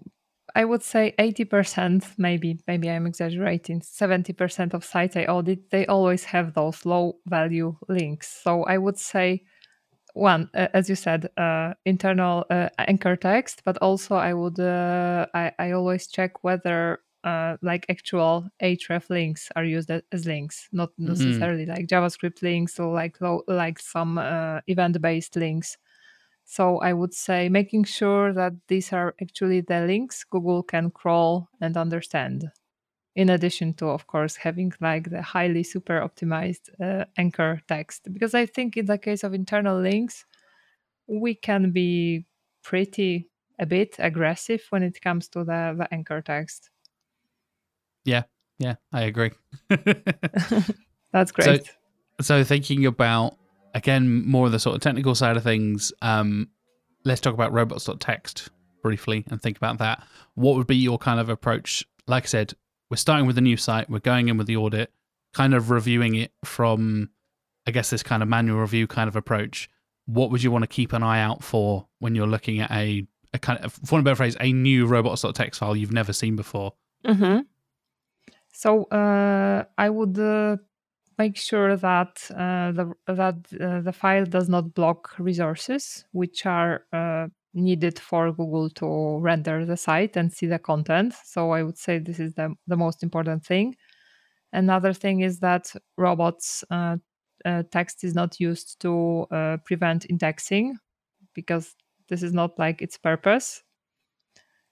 I 0.58 0.66
would 0.66 0.82
say 0.82 1.14
80%, 1.20 2.18
maybe, 2.18 2.58
maybe 2.68 2.90
I'm 2.90 3.06
exaggerating, 3.06 3.80
70% 3.80 4.74
of 4.74 4.84
sites 4.84 5.16
I 5.16 5.26
audit, 5.26 5.70
they 5.70 5.86
always 5.86 6.24
have 6.24 6.56
those 6.56 6.84
low 6.84 7.18
value 7.28 7.76
links. 7.88 8.42
So 8.44 8.64
I 8.64 8.80
would 8.80 8.98
say 8.98 9.44
one, 10.16 10.50
uh, 10.56 10.70
as 10.74 10.90
you 10.90 10.96
said, 10.96 11.30
uh, 11.38 11.76
internal 11.86 12.46
uh, 12.50 12.70
anchor 12.80 13.16
text, 13.16 13.62
but 13.66 13.78
also 13.84 14.16
I 14.16 14.34
would, 14.34 14.60
uh, 14.60 15.28
I, 15.36 15.52
I 15.60 15.72
always 15.74 16.08
check 16.08 16.44
whether 16.44 17.02
uh, 17.24 17.58
like 17.62 17.86
actual 17.88 18.50
href 18.60 19.12
links 19.12 19.52
are 19.56 19.64
used 19.64 19.92
as 19.92 20.26
links, 20.26 20.70
not 20.72 20.90
mm-hmm. 20.94 21.10
necessarily 21.10 21.66
mm-hmm. 21.66 21.74
like 21.74 21.88
JavaScript 21.88 22.42
links 22.42 22.80
or 22.80 22.92
like 22.96 23.22
low, 23.22 23.44
like 23.48 23.78
some 23.78 24.18
uh, 24.18 24.62
event 24.66 25.00
based 25.04 25.36
links. 25.36 25.78
So 26.50 26.78
I 26.78 26.94
would 26.94 27.14
say 27.14 27.50
making 27.50 27.84
sure 27.84 28.32
that 28.32 28.54
these 28.70 28.94
are 28.94 29.14
actually 29.22 29.62
the 29.62 29.82
links 29.82 30.24
Google 30.24 30.64
can 30.64 30.90
crawl 30.92 31.50
and 31.60 31.76
understand. 31.76 32.50
In 33.18 33.30
addition 33.30 33.74
to, 33.76 33.88
of 33.88 34.08
course, 34.08 34.38
having 34.38 34.72
like 34.80 35.10
the 35.10 35.22
highly 35.22 35.64
super 35.64 36.00
optimized 36.00 36.70
uh, 36.82 37.04
anchor 37.18 37.62
text. 37.68 38.08
Because 38.14 38.34
I 38.34 38.46
think 38.46 38.78
in 38.78 38.86
the 38.86 38.98
case 38.98 39.26
of 39.26 39.34
internal 39.34 39.82
links, 39.82 40.26
we 41.06 41.36
can 41.36 41.72
be 41.72 42.26
pretty 42.64 43.28
a 43.60 43.66
bit 43.66 43.98
aggressive 44.00 44.62
when 44.70 44.84
it 44.84 45.02
comes 45.02 45.28
to 45.30 45.40
the, 45.40 45.76
the 45.78 45.88
anchor 45.92 46.22
text. 46.22 46.70
Yeah, 48.06 48.24
yeah, 48.58 48.76
I 48.94 49.04
agree. 49.04 49.32
That's 51.12 51.34
great. 51.34 51.66
So, 51.66 51.74
so 52.22 52.44
thinking 52.46 52.86
about 52.86 53.36
again, 53.78 54.26
more 54.26 54.48
of 54.48 54.52
the 54.52 54.60
sort 54.60 54.76
of 54.76 54.82
technical 54.82 55.16
side 55.16 55.38
of 55.38 55.44
things. 55.44 55.94
Um, 56.02 56.50
let's 57.06 57.22
talk 57.22 57.34
about 57.34 57.54
robots.txt 57.54 58.50
briefly 58.82 59.24
and 59.30 59.42
think 59.42 59.56
about 59.56 59.78
that. 59.78 60.04
What 60.34 60.56
would 60.56 60.68
be 60.68 60.76
your 60.76 60.98
kind 60.98 61.20
of 61.20 61.30
approach? 61.30 61.86
Like 62.08 62.24
I 62.24 62.28
said, 62.28 62.54
we're 62.90 62.98
starting 62.98 63.28
with 63.28 63.38
a 63.38 63.42
new 63.42 63.56
site, 63.56 63.90
we're 63.90 64.00
going 64.00 64.30
in 64.30 64.38
with 64.38 64.48
the 64.48 64.58
audit, 64.58 64.92
kind 65.34 65.54
of 65.54 65.70
reviewing 65.70 66.16
it 66.16 66.32
from, 66.44 67.10
I 67.68 67.72
guess, 67.72 67.90
this 67.90 68.04
kind 68.04 68.24
of 68.24 68.30
manual 68.30 68.60
review 68.60 68.88
kind 68.88 69.08
of 69.08 69.16
approach. 69.16 69.70
What 70.06 70.32
would 70.32 70.42
you 70.42 70.52
want 70.52 70.64
to 70.64 70.68
keep 70.68 70.94
an 70.94 71.04
eye 71.04 71.22
out 71.22 71.44
for 71.44 71.88
when 72.00 72.16
you're 72.16 72.28
looking 72.28 72.62
at 72.62 72.72
a, 72.72 73.06
a 73.34 73.40
kind 73.40 73.64
of, 73.64 73.74
for 73.74 74.00
a 74.00 74.02
better 74.02 74.16
phrase, 74.16 74.38
a 74.40 74.52
new 74.54 74.88
robots.txt 74.88 75.58
file 75.58 75.76
you've 75.76 75.92
never 75.92 76.14
seen 76.14 76.36
before? 76.36 76.74
Mm-hmm. 77.06 77.42
So 78.54 78.86
uh, 78.86 79.66
I 79.78 79.90
would 79.90 80.18
uh, 80.18 80.58
make 81.18 81.38
sure 81.38 81.76
that 81.78 82.30
uh, 82.32 82.72
the 82.72 82.94
that 83.08 83.36
uh, 83.60 83.82
the 83.82 83.94
file 83.94 84.26
does 84.26 84.50
not 84.50 84.74
block 84.74 85.18
resources 85.20 86.06
which 86.12 86.46
are 86.46 86.86
uh, 86.94 87.28
needed 87.54 88.00
for 88.00 88.32
Google 88.32 88.70
to 88.72 89.18
render 89.20 89.66
the 89.66 89.78
site 89.78 90.16
and 90.18 90.32
see 90.32 90.46
the 90.48 90.60
content. 90.60 91.14
So 91.26 91.52
I 91.52 91.64
would 91.64 91.78
say 91.78 92.00
this 92.00 92.20
is 92.20 92.34
the 92.34 92.56
the 92.68 92.78
most 92.78 93.04
important 93.04 93.46
thing. 93.46 93.76
Another 94.54 94.94
thing 94.94 95.22
is 95.22 95.40
that 95.40 95.74
robots 95.98 96.64
uh, 96.72 96.98
uh, 97.46 97.64
text 97.72 98.04
is 98.04 98.16
not 98.16 98.40
used 98.40 98.80
to 98.82 99.28
uh, 99.32 99.58
prevent 99.66 100.06
indexing 100.10 100.78
because 101.34 101.76
this 102.10 102.24
is 102.24 102.34
not 102.34 102.58
like 102.60 102.82
its 102.82 102.98
purpose 102.98 103.64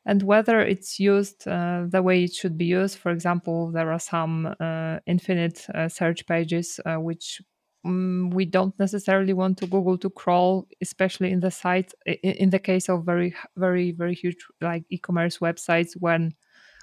and 0.06 0.22
whether 0.22 0.62
it's 0.62 1.00
used 1.00 1.48
uh, 1.48 1.86
the 1.88 2.02
way 2.02 2.24
it 2.24 2.34
should 2.34 2.58
be 2.58 2.66
used. 2.66 2.98
For 2.98 3.12
example, 3.12 3.72
there 3.72 3.92
are 3.92 4.00
some 4.00 4.56
uh, 4.60 5.00
infinite 5.08 5.66
uh, 5.74 5.90
search 5.90 6.28
pages 6.28 6.80
uh, 6.86 6.98
which 6.98 7.42
um, 7.86 8.30
we 8.32 8.46
don't 8.46 8.78
necessarily 8.80 9.34
want 9.34 9.58
to 9.60 9.68
Google 9.68 9.98
to 10.00 10.10
crawl, 10.10 10.68
especially 10.82 11.32
in 11.32 11.40
the 11.40 11.52
site. 11.52 11.92
In, 12.24 12.50
the 12.50 12.60
case 12.60 12.90
of 12.90 13.06
very, 13.06 13.36
very, 13.58 13.92
very 13.92 14.16
huge 14.16 14.38
like 14.62 14.84
e-commerce 14.90 15.40
websites, 15.40 15.94
when 16.00 16.34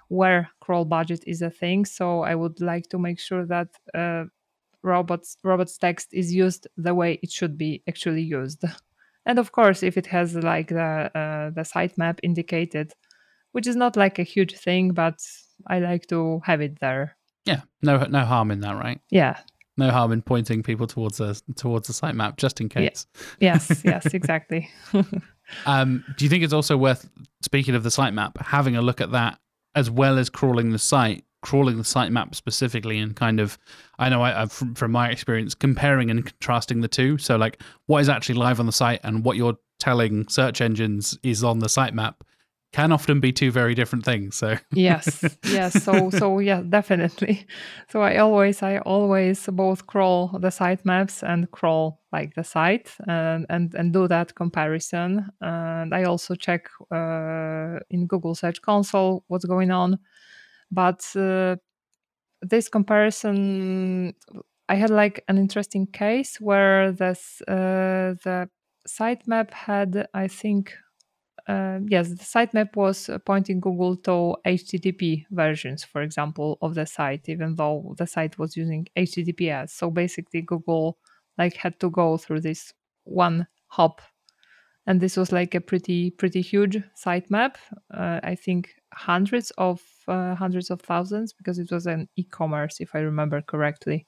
where 0.09 0.51
crawl 0.61 0.85
budget 0.85 1.25
is 1.27 1.43
a 1.43 1.51
thing. 1.51 1.85
So 1.85 2.21
I 2.21 2.35
would 2.35 2.61
like 2.61 2.89
to 2.91 2.99
make 2.99 3.19
sure 3.19 3.47
that 3.47 3.69
uh, 3.95 4.25
robots 4.83 5.37
robots 5.45 5.79
text 5.79 6.09
is 6.13 6.35
used 6.35 6.67
the 6.77 6.95
way 6.95 7.19
it 7.23 7.31
should 7.31 7.57
be 7.57 7.83
actually 7.89 8.23
used. 8.23 8.65
And 9.25 9.39
of 9.39 9.53
course, 9.53 9.85
if 9.85 9.97
it 9.97 10.07
has 10.07 10.35
like 10.35 10.69
the 10.69 11.11
uh, 11.15 11.51
the 11.51 11.63
sitemap 11.63 12.19
indicated 12.25 12.93
which 13.53 13.67
is 13.67 13.77
not 13.77 13.97
like 13.97 14.19
a 14.19 14.25
huge 14.25 14.57
thing, 14.57 14.93
but 14.93 15.19
I 15.67 15.79
like 15.79 16.07
to 16.09 16.41
have 16.45 16.61
it 16.61 16.81
there. 16.81 17.17
Yeah, 17.45 17.63
no, 17.83 17.99
no 18.05 18.25
harm 18.25 18.51
in 18.51 18.61
that, 18.61 18.77
right? 18.77 19.01
Yeah, 19.11 19.39
no 19.77 19.91
harm 19.91 20.13
in 20.13 20.23
pointing 20.23 20.63
people 20.63 20.87
towards 20.87 21.21
a 21.21 21.35
towards 21.57 21.89
a 21.89 21.93
sitemap 21.93 22.37
just 22.37 22.61
in 22.61 22.69
case. 22.69 23.07
Yeah. 23.39 23.55
Yes, 23.55 23.83
yes, 23.85 24.07
exactly. 24.07 24.71
um, 25.67 26.05
do 26.17 26.25
you 26.25 26.29
think 26.29 26.45
it's 26.45 26.53
also 26.53 26.77
worth 26.77 27.09
speaking 27.43 27.75
of 27.75 27.83
the 27.83 27.89
sitemap, 27.89 28.41
having 28.41 28.77
a 28.77 28.83
look 28.83 29.01
at 29.01 29.13
that 29.13 29.39
as 29.75 29.91
well 29.91 30.19
as 30.19 30.29
crawling 30.29 30.71
the 30.71 30.79
site, 30.79 31.25
crawling 31.41 31.77
the 31.79 31.83
sitemap 31.83 32.35
specifically, 32.35 32.99
and 32.99 33.17
kind 33.17 33.41
of, 33.41 33.59
I 33.99 34.09
know 34.09 34.23
I, 34.23 34.47
from, 34.47 34.75
from 34.75 34.93
my 34.93 35.09
experience, 35.09 35.55
comparing 35.55 36.11
and 36.11 36.25
contrasting 36.27 36.83
the 36.83 36.89
two. 36.89 37.17
So 37.19 37.37
like, 37.37 37.61
what 37.87 38.01
is 38.01 38.09
actually 38.09 38.35
live 38.35 38.61
on 38.61 38.67
the 38.67 38.73
site 38.73 39.01
and 39.03 39.25
what 39.25 39.37
you're 39.37 39.57
telling 39.81 40.29
search 40.29 40.61
engines 40.61 41.19
is 41.23 41.43
on 41.43 41.59
the 41.59 41.67
sitemap 41.67 42.17
can 42.73 42.91
often 42.91 43.21
be 43.21 43.33
two 43.33 43.51
very 43.51 43.75
different 43.75 44.05
things 44.05 44.37
so. 44.37 44.57
Yes 44.73 45.25
yes 45.45 45.85
so 45.85 46.11
so 46.11 46.39
yeah 46.39 46.63
definitely. 46.63 47.47
So 47.91 48.01
i 48.03 48.17
always 48.17 48.63
i 48.63 48.79
always 48.79 49.47
both 49.47 49.87
crawl 49.87 50.29
the 50.41 50.49
sitemaps 50.49 51.23
and 51.23 51.51
crawl 51.51 52.01
like 52.13 52.35
the 52.35 52.45
site 52.45 52.91
and 53.07 53.47
and, 53.49 53.75
and 53.75 53.93
do 53.93 54.09
that 54.09 54.35
comparison. 54.35 55.31
And 55.41 55.95
i 55.95 56.05
also 56.05 56.35
check 56.35 56.69
uh, 56.91 57.79
in 57.91 58.07
google 58.07 58.35
search 58.35 58.63
console 58.63 59.25
what's 59.29 59.45
going 59.45 59.71
on. 59.71 59.99
But 60.71 61.05
uh, 61.15 61.57
this 62.41 62.69
comparison 62.69 64.15
i 64.69 64.75
had 64.75 64.91
like 64.91 65.25
an 65.29 65.39
interesting 65.39 65.87
case 65.87 66.41
where 66.41 66.93
this 66.93 67.43
uh, 67.49 68.15
the 68.25 68.49
sitemap 68.89 69.53
had 69.53 70.09
i 70.15 70.27
think 70.27 70.75
uh, 71.49 71.81
yes, 71.89 72.09
the 72.09 72.17
sitemap 72.17 72.77
was 72.77 73.11
pointing 73.27 73.61
Google 73.61 73.97
to 73.97 74.37
HTTP 74.47 75.27
versions, 75.31 75.85
for 75.85 76.03
example, 76.03 76.59
of 76.63 76.75
the 76.75 76.87
site, 76.87 77.29
even 77.29 77.57
though 77.57 77.95
the 77.99 78.07
site 78.07 78.39
was 78.39 78.57
using 78.57 78.87
HTTPS. 78.97 79.71
So 79.71 79.91
basically, 79.91 80.43
Google 80.43 80.99
like 81.39 81.57
had 81.57 81.81
to 81.81 81.91
go 81.91 82.17
through 82.17 82.41
this 82.41 82.73
one 83.05 83.47
hop, 83.69 84.01
and 84.87 85.01
this 85.01 85.17
was 85.17 85.33
like 85.33 85.55
a 85.55 85.61
pretty 85.61 86.11
pretty 86.11 86.43
huge 86.43 86.79
sitemap. 87.05 87.57
Uh, 87.93 88.21
I 88.23 88.35
think 88.37 88.71
hundreds 88.95 89.51
of 89.59 89.81
uh, 90.09 90.35
hundreds 90.35 90.71
of 90.71 90.81
thousands 90.81 91.33
because 91.33 91.59
it 91.59 91.71
was 91.73 91.87
an 91.87 92.09
e-commerce, 92.17 92.81
if 92.81 92.95
I 92.95 93.01
remember 93.01 93.43
correctly. 93.43 94.07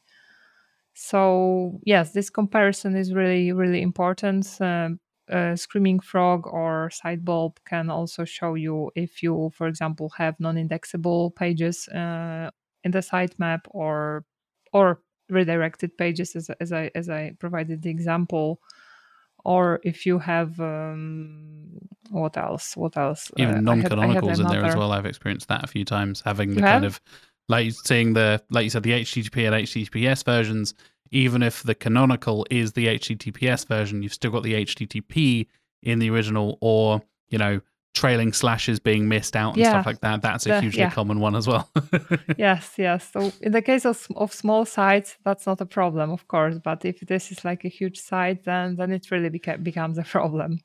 So 0.94 1.80
yes, 1.84 2.12
this 2.12 2.30
comparison 2.30 2.96
is 2.96 3.12
really 3.12 3.52
really 3.52 3.82
important. 3.82 4.46
Um, 4.60 5.00
uh, 5.30 5.56
Screaming 5.56 6.00
Frog 6.00 6.46
or 6.46 6.90
Sitebulb 6.90 7.56
can 7.64 7.90
also 7.90 8.24
show 8.24 8.54
you 8.54 8.90
if 8.94 9.22
you, 9.22 9.50
for 9.54 9.66
example, 9.66 10.10
have 10.16 10.38
non-indexable 10.38 11.30
pages 11.32 11.88
uh, 11.88 12.50
in 12.82 12.90
the 12.90 12.98
sitemap 12.98 13.60
or 13.70 14.24
or 14.72 15.00
redirected 15.30 15.96
pages, 15.96 16.36
as, 16.36 16.50
as 16.60 16.72
I 16.72 16.90
as 16.94 17.08
I 17.08 17.32
provided 17.38 17.82
the 17.82 17.90
example, 17.90 18.60
or 19.44 19.80
if 19.82 20.04
you 20.04 20.18
have 20.18 20.60
um, 20.60 21.70
what 22.10 22.36
else? 22.36 22.76
What 22.76 22.96
else? 22.96 23.30
Even 23.36 23.56
uh, 23.56 23.60
non-canonicals 23.60 24.40
in 24.40 24.46
there 24.48 24.64
as 24.64 24.76
well. 24.76 24.92
I've 24.92 25.06
experienced 25.06 25.48
that 25.48 25.64
a 25.64 25.68
few 25.68 25.84
times, 25.84 26.22
having 26.24 26.50
the 26.50 26.56
you 26.56 26.62
kind 26.62 26.84
have? 26.84 26.94
of 26.94 27.00
like 27.48 27.72
seeing 27.72 28.12
the 28.12 28.42
like 28.50 28.64
you 28.64 28.70
said 28.70 28.82
the 28.82 28.92
HTTP 28.92 29.46
and 29.46 29.66
HTTPS 29.66 30.24
versions. 30.24 30.74
Even 31.10 31.42
if 31.42 31.62
the 31.62 31.74
canonical 31.74 32.46
is 32.50 32.72
the 32.72 32.86
HTTPS 32.86 33.66
version, 33.66 34.02
you've 34.02 34.14
still 34.14 34.30
got 34.30 34.42
the 34.42 34.54
HTTP 34.64 35.46
in 35.82 35.98
the 35.98 36.10
original, 36.10 36.58
or 36.60 37.02
you 37.28 37.38
know 37.38 37.60
trailing 37.94 38.32
slashes 38.32 38.80
being 38.80 39.08
missed 39.08 39.36
out 39.36 39.54
and 39.54 39.58
yeah, 39.58 39.70
stuff 39.70 39.86
like 39.86 40.00
that. 40.00 40.20
That's 40.20 40.46
a 40.46 40.60
hugely 40.60 40.80
yeah. 40.80 40.90
common 40.90 41.20
one 41.20 41.36
as 41.36 41.46
well. 41.46 41.70
yes, 42.36 42.74
yes. 42.76 43.08
So 43.12 43.32
in 43.40 43.52
the 43.52 43.62
case 43.62 43.86
of, 43.86 44.06
of 44.16 44.32
small 44.32 44.64
sites, 44.64 45.16
that's 45.24 45.46
not 45.46 45.60
a 45.60 45.66
problem, 45.66 46.10
of 46.10 46.26
course. 46.26 46.58
But 46.62 46.84
if 46.84 47.00
this 47.00 47.30
is 47.30 47.44
like 47.44 47.64
a 47.64 47.68
huge 47.68 47.98
site, 47.98 48.44
then 48.44 48.76
then 48.76 48.92
it 48.92 49.10
really 49.10 49.30
beca- 49.30 49.62
becomes 49.62 49.96
a 49.96 50.02
problem. 50.02 50.58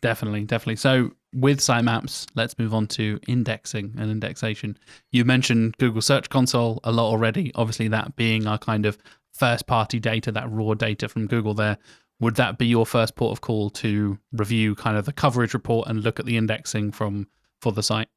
Definitely, 0.00 0.44
definitely. 0.44 0.76
So 0.76 1.12
with 1.34 1.60
sitemaps, 1.60 2.26
let's 2.34 2.58
move 2.58 2.74
on 2.74 2.86
to 2.88 3.18
indexing 3.26 3.94
and 3.98 4.10
indexation. 4.10 4.78
You 5.12 5.24
mentioned 5.24 5.76
Google 5.78 6.02
Search 6.02 6.28
Console 6.28 6.80
a 6.84 6.92
lot 6.92 7.08
already. 7.08 7.52
Obviously, 7.54 7.88
that 7.88 8.16
being 8.16 8.46
our 8.46 8.58
kind 8.58 8.86
of 8.86 8.98
first 9.34 9.66
party 9.66 10.00
data, 10.00 10.32
that 10.32 10.50
raw 10.50 10.74
data 10.74 11.08
from 11.08 11.26
Google 11.26 11.54
there 11.54 11.78
would 12.20 12.36
that 12.36 12.58
be 12.58 12.66
your 12.66 12.86
first 12.86 13.16
port 13.16 13.32
of 13.32 13.40
call 13.40 13.70
to 13.70 14.18
review 14.32 14.74
kind 14.74 14.96
of 14.96 15.04
the 15.04 15.12
coverage 15.12 15.54
report 15.54 15.88
and 15.88 16.02
look 16.02 16.20
at 16.20 16.26
the 16.26 16.36
indexing 16.36 16.92
from 16.92 17.26
for 17.60 17.72
the 17.72 17.82
site? 17.82 18.08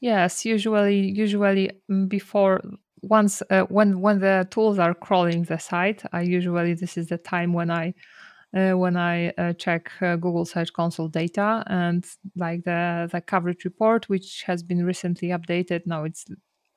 Yes, 0.00 0.44
usually 0.44 1.10
usually 1.10 1.70
mm, 1.90 2.08
before 2.08 2.62
once 3.02 3.42
uh, 3.50 3.62
when 3.62 4.00
when 4.00 4.20
the 4.20 4.46
tools 4.50 4.78
are 4.78 4.94
crawling 4.94 5.44
the 5.44 5.58
site, 5.58 6.02
I 6.12 6.22
usually 6.22 6.74
this 6.74 6.96
is 6.96 7.08
the 7.08 7.18
time 7.18 7.52
when 7.52 7.70
I 7.70 7.94
uh, 8.56 8.72
when 8.72 8.96
I 8.96 9.30
uh, 9.30 9.52
check 9.52 9.90
uh, 10.00 10.16
Google 10.16 10.46
Search 10.46 10.72
Console 10.72 11.08
data 11.08 11.62
and 11.66 12.06
like 12.34 12.64
the 12.64 13.08
the 13.12 13.20
coverage 13.20 13.64
report, 13.64 14.08
which 14.08 14.42
has 14.46 14.62
been 14.62 14.84
recently 14.84 15.28
updated. 15.28 15.82
Now 15.86 16.04
it's 16.04 16.24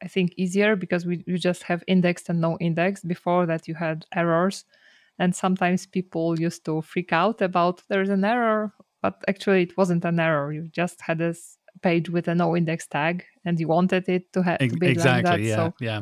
I 0.04 0.08
think 0.08 0.34
easier 0.38 0.76
because 0.76 1.06
we 1.06 1.24
you 1.28 1.38
just 1.38 1.64
have 1.64 1.84
indexed 1.88 2.30
and 2.30 2.42
no 2.42 2.58
indexed. 2.60 3.08
Before 3.08 3.46
that, 3.46 3.68
you 3.68 3.76
had 3.76 4.06
errors 4.16 4.66
and 5.22 5.36
sometimes 5.36 5.86
people 5.86 6.40
used 6.40 6.66
to 6.66 6.82
freak 6.82 7.14
out 7.14 7.42
about 7.42 7.82
there's 7.90 8.10
an 8.10 8.26
error 8.26 8.74
but 9.02 9.24
actually 9.28 9.64
it 9.64 9.78
wasn't 9.78 10.04
an 10.04 10.20
error 10.20 10.52
you 10.52 10.68
just 10.72 11.00
had 11.02 11.18
this 11.20 11.58
page 11.82 12.10
with 12.10 12.28
a 12.28 12.36
no 12.36 12.56
index 12.58 12.88
tag 12.88 13.24
and 13.46 13.60
you 13.60 13.68
wanted 13.68 14.08
it 14.10 14.34
to, 14.34 14.42
have 14.42 14.60
to 14.60 14.68
be 14.70 14.88
exactly 14.88 15.32
like 15.32 15.40
that, 15.40 15.42
yeah 15.42 15.56
so. 15.56 15.74
yeah 15.80 16.02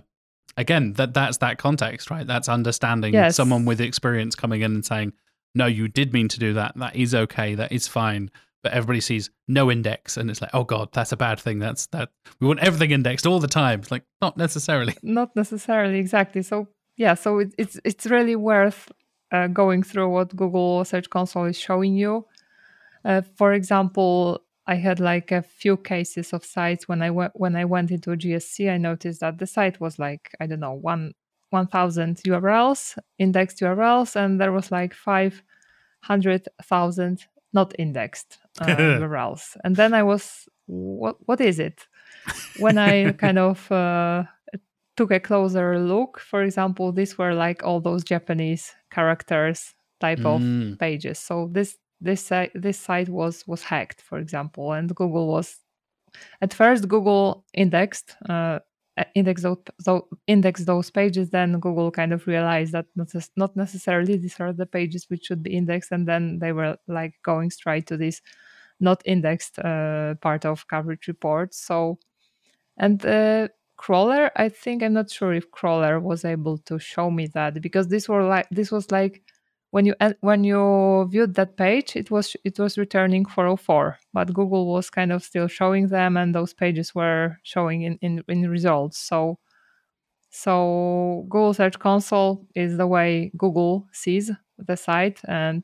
again 0.57 0.93
that 0.93 1.13
that's 1.13 1.37
that 1.37 1.57
context 1.57 2.09
right 2.09 2.25
that's 2.25 2.49
understanding 2.49 3.13
yes. 3.13 3.35
someone 3.35 3.65
with 3.65 3.79
experience 3.81 4.35
coming 4.35 4.61
in 4.61 4.73
and 4.73 4.85
saying 4.85 5.13
no 5.53 5.65
you 5.65 5.87
did 5.87 6.13
mean 6.13 6.27
to 6.27 6.39
do 6.39 6.53
that 6.53 6.73
that 6.77 6.95
is 6.95 7.13
okay 7.13 7.55
that 7.55 7.71
is 7.71 7.87
fine 7.87 8.31
but 8.64 8.72
everybody 8.74 8.99
sees 8.99 9.30
no 9.47 9.72
index 9.72 10.18
and 10.18 10.30
it's 10.30 10.41
like 10.41 10.51
oh 10.53 10.64
god 10.64 10.89
that's 10.91 11.12
a 11.12 11.18
bad 11.18 11.39
thing 11.39 11.60
that's 11.60 11.88
that 11.88 12.10
we 12.39 12.47
want 12.47 12.60
everything 12.60 12.91
indexed 12.91 13.26
all 13.26 13.39
the 13.39 13.47
time 13.47 13.80
it's 13.80 13.91
like 13.91 14.03
not 14.22 14.38
necessarily 14.38 14.95
not 15.03 15.36
necessarily 15.36 15.99
exactly 15.99 16.41
so 16.41 16.68
yeah 16.97 17.14
so 17.14 17.39
it, 17.39 17.53
it's 17.57 17.80
it's 17.84 18.05
really 18.05 18.36
worth 18.36 18.91
uh, 19.32 19.47
going 19.47 19.84
through 19.84 20.10
what 20.10 20.36
Google 20.36 20.84
Search 20.86 21.10
Console 21.10 21.45
is 21.45 21.57
showing 21.57 21.95
you. 21.95 22.26
Uh, 23.05 23.22
for 23.38 23.53
example, 23.53 24.41
I 24.68 24.76
had 24.76 24.99
like 24.99 25.32
a 25.32 25.41
few 25.41 25.78
cases 25.78 26.34
of 26.34 26.45
sites 26.45 26.88
when 26.88 27.01
I 27.01 27.12
went 27.12 27.34
when 27.36 27.55
I 27.55 27.66
went 27.66 27.91
into 27.91 28.12
GSC. 28.12 28.70
I 28.72 28.78
noticed 28.78 29.22
that 29.22 29.38
the 29.38 29.47
site 29.47 29.80
was 29.80 29.97
like 29.99 30.36
I 30.39 30.47
don't 30.47 30.60
know 30.60 30.74
one 30.74 31.14
one 31.49 31.68
thousand 31.68 32.18
URLs 32.18 32.97
indexed 33.18 33.60
URLs, 33.60 34.16
and 34.16 34.39
there 34.39 34.51
was 34.51 34.72
like 34.72 34.93
five 34.93 35.41
hundred 36.01 36.47
thousand 36.64 37.26
not 37.53 37.73
indexed 37.79 38.37
uh, 38.61 38.65
URLs. 38.65 39.57
And 39.63 39.75
then 39.75 39.93
I 39.93 40.03
was, 40.03 40.47
what 40.67 41.17
what 41.25 41.41
is 41.41 41.59
it? 41.59 41.87
When 42.59 42.77
I 42.77 43.11
kind 43.23 43.39
of 43.39 43.71
uh, 43.71 44.23
took 44.97 45.11
a 45.11 45.19
closer 45.19 45.79
look, 45.79 46.19
for 46.19 46.43
example, 46.43 46.91
these 46.91 47.17
were 47.17 47.33
like 47.33 47.63
all 47.63 47.79
those 47.79 48.03
Japanese 48.03 48.73
characters 48.91 49.73
type 49.99 50.19
of 50.19 50.41
mm. 50.41 50.77
pages. 50.79 51.19
So 51.19 51.49
this 51.51 51.77
this 52.01 52.31
uh, 52.31 52.47
this 52.55 52.79
site 52.79 53.09
was 53.09 53.45
was 53.47 53.63
hacked, 53.63 54.01
for 54.01 54.19
example, 54.19 54.73
and 54.73 54.93
Google 54.95 55.27
was 55.27 55.57
at 56.41 56.53
first 56.53 56.87
Google 56.87 57.45
indexed 57.53 58.15
uh, 58.27 58.59
index 59.15 59.43
those, 59.43 59.57
index 60.27 60.65
those 60.65 60.89
pages. 60.91 61.29
Then 61.29 61.59
Google 61.59 61.91
kind 61.91 62.13
of 62.13 62.27
realized 62.27 62.73
that 62.73 62.85
not, 62.95 63.09
not 63.35 63.55
necessarily 63.55 64.17
these 64.17 64.39
are 64.39 64.53
the 64.53 64.65
pages 64.65 65.05
which 65.09 65.25
should 65.25 65.43
be 65.43 65.55
indexed, 65.55 65.91
and 65.91 66.07
then 66.07 66.39
they 66.39 66.51
were 66.51 66.77
like 66.87 67.15
going 67.23 67.51
straight 67.51 67.87
to 67.87 67.97
this 67.97 68.21
not 68.81 69.01
indexed 69.05 69.59
uh, 69.59 70.15
part 70.15 70.45
of 70.45 70.67
coverage 70.67 71.07
report. 71.07 71.53
So 71.53 71.99
and 72.77 73.05
uh, 73.05 73.47
crawler 73.77 74.29
i 74.35 74.49
think 74.49 74.83
i'm 74.83 74.93
not 74.93 75.09
sure 75.09 75.33
if 75.33 75.49
crawler 75.51 75.99
was 75.99 76.25
able 76.25 76.57
to 76.57 76.77
show 76.79 77.09
me 77.09 77.27
that 77.27 77.61
because 77.61 77.87
this 77.87 78.09
were 78.09 78.23
like 78.23 78.47
this 78.51 78.71
was 78.71 78.91
like 78.91 79.23
when 79.72 79.86
you 79.86 79.95
when 80.22 80.43
you 80.43 81.07
viewed 81.11 81.36
that 81.36 81.57
page 81.57 81.95
it 81.95 82.09
was 82.11 82.36
it 82.43 82.57
was 82.59 82.78
returning 82.78 83.26
404 83.26 83.97
but 84.13 84.34
google 84.34 84.67
was 84.72 84.89
kind 84.89 85.11
of 85.11 85.24
still 85.24 85.47
showing 85.47 85.88
them 85.88 86.17
and 86.17 86.34
those 86.34 86.53
pages 86.53 86.95
were 86.95 87.38
showing 87.43 87.84
in 87.84 87.97
in, 88.01 88.24
in 88.28 88.49
results. 88.49 88.97
So 88.97 89.39
so 90.32 91.26
google 91.30 91.53
search 91.53 91.80
console 91.80 92.45
is 92.55 92.78
the 92.78 92.88
way 92.88 93.32
google 93.38 93.88
sees 93.91 94.32
the 94.57 94.76
site 94.78 95.20
and 95.28 95.63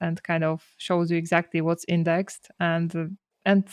and 0.00 0.22
kind 0.22 0.44
of 0.44 0.64
shows 0.76 1.10
you 1.10 1.16
exactly 1.16 1.60
what's 1.60 1.84
indexed. 1.88 2.50
And 2.60 3.16
and 3.44 3.68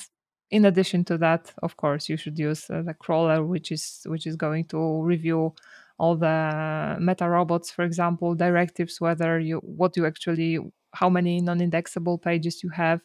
in 0.49 0.65
addition 0.65 1.05
to 1.05 1.17
that, 1.19 1.53
of 1.63 1.77
course, 1.77 2.09
you 2.09 2.17
should 2.17 2.37
use 2.37 2.69
uh, 2.69 2.81
the 2.81 2.93
crawler, 2.93 3.45
which 3.45 3.71
is 3.71 4.01
which 4.05 4.27
is 4.27 4.35
going 4.35 4.65
to 4.65 5.01
review 5.01 5.53
all 6.01 6.15
the 6.15 6.97
meta 6.99 7.29
robots, 7.29 7.69
for 7.69 7.85
example, 7.85 8.33
directives, 8.33 8.99
whether 8.99 9.39
you 9.39 9.57
what 9.59 9.95
you 9.95 10.07
actually 10.07 10.57
how 10.93 11.09
many 11.09 11.39
non-indexable 11.39 12.17
pages 12.17 12.63
you 12.63 12.69
have, 12.69 13.01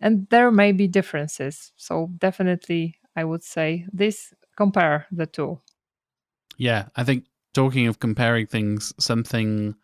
and 0.00 0.26
there 0.30 0.50
may 0.50 0.72
be 0.72 0.88
differences. 0.88 1.72
So 1.76 2.08
definitely, 2.16 2.96
I 3.14 3.24
would 3.24 3.44
say 3.44 3.86
this 3.92 4.32
compare 4.56 5.06
the 5.12 5.26
two. 5.26 5.60
Yeah, 6.56 6.86
I 6.96 7.04
think 7.04 7.26
talking 7.52 7.88
of 7.88 7.98
comparing 7.98 8.46
things, 8.46 8.94
something 8.98 9.74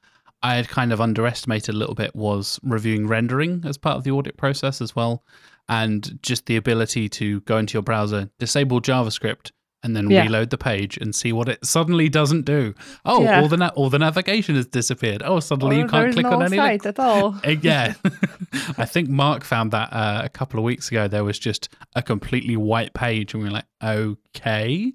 I 0.42 0.54
had 0.54 0.68
kind 0.68 0.92
of 0.92 1.00
underestimated 1.00 1.74
a 1.74 1.78
little 1.78 1.94
bit 1.94 2.16
was 2.16 2.58
reviewing 2.62 3.06
rendering 3.06 3.64
as 3.66 3.76
part 3.76 3.98
of 3.98 4.04
the 4.04 4.12
audit 4.12 4.38
process 4.38 4.80
as 4.80 4.96
well 4.96 5.22
and 5.68 6.18
just 6.22 6.46
the 6.46 6.56
ability 6.56 7.10
to 7.10 7.42
go 7.42 7.58
into 7.58 7.74
your 7.74 7.82
browser, 7.82 8.30
disable 8.38 8.80
JavaScript, 8.80 9.52
and 9.82 9.96
then 9.96 10.10
yeah. 10.10 10.22
reload 10.22 10.50
the 10.50 10.58
page 10.58 10.96
and 10.98 11.14
see 11.14 11.32
what 11.32 11.48
it 11.48 11.64
suddenly 11.64 12.08
doesn't 12.08 12.42
do. 12.44 12.74
Oh, 13.04 13.22
yeah. 13.22 13.40
all 13.40 13.48
the 13.48 13.56
na- 13.56 13.72
all 13.74 13.90
the 13.90 13.98
navigation 13.98 14.54
has 14.56 14.66
disappeared. 14.66 15.22
Oh, 15.24 15.40
suddenly 15.40 15.76
or 15.76 15.80
you 15.80 15.88
can't 15.88 16.12
click 16.12 16.26
no 16.26 16.32
on 16.32 16.42
any 16.42 16.56
site 16.56 16.86
at 16.86 16.98
all. 16.98 17.38
Eh, 17.44 17.56
yeah, 17.62 17.94
I 18.76 18.84
think 18.84 19.08
Mark 19.08 19.44
found 19.44 19.70
that 19.70 19.92
uh, 19.92 20.20
a 20.24 20.28
couple 20.28 20.58
of 20.58 20.64
weeks 20.64 20.88
ago. 20.88 21.08
There 21.08 21.24
was 21.24 21.38
just 21.38 21.68
a 21.94 22.02
completely 22.02 22.56
white 22.56 22.92
page, 22.92 23.32
and 23.32 23.42
we 23.42 23.48
were 23.48 23.54
like, 23.54 23.66
okay. 23.82 24.92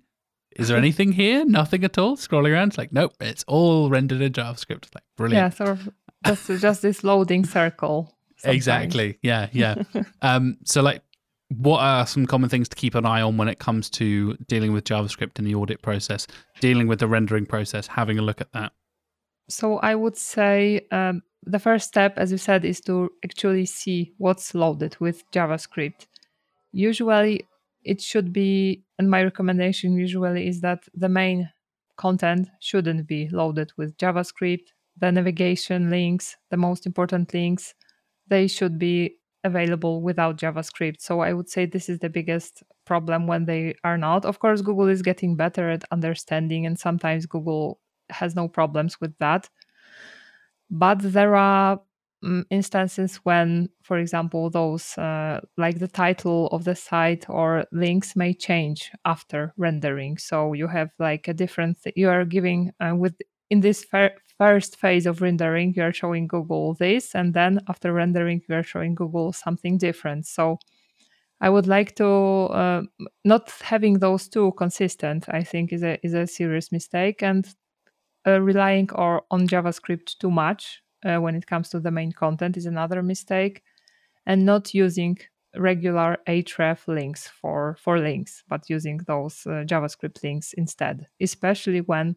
Is 0.55 0.67
there 0.67 0.77
anything 0.86 1.11
here? 1.11 1.43
Nothing 1.45 1.83
at 1.83 1.97
all. 1.97 2.17
Scrolling 2.17 2.53
around, 2.53 2.69
it's 2.69 2.77
like, 2.77 2.93
nope, 2.93 3.13
it's 3.19 3.43
all 3.47 3.89
rendered 3.89 4.21
in 4.21 4.31
JavaScript. 4.31 4.86
It's 4.86 4.95
like, 4.95 5.03
brilliant. 5.17 5.57
Yeah, 5.57 5.65
sort 5.65 5.69
of 5.71 5.89
just, 6.25 6.61
just 6.61 6.81
this 6.81 7.03
loading 7.03 7.45
circle. 7.45 8.15
Sometimes. 8.38 8.55
Exactly. 8.55 9.17
Yeah, 9.21 9.47
yeah. 9.51 9.75
um, 10.21 10.57
so 10.65 10.81
like 10.81 11.01
what 11.49 11.79
are 11.79 12.07
some 12.07 12.25
common 12.25 12.49
things 12.49 12.67
to 12.69 12.75
keep 12.75 12.95
an 12.95 13.05
eye 13.05 13.21
on 13.21 13.37
when 13.37 13.47
it 13.47 13.59
comes 13.59 13.89
to 13.91 14.35
dealing 14.47 14.73
with 14.73 14.83
JavaScript 14.83 15.37
in 15.37 15.45
the 15.45 15.55
audit 15.55 15.81
process, 15.81 16.27
dealing 16.59 16.87
with 16.87 16.99
the 16.99 17.07
rendering 17.07 17.45
process, 17.45 17.87
having 17.87 18.17
a 18.17 18.21
look 18.21 18.41
at 18.41 18.51
that? 18.53 18.71
So 19.49 19.77
I 19.77 19.93
would 19.93 20.17
say 20.17 20.87
um, 20.91 21.21
the 21.43 21.59
first 21.59 21.87
step, 21.87 22.17
as 22.17 22.31
you 22.31 22.37
said, 22.37 22.65
is 22.65 22.81
to 22.81 23.11
actually 23.23 23.65
see 23.65 24.13
what's 24.17 24.55
loaded 24.55 24.97
with 24.99 25.23
JavaScript. 25.31 26.07
Usually, 26.71 27.47
it 27.83 28.01
should 28.01 28.33
be, 28.33 28.83
and 28.97 29.09
my 29.09 29.23
recommendation 29.23 29.95
usually 29.95 30.47
is 30.47 30.61
that 30.61 30.83
the 30.95 31.09
main 31.09 31.49
content 31.97 32.49
shouldn't 32.59 33.07
be 33.07 33.29
loaded 33.29 33.71
with 33.77 33.95
JavaScript. 33.97 34.65
The 34.97 35.11
navigation 35.11 35.91
links, 35.91 36.35
the 36.49 36.57
most 36.57 36.87
important 36.87 37.33
links, 37.33 37.75
they 38.27 38.47
should 38.47 38.79
be 38.79 39.17
available 39.45 40.01
without 40.01 40.37
JavaScript. 40.37 40.99
So 40.99 41.21
I 41.21 41.31
would 41.33 41.49
say 41.49 41.65
this 41.65 41.87
is 41.89 41.99
the 41.99 42.09
biggest 42.09 42.63
problem 42.85 43.27
when 43.27 43.45
they 43.45 43.75
are 43.83 43.97
not. 43.97 44.25
Of 44.25 44.39
course, 44.39 44.61
Google 44.61 44.89
is 44.89 45.01
getting 45.01 45.37
better 45.37 45.69
at 45.69 45.85
understanding, 45.91 46.65
and 46.65 46.77
sometimes 46.77 47.25
Google 47.25 47.79
has 48.09 48.35
no 48.35 48.47
problems 48.47 48.99
with 48.99 49.17
that. 49.19 49.49
But 50.69 50.99
there 50.99 51.35
are 51.35 51.79
um, 52.23 52.45
instances 52.49 53.17
when, 53.23 53.69
for 53.83 53.97
example, 53.97 54.49
those 54.49 54.97
uh, 54.97 55.41
like 55.57 55.79
the 55.79 55.87
title 55.87 56.47
of 56.47 56.63
the 56.63 56.75
site 56.75 57.29
or 57.29 57.65
links 57.71 58.15
may 58.15 58.33
change 58.33 58.91
after 59.05 59.53
rendering. 59.57 60.17
So 60.17 60.53
you 60.53 60.67
have 60.67 60.89
like 60.99 61.27
a 61.27 61.33
different, 61.33 61.77
you 61.95 62.09
are 62.09 62.25
giving 62.25 62.71
uh, 62.79 62.95
with 62.95 63.15
in 63.49 63.61
this 63.61 63.83
first 64.38 64.77
phase 64.77 65.05
of 65.05 65.21
rendering, 65.21 65.73
you 65.75 65.83
are 65.83 65.93
showing 65.93 66.27
Google 66.27 66.73
this, 66.75 67.15
and 67.15 67.33
then 67.33 67.59
after 67.67 67.93
rendering, 67.93 68.41
you 68.47 68.55
are 68.55 68.63
showing 68.63 68.95
Google 68.95 69.33
something 69.33 69.77
different. 69.77 70.25
So 70.27 70.59
I 71.41 71.49
would 71.49 71.67
like 71.67 71.95
to 71.95 72.05
uh, 72.05 72.81
not 73.23 73.51
having 73.61 73.99
those 73.99 74.27
two 74.29 74.53
consistent. 74.57 75.25
I 75.29 75.43
think 75.43 75.73
is 75.73 75.83
a 75.83 75.99
is 76.05 76.13
a 76.13 76.27
serious 76.27 76.71
mistake, 76.71 77.21
and 77.23 77.47
uh, 78.27 78.41
relying 78.41 78.89
or 78.93 79.23
on 79.31 79.47
JavaScript 79.47 80.17
too 80.19 80.31
much 80.31 80.81
uh, 81.05 81.17
when 81.17 81.36
it 81.36 81.45
comes 81.47 81.69
to 81.69 81.79
the 81.79 81.91
main 81.91 82.11
content 82.11 82.57
is 82.57 82.65
another 82.65 83.03
mistake, 83.03 83.63
and 84.25 84.45
not 84.45 84.73
using 84.73 85.17
regular 85.57 86.17
href 86.27 86.88
links 86.88 87.27
for 87.27 87.77
for 87.79 87.99
links, 87.99 88.43
but 88.49 88.69
using 88.69 88.99
those 89.07 89.45
uh, 89.45 89.63
JavaScript 89.65 90.23
links 90.23 90.53
instead, 90.53 91.07
especially 91.21 91.81
when 91.81 92.15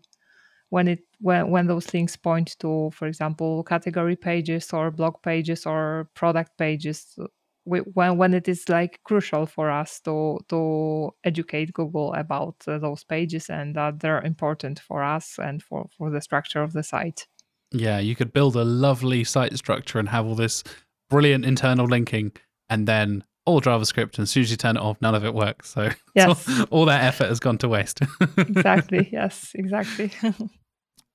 when 0.71 0.89
it 0.89 1.01
when 1.21 1.51
when 1.51 1.67
those 1.67 1.93
links 1.95 2.17
point 2.17 2.57
to, 2.61 2.91
for 2.93 3.07
example, 3.07 3.63
category 3.65 4.17
pages 4.17 4.73
or 4.73 4.91
blog 4.91 5.23
pages 5.23 5.67
or 5.67 6.11
product 6.15 6.57
pages 6.59 7.19
when 7.65 8.17
when 8.17 8.35
it 8.35 8.49
is 8.49 8.69
like 8.69 9.01
crucial 9.05 9.47
for 9.47 9.71
us 9.71 10.01
to 10.01 10.39
to 10.49 11.11
educate 11.25 11.73
Google 11.73 12.15
about 12.15 12.57
uh, 12.67 12.79
those 12.79 13.05
pages 13.05 13.51
and 13.51 13.75
that 13.77 14.01
they're 14.01 14.23
important 14.23 14.81
for 14.81 15.03
us 15.03 15.39
and 15.39 15.63
for 15.63 15.89
for 15.97 16.11
the 16.11 16.21
structure 16.21 16.63
of 16.63 16.73
the 16.73 16.83
site. 16.83 17.27
Yeah, 17.73 17.99
you 17.99 18.17
could 18.17 18.33
build 18.33 18.57
a 18.57 18.65
lovely 18.65 19.25
site 19.25 19.57
structure 19.59 19.99
and 19.99 20.09
have 20.09 20.27
all 20.27 20.35
this 20.35 20.65
brilliant 21.11 21.45
internal 21.45 21.87
linking, 21.87 22.33
and 22.71 22.89
then 22.89 23.25
all 23.45 23.61
JavaScript, 23.61 24.17
and 24.17 24.21
as 24.21 24.31
soon 24.31 24.43
as 24.43 24.51
you 24.51 24.57
turn 24.57 24.77
it 24.77 24.83
off, 24.83 24.99
none 25.01 25.15
of 25.15 25.25
it 25.25 25.35
works. 25.35 25.71
So 25.71 25.91
yes. 26.15 26.49
all, 26.49 26.65
all 26.71 26.85
that 26.87 27.03
effort 27.03 27.29
has 27.29 27.41
gone 27.41 27.59
to 27.59 27.69
waste. 27.69 28.01
exactly. 28.37 29.09
Yes. 29.11 29.53
Exactly. 29.55 30.13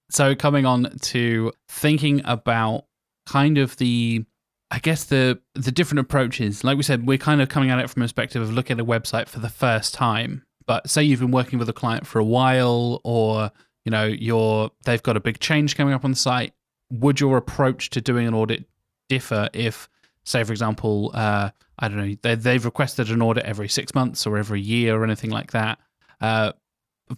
so 0.09 0.35
coming 0.35 0.65
on 0.65 0.97
to 1.01 1.51
thinking 1.67 2.21
about 2.25 2.85
kind 3.25 3.57
of 3.57 3.77
the 3.77 4.25
I 4.71 4.79
guess 4.79 5.03
the 5.03 5.39
the 5.53 5.71
different 5.71 5.99
approaches, 5.99 6.63
like 6.63 6.77
we 6.77 6.83
said, 6.83 7.05
we're 7.05 7.17
kind 7.17 7.41
of 7.41 7.49
coming 7.49 7.69
at 7.69 7.79
it 7.79 7.89
from 7.89 8.01
a 8.01 8.05
perspective 8.05 8.41
of 8.41 8.51
looking 8.51 8.79
at 8.79 8.81
a 8.81 8.85
website 8.85 9.27
for 9.27 9.39
the 9.39 9.49
first 9.49 9.93
time. 9.93 10.43
But 10.65 10.89
say 10.89 11.03
you've 11.03 11.19
been 11.19 11.31
working 11.31 11.59
with 11.59 11.69
a 11.69 11.73
client 11.73 12.07
for 12.07 12.19
a 12.19 12.23
while, 12.23 12.99
or 13.03 13.51
you 13.85 13.91
know 13.91 14.05
you're 14.05 14.71
they've 14.85 15.03
got 15.03 15.15
a 15.15 15.19
big 15.19 15.39
change 15.39 15.75
coming 15.77 15.93
up 15.93 16.03
on 16.03 16.11
the 16.11 16.17
site. 16.17 16.53
Would 16.89 17.19
your 17.19 17.37
approach 17.37 17.91
to 17.91 18.01
doing 18.01 18.27
an 18.27 18.33
audit 18.33 18.65
differ 19.09 19.49
if, 19.53 19.89
say, 20.25 20.43
for 20.43 20.51
example, 20.51 21.11
uh, 21.13 21.49
I 21.79 21.87
don't 21.87 21.97
know, 21.97 22.15
they, 22.21 22.35
they've 22.35 22.63
requested 22.63 23.09
an 23.09 23.21
audit 23.21 23.45
every 23.45 23.67
six 23.67 23.93
months 23.95 24.25
or 24.25 24.37
every 24.37 24.61
year 24.61 24.95
or 24.95 25.03
anything 25.03 25.31
like 25.31 25.51
that? 25.51 25.79
Uh, 26.21 26.53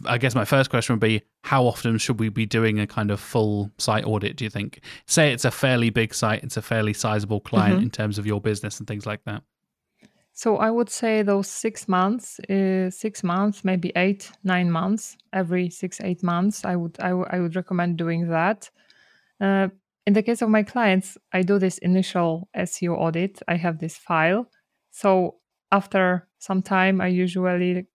I 0.05 0.17
guess 0.17 0.35
my 0.35 0.45
first 0.45 0.69
question 0.69 0.93
would 0.93 0.99
be 0.99 1.21
how 1.43 1.65
often 1.65 1.97
should 1.97 2.19
we 2.19 2.29
be 2.29 2.45
doing 2.45 2.79
a 2.79 2.87
kind 2.87 3.11
of 3.11 3.19
full 3.19 3.71
site 3.77 4.05
audit, 4.05 4.35
do 4.37 4.43
you 4.43 4.49
think? 4.49 4.81
Say 5.07 5.31
it's 5.33 5.45
a 5.45 5.51
fairly 5.51 5.89
big 5.89 6.13
site, 6.13 6.43
it's 6.43 6.57
a 6.57 6.61
fairly 6.61 6.93
sizable 6.93 7.39
client 7.39 7.75
mm-hmm. 7.75 7.83
in 7.83 7.91
terms 7.91 8.17
of 8.17 8.25
your 8.25 8.41
business 8.41 8.79
and 8.79 8.87
things 8.87 9.05
like 9.05 9.23
that. 9.25 9.43
So 10.33 10.57
I 10.57 10.69
would 10.69 10.89
say 10.89 11.21
those 11.21 11.47
six 11.47 11.87
months, 11.87 12.39
uh, 12.41 12.89
six 12.89 13.23
months, 13.23 13.63
maybe 13.63 13.93
eight, 13.95 14.31
nine 14.43 14.69
months, 14.69 15.15
every 15.31 15.69
six, 15.69 16.01
eight 16.01 16.23
months. 16.23 16.65
I 16.65 16.75
would, 16.75 16.99
I, 16.99 17.09
w- 17.09 17.27
I 17.29 17.39
would 17.39 17.55
recommend 17.55 17.97
doing 17.97 18.27
that. 18.27 18.69
Uh, 19.39 19.69
in 20.05 20.13
the 20.13 20.21
case 20.21 20.41
of 20.41 20.49
my 20.49 20.61
clients, 20.61 21.17
I 21.31 21.41
do 21.41 21.57
this 21.57 21.77
initial 21.77 22.49
SEO 22.55 22.97
audit. 22.97 23.41
I 23.47 23.55
have 23.55 23.79
this 23.79 23.95
file. 23.95 24.49
So 24.91 25.35
after 25.71 26.27
some 26.39 26.61
time, 26.61 26.99
I 26.99 27.07
usually 27.07 27.87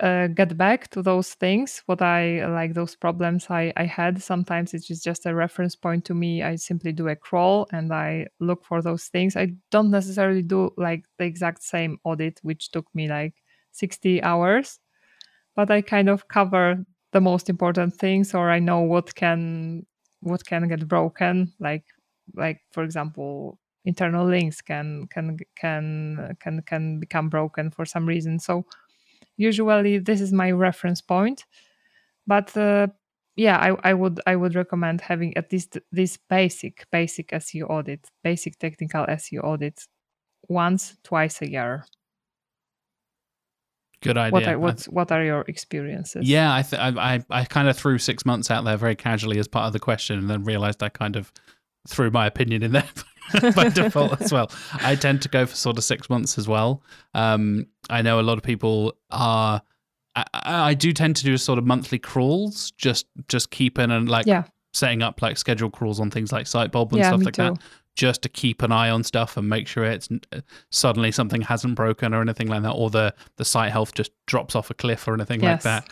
uh, 0.00 0.28
get 0.28 0.56
back 0.56 0.88
to 0.90 1.02
those 1.02 1.34
things 1.34 1.82
what 1.86 2.00
i 2.02 2.46
like 2.46 2.74
those 2.74 2.94
problems 2.94 3.46
I, 3.50 3.72
I 3.76 3.84
had. 3.84 4.22
Sometimes 4.22 4.74
it's 4.74 4.86
just 4.86 5.26
a 5.26 5.34
reference 5.34 5.74
point 5.76 6.04
to 6.06 6.14
me. 6.14 6.42
I 6.42 6.56
simply 6.56 6.92
do 6.92 7.08
a 7.08 7.16
crawl 7.16 7.66
and 7.72 7.92
i 7.92 8.26
look 8.40 8.64
for 8.64 8.80
those 8.82 9.06
things. 9.06 9.36
I 9.36 9.54
don't 9.70 9.90
necessarily 9.90 10.42
do 10.42 10.70
like 10.76 11.04
the 11.18 11.24
exact 11.24 11.62
same 11.62 11.98
audit 12.04 12.38
which 12.42 12.70
took 12.70 12.86
me 12.94 13.08
like 13.08 13.34
60 13.72 14.22
hours 14.22 14.78
but 15.56 15.70
i 15.70 15.80
kind 15.82 16.08
of 16.08 16.28
cover 16.28 16.84
the 17.12 17.20
most 17.20 17.48
important 17.50 17.94
things 17.94 18.34
or 18.34 18.50
i 18.50 18.58
know 18.58 18.80
what 18.80 19.14
can 19.14 19.84
what 20.20 20.44
can 20.46 20.68
get 20.68 20.86
broken. 20.88 21.52
Like 21.58 21.84
like 22.34 22.60
for 22.72 22.84
example 22.84 23.58
internal 23.84 24.26
links 24.26 24.60
can 24.62 25.08
can 25.08 25.36
can 25.56 26.36
can 26.40 26.62
can 26.62 27.00
become 27.00 27.28
broken 27.28 27.70
for 27.70 27.84
some 27.84 28.06
reason. 28.06 28.38
So 28.38 28.64
usually 29.36 29.98
this 29.98 30.20
is 30.20 30.32
my 30.32 30.50
reference 30.50 31.00
point 31.00 31.44
but 32.26 32.56
uh, 32.56 32.86
yeah 33.36 33.56
I, 33.56 33.90
I 33.90 33.94
would 33.94 34.20
i 34.26 34.36
would 34.36 34.54
recommend 34.54 35.00
having 35.00 35.36
at 35.36 35.50
least 35.52 35.78
this 35.90 36.18
basic 36.28 36.86
basic 36.92 37.28
seo 37.30 37.68
audit 37.68 38.08
basic 38.22 38.58
technical 38.58 39.06
seo 39.06 39.42
audit 39.42 39.86
once 40.48 40.96
twice 41.04 41.40
a 41.42 41.50
year. 41.50 41.84
Good 44.02 44.18
idea. 44.18 44.32
What 44.32 44.48
are, 44.48 44.58
what's, 44.58 44.84
what 44.86 45.12
are 45.12 45.22
your 45.22 45.42
experiences? 45.42 46.28
Yeah 46.28 46.52
i 46.52 46.62
th- 46.62 46.80
I, 46.80 47.14
I, 47.14 47.24
I 47.30 47.44
kind 47.44 47.68
of 47.68 47.76
threw 47.76 47.98
six 47.98 48.26
months 48.26 48.50
out 48.50 48.64
there 48.64 48.76
very 48.76 48.96
casually 48.96 49.38
as 49.38 49.46
part 49.48 49.66
of 49.66 49.72
the 49.72 49.78
question 49.78 50.18
and 50.18 50.28
then 50.28 50.44
realized 50.44 50.82
i 50.82 50.88
kind 50.88 51.16
of 51.16 51.32
threw 51.88 52.10
my 52.10 52.26
opinion 52.26 52.62
in 52.62 52.72
there 52.72 52.88
by 53.56 53.68
default 53.68 54.20
as 54.20 54.32
well. 54.32 54.50
I 54.74 54.94
tend 54.94 55.22
to 55.22 55.28
go 55.28 55.46
for 55.46 55.54
sort 55.54 55.78
of 55.78 55.84
six 55.84 56.08
months 56.10 56.38
as 56.38 56.48
well. 56.48 56.82
Um, 57.14 57.66
I 57.90 58.02
know 58.02 58.20
a 58.20 58.22
lot 58.22 58.38
of 58.38 58.44
people 58.44 58.94
are. 59.10 59.62
I, 60.14 60.24
I, 60.34 60.74
do 60.74 60.92
tend 60.92 61.16
to 61.16 61.24
do 61.24 61.38
sort 61.38 61.58
of 61.58 61.64
monthly 61.64 61.98
crawls, 61.98 62.70
just 62.72 63.06
just 63.28 63.50
keeping 63.50 63.90
and 63.90 64.08
like 64.08 64.26
yeah. 64.26 64.44
setting 64.74 65.02
up 65.02 65.22
like 65.22 65.38
scheduled 65.38 65.72
crawls 65.72 66.00
on 66.00 66.10
things 66.10 66.32
like 66.32 66.44
Sitebulb 66.44 66.90
and 66.90 66.98
yeah, 66.98 67.08
stuff 67.08 67.22
like 67.22 67.34
too. 67.34 67.42
that, 67.42 67.58
just 67.94 68.22
to 68.22 68.28
keep 68.28 68.62
an 68.62 68.72
eye 68.72 68.90
on 68.90 69.04
stuff 69.04 69.36
and 69.36 69.48
make 69.48 69.66
sure 69.66 69.84
it's 69.84 70.08
suddenly 70.70 71.12
something 71.12 71.40
hasn't 71.42 71.74
broken 71.74 72.12
or 72.12 72.20
anything 72.20 72.48
like 72.48 72.62
that, 72.62 72.72
or 72.72 72.90
the 72.90 73.14
the 73.36 73.44
site 73.44 73.72
health 73.72 73.94
just 73.94 74.12
drops 74.26 74.54
off 74.54 74.70
a 74.70 74.74
cliff 74.74 75.08
or 75.08 75.14
anything 75.14 75.40
yes. 75.40 75.64
like 75.64 75.84
that. 75.84 75.90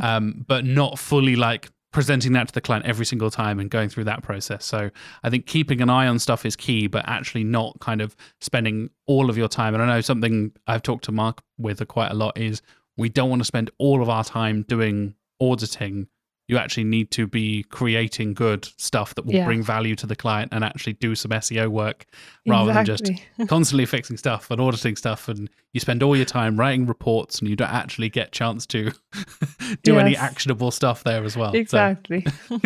Um, 0.00 0.44
but 0.46 0.64
not 0.64 0.98
fully 0.98 1.36
like 1.36 1.70
presenting 1.92 2.32
that 2.32 2.48
to 2.48 2.54
the 2.54 2.60
client 2.60 2.86
every 2.86 3.06
single 3.06 3.30
time 3.30 3.60
and 3.60 3.70
going 3.70 3.88
through 3.88 4.04
that 4.04 4.22
process. 4.22 4.64
So 4.64 4.90
I 5.22 5.30
think 5.30 5.46
keeping 5.46 5.80
an 5.80 5.90
eye 5.90 6.06
on 6.06 6.18
stuff 6.18 6.44
is 6.44 6.56
key, 6.56 6.86
but 6.86 7.04
actually 7.06 7.44
not 7.44 7.78
kind 7.80 8.00
of 8.00 8.16
spending 8.40 8.90
all 9.06 9.30
of 9.30 9.36
your 9.36 9.48
time. 9.48 9.74
And 9.74 9.82
I 9.82 9.86
know 9.86 10.00
something 10.00 10.52
I've 10.66 10.82
talked 10.82 11.04
to 11.04 11.12
Mark 11.12 11.42
with 11.58 11.86
quite 11.88 12.10
a 12.10 12.14
lot 12.14 12.36
is 12.38 12.62
we 12.96 13.08
don't 13.08 13.30
want 13.30 13.40
to 13.40 13.44
spend 13.44 13.70
all 13.78 14.02
of 14.02 14.08
our 14.08 14.24
time 14.24 14.64
doing 14.68 15.14
auditing 15.40 16.08
you 16.52 16.58
actually 16.58 16.84
need 16.84 17.10
to 17.10 17.26
be 17.26 17.62
creating 17.70 18.34
good 18.34 18.68
stuff 18.76 19.14
that 19.14 19.24
will 19.24 19.32
yeah. 19.32 19.46
bring 19.46 19.62
value 19.62 19.96
to 19.96 20.06
the 20.06 20.14
client 20.14 20.52
and 20.52 20.62
actually 20.62 20.92
do 20.92 21.14
some 21.14 21.30
SEO 21.30 21.68
work 21.68 22.04
rather 22.46 22.78
exactly. 22.78 23.14
than 23.14 23.16
just 23.16 23.48
constantly 23.48 23.86
fixing 23.86 24.18
stuff 24.18 24.50
and 24.50 24.60
auditing 24.60 24.94
stuff 24.94 25.28
and 25.28 25.48
you 25.72 25.80
spend 25.80 26.02
all 26.02 26.14
your 26.14 26.26
time 26.26 26.60
writing 26.60 26.84
reports 26.86 27.38
and 27.38 27.48
you 27.48 27.56
don't 27.56 27.72
actually 27.72 28.10
get 28.10 28.32
chance 28.32 28.66
to 28.66 28.90
do 29.82 29.94
yes. 29.94 30.04
any 30.04 30.14
actionable 30.14 30.70
stuff 30.70 31.04
there 31.04 31.24
as 31.24 31.38
well. 31.38 31.54
Exactly. 31.54 32.22
So. 32.48 32.60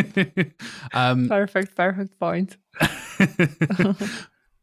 um, 0.93 1.28
perfect, 1.28 1.76
perfect 1.76 2.18
point. 2.18 2.57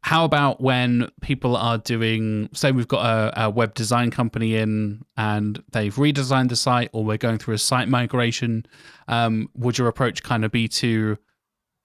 How 0.03 0.25
about 0.25 0.59
when 0.59 1.09
people 1.21 1.55
are 1.55 1.77
doing, 1.77 2.49
say, 2.53 2.73
we've 2.73 2.89
got 2.89 3.05
a, 3.05 3.45
a, 3.45 3.49
web 3.49 3.73
design 3.73 4.11
company 4.11 4.57
in 4.57 5.01
and 5.15 5.63
they've 5.71 5.95
redesigned 5.95 6.49
the 6.49 6.57
site, 6.57 6.89
or 6.91 7.05
we're 7.05 7.17
going 7.17 7.37
through 7.37 7.53
a 7.53 7.57
site 7.57 7.87
migration? 7.87 8.65
Um, 9.07 9.49
would 9.55 9.77
your 9.77 9.87
approach 9.87 10.21
kind 10.21 10.43
of 10.43 10.51
be 10.51 10.67
to 10.67 11.17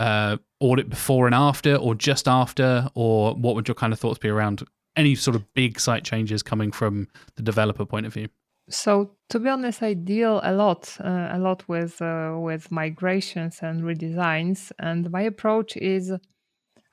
uh, 0.00 0.36
audit 0.58 0.90
before 0.90 1.26
and 1.26 1.34
after, 1.34 1.76
or 1.76 1.94
just 1.94 2.26
after, 2.26 2.88
or 2.94 3.36
what 3.36 3.54
would 3.54 3.68
your 3.68 3.76
kind 3.76 3.92
of 3.92 4.00
thoughts 4.00 4.18
be 4.18 4.28
around 4.28 4.64
any 4.96 5.14
sort 5.14 5.36
of 5.36 5.54
big 5.54 5.78
site 5.78 6.02
changes 6.02 6.42
coming 6.42 6.72
from 6.72 7.06
the 7.36 7.42
developer 7.42 7.86
point 7.86 8.04
of 8.04 8.14
view? 8.14 8.28
So, 8.68 9.12
to 9.30 9.38
be 9.38 9.48
honest, 9.48 9.80
I 9.80 9.94
deal 9.94 10.40
a 10.42 10.52
lot, 10.52 10.96
uh, 11.00 11.28
a 11.30 11.38
lot 11.38 11.66
with 11.68 12.02
uh, 12.02 12.34
with 12.36 12.72
migrations 12.72 13.60
and 13.62 13.82
redesigns, 13.82 14.72
and 14.80 15.08
my 15.10 15.22
approach 15.22 15.76
is 15.76 16.12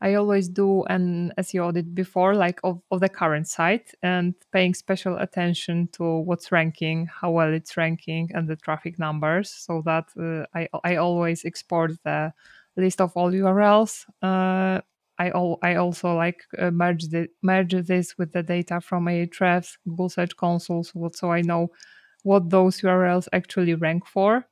I 0.06 0.14
always 0.14 0.48
do 0.48 0.84
an 0.84 1.34
SEO 1.40 1.70
audit 1.70 1.96
before, 1.96 2.36
like 2.36 2.60
of, 2.64 2.80
of 2.92 3.00
the 3.00 3.10
current 3.10 3.48
site, 3.48 3.92
and 4.04 4.36
paying 4.52 4.76
special 4.76 5.18
attention 5.18 5.90
to 5.94 6.20
what's 6.20 6.52
ranking, 6.52 7.08
how 7.08 7.32
well 7.32 7.52
it's 7.52 7.76
ranking, 7.76 8.30
and 8.36 8.48
the 8.48 8.56
traffic 8.56 9.00
numbers, 9.00 9.50
so 9.50 9.82
that 9.86 10.06
uh, 10.20 10.46
I 10.54 10.70
I 10.84 10.98
always 10.98 11.44
export 11.44 11.94
the 12.04 12.32
list 12.78 13.02
of 13.02 13.14
all 13.16 13.32
URLs. 13.32 14.06
Uh, 14.22 14.82
I 15.18 15.32
al- 15.32 15.58
I 15.64 15.76
also 15.78 16.14
like 16.14 16.44
uh, 16.60 16.70
merge 16.70 17.08
the 17.08 17.28
merge 17.42 17.74
this 17.88 18.16
with 18.16 18.32
the 18.32 18.44
data 18.44 18.82
from 18.82 19.06
Ahrefs, 19.06 19.78
Google 19.88 20.10
Search 20.10 20.38
Console, 20.38 20.84
so, 20.84 21.10
so 21.16 21.32
I 21.32 21.42
know 21.42 21.72
what 22.22 22.52
those 22.52 22.82
URLs 22.82 23.28
actually 23.34 23.74
rank 23.74 24.06
for, 24.06 24.46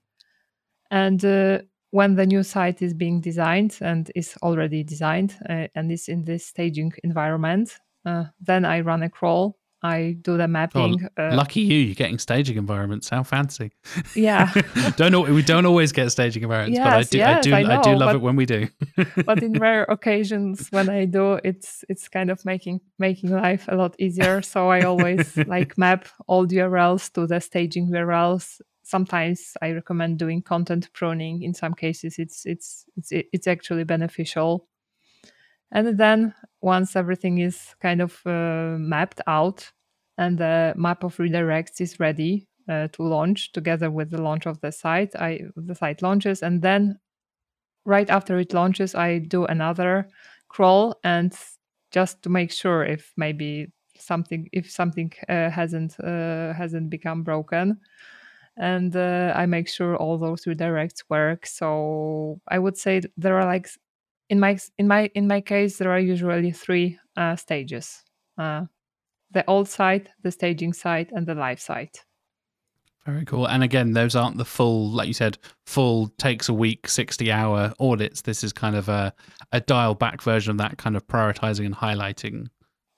and 0.90 1.24
uh, 1.24 1.60
when 1.94 2.16
the 2.16 2.26
new 2.26 2.44
site 2.44 2.82
is 2.82 2.94
being 2.94 3.22
designed 3.22 3.78
and 3.82 4.12
is 4.16 4.36
already 4.42 4.84
designed 4.84 5.36
uh, 5.48 5.68
and 5.76 5.92
is 5.92 6.08
in 6.08 6.26
this 6.26 6.46
staging 6.46 6.92
environment, 7.04 7.78
uh, 8.06 8.26
then 8.42 8.66
I 8.66 8.82
run 8.82 9.04
a 9.04 9.10
crawl 9.10 9.58
I 9.84 10.16
do 10.22 10.38
the 10.38 10.48
mapping. 10.48 11.10
Oh, 11.18 11.24
uh, 11.24 11.36
lucky 11.36 11.60
you, 11.60 11.78
you're 11.78 11.96
getting 11.96 12.18
staging 12.18 12.56
environments. 12.56 13.10
How 13.10 13.22
fancy! 13.24 13.74
Yeah, 14.16 14.50
don't 14.96 15.12
know. 15.12 15.22
We 15.22 15.42
don't 15.42 15.66
always 15.66 15.92
get 15.92 16.10
staging 16.10 16.44
environments, 16.44 16.78
yes, 16.78 16.86
but 16.86 16.94
I 16.94 17.04
do. 17.04 17.18
Yes, 17.18 17.38
I 17.38 17.42
do. 17.42 17.54
I, 17.54 17.64
know, 17.64 17.80
I 17.80 17.82
do 17.82 17.90
love 17.92 18.08
but, 18.08 18.16
it 18.16 18.22
when 18.22 18.38
we 18.38 18.46
do. 18.46 18.70
but 19.26 19.44
in 19.44 19.54
rare 19.54 19.84
occasions, 19.84 20.70
when 20.70 20.90
I 20.90 21.04
do, 21.04 21.34
it's 21.44 21.84
it's 21.90 22.08
kind 22.08 22.32
of 22.32 22.46
making 22.46 22.80
making 22.98 23.32
life 23.32 23.66
a 23.68 23.76
lot 23.76 23.96
easier. 24.00 24.42
So 24.42 24.70
I 24.70 24.84
always 24.84 25.36
like 25.48 25.78
map 25.78 26.08
all 26.28 26.48
the 26.48 26.58
URLs 26.58 27.12
to 27.14 27.28
the 27.28 27.42
staging 27.42 27.90
URLs. 27.90 28.62
Sometimes 28.94 29.58
I 29.60 29.72
recommend 29.72 30.20
doing 30.20 30.44
content 30.44 30.94
pruning. 30.94 31.42
In 31.42 31.56
some 31.56 31.74
cases, 31.74 32.20
it's 32.20 32.46
it's 32.46 32.86
it's 32.96 33.10
it's 33.12 33.48
actually 33.48 33.86
beneficial. 33.86 34.68
And 35.72 35.98
then 35.98 36.36
once 36.62 36.96
everything 36.96 37.40
is 37.40 37.74
kind 37.82 38.02
of 38.02 38.22
uh, 38.28 38.78
mapped 38.78 39.20
out 39.26 39.72
and 40.20 40.38
the 40.38 40.74
map 40.76 41.04
of 41.04 41.18
redirects 41.18 41.82
is 41.82 42.00
ready 42.00 42.48
uh, 42.70 42.88
to 42.90 43.02
launch 43.02 43.52
together 43.52 43.90
with 43.90 44.12
the 44.12 44.22
launch 44.22 44.46
of 44.46 44.62
the 44.62 44.72
site, 44.72 45.16
I 45.16 45.40
the 45.56 45.74
site 45.74 46.04
launches 46.04 46.44
and 46.44 46.62
then 46.62 47.00
right 47.86 48.10
after 48.12 48.38
it 48.40 48.54
launches, 48.54 48.96
I 48.96 49.20
do 49.20 49.46
another 49.46 50.08
crawl 50.50 51.00
and 51.04 51.36
just 51.92 52.22
to 52.24 52.30
make 52.30 52.52
sure 52.52 52.86
if 52.86 53.12
maybe 53.18 53.74
something 53.98 54.50
if 54.54 54.70
something 54.70 55.12
uh, 55.30 55.50
hasn't 55.50 56.00
uh, 56.00 56.54
hasn't 56.54 56.92
become 56.92 57.24
broken 57.24 57.80
and 58.58 58.96
uh, 58.96 59.34
I 59.36 59.46
make 59.46 59.68
sure 59.68 59.96
all 59.96 60.18
those 60.18 60.46
redirects 60.46 61.04
work. 61.10 61.46
So 61.46 62.40
I 62.48 62.60
would 62.60 62.78
say 62.78 63.02
there 63.18 63.38
are 63.40 63.46
like 63.46 63.70
in 64.30 64.40
my 64.40 64.58
in 64.78 64.88
my 64.88 65.10
in 65.14 65.28
my 65.28 65.42
case 65.42 65.78
there 65.78 65.92
are 65.92 66.00
usually 66.00 66.52
three 66.52 66.98
uh, 67.18 67.36
stages 67.36 68.04
uh, 68.38 68.66
the 69.32 69.44
old 69.48 69.68
site 69.70 70.10
the 70.24 70.32
staging 70.32 70.74
site 70.74 71.12
and 71.12 71.28
the 71.28 71.36
live 71.36 71.60
site 71.60 72.04
very 73.06 73.26
cool 73.26 73.46
and 73.48 73.64
again 73.64 73.92
those 73.92 74.16
aren't 74.16 74.38
the 74.38 74.46
full 74.46 74.90
like 74.90 75.08
you 75.08 75.14
said 75.14 75.38
full 75.66 76.08
takes 76.18 76.50
a 76.50 76.54
week 76.54 76.88
60 76.88 77.32
hour 77.32 77.74
audits 77.80 78.22
this 78.22 78.44
is 78.44 78.54
kind 78.54 78.76
of 78.76 78.90
a, 78.90 79.14
a 79.52 79.60
dial 79.60 79.94
back 79.94 80.22
version 80.22 80.52
of 80.52 80.58
that 80.58 80.78
kind 80.78 80.96
of 80.96 81.06
prioritizing 81.06 81.66
and 81.66 81.76
highlighting 81.76 82.48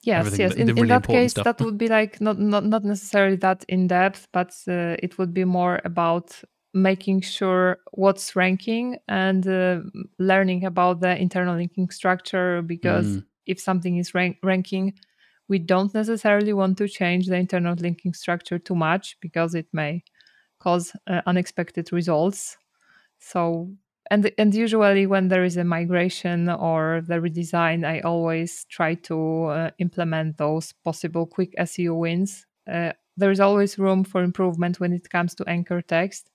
yes 0.05 0.37
yes 0.37 0.53
in, 0.53 0.67
really 0.67 0.81
in 0.81 0.87
that 0.87 1.07
case 1.07 1.31
stuff. 1.31 1.43
that 1.43 1.61
would 1.61 1.77
be 1.77 1.87
like 1.87 2.21
not, 2.21 2.39
not 2.39 2.65
not 2.65 2.83
necessarily 2.83 3.35
that 3.35 3.65
in 3.67 3.87
depth 3.87 4.27
but 4.31 4.49
uh, 4.67 4.95
it 4.99 5.17
would 5.17 5.33
be 5.33 5.43
more 5.43 5.81
about 5.83 6.41
making 6.73 7.21
sure 7.21 7.77
what's 7.91 8.35
ranking 8.35 8.97
and 9.07 9.47
uh, 9.47 9.79
learning 10.19 10.65
about 10.65 10.99
the 10.99 11.17
internal 11.17 11.55
linking 11.55 11.89
structure 11.89 12.61
because 12.61 13.07
mm. 13.07 13.25
if 13.45 13.59
something 13.59 13.97
is 13.97 14.13
rank- 14.13 14.37
ranking 14.43 14.93
we 15.47 15.57
don't 15.57 15.93
necessarily 15.93 16.53
want 16.53 16.77
to 16.77 16.87
change 16.87 17.27
the 17.27 17.35
internal 17.35 17.75
linking 17.75 18.13
structure 18.13 18.59
too 18.59 18.75
much 18.75 19.17
because 19.21 19.55
it 19.55 19.67
may 19.71 20.03
cause 20.59 20.91
uh, 21.07 21.21
unexpected 21.25 21.91
results 21.93 22.57
so 23.19 23.69
and 24.11 24.31
and 24.37 24.53
usually 24.53 25.05
when 25.07 25.27
there 25.27 25.43
is 25.43 25.57
a 25.57 25.63
migration 25.63 26.49
or 26.49 27.01
the 27.07 27.15
redesign 27.15 27.85
i 27.85 27.99
always 28.01 28.65
try 28.65 28.93
to 28.95 29.45
uh, 29.45 29.71
implement 29.79 30.37
those 30.37 30.73
possible 30.83 31.25
quick 31.25 31.53
seo 31.59 31.97
wins. 31.97 32.45
Uh, 32.71 32.91
there 33.17 33.31
is 33.31 33.39
always 33.39 33.79
room 33.79 34.03
for 34.03 34.23
improvement 34.23 34.79
when 34.79 34.91
it 34.91 35.09
comes 35.09 35.33
to 35.35 35.47
anchor 35.47 35.81
text. 35.81 36.29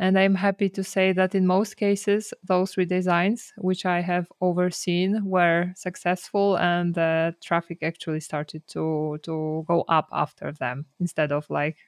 And 0.00 0.18
I'm 0.18 0.36
happy 0.36 0.68
to 0.70 0.84
say 0.84 1.12
that 1.12 1.34
in 1.34 1.46
most 1.46 1.76
cases, 1.76 2.32
those 2.44 2.76
redesigns, 2.76 3.52
which 3.58 3.84
I 3.84 4.00
have 4.00 4.28
overseen, 4.40 5.24
were 5.24 5.72
successful 5.76 6.56
and 6.58 6.94
the 6.94 7.34
traffic 7.42 7.82
actually 7.82 8.20
started 8.20 8.66
to, 8.68 9.18
to 9.24 9.64
go 9.66 9.84
up 9.88 10.08
after 10.12 10.52
them 10.52 10.86
instead 11.00 11.32
of 11.32 11.50
like 11.50 11.78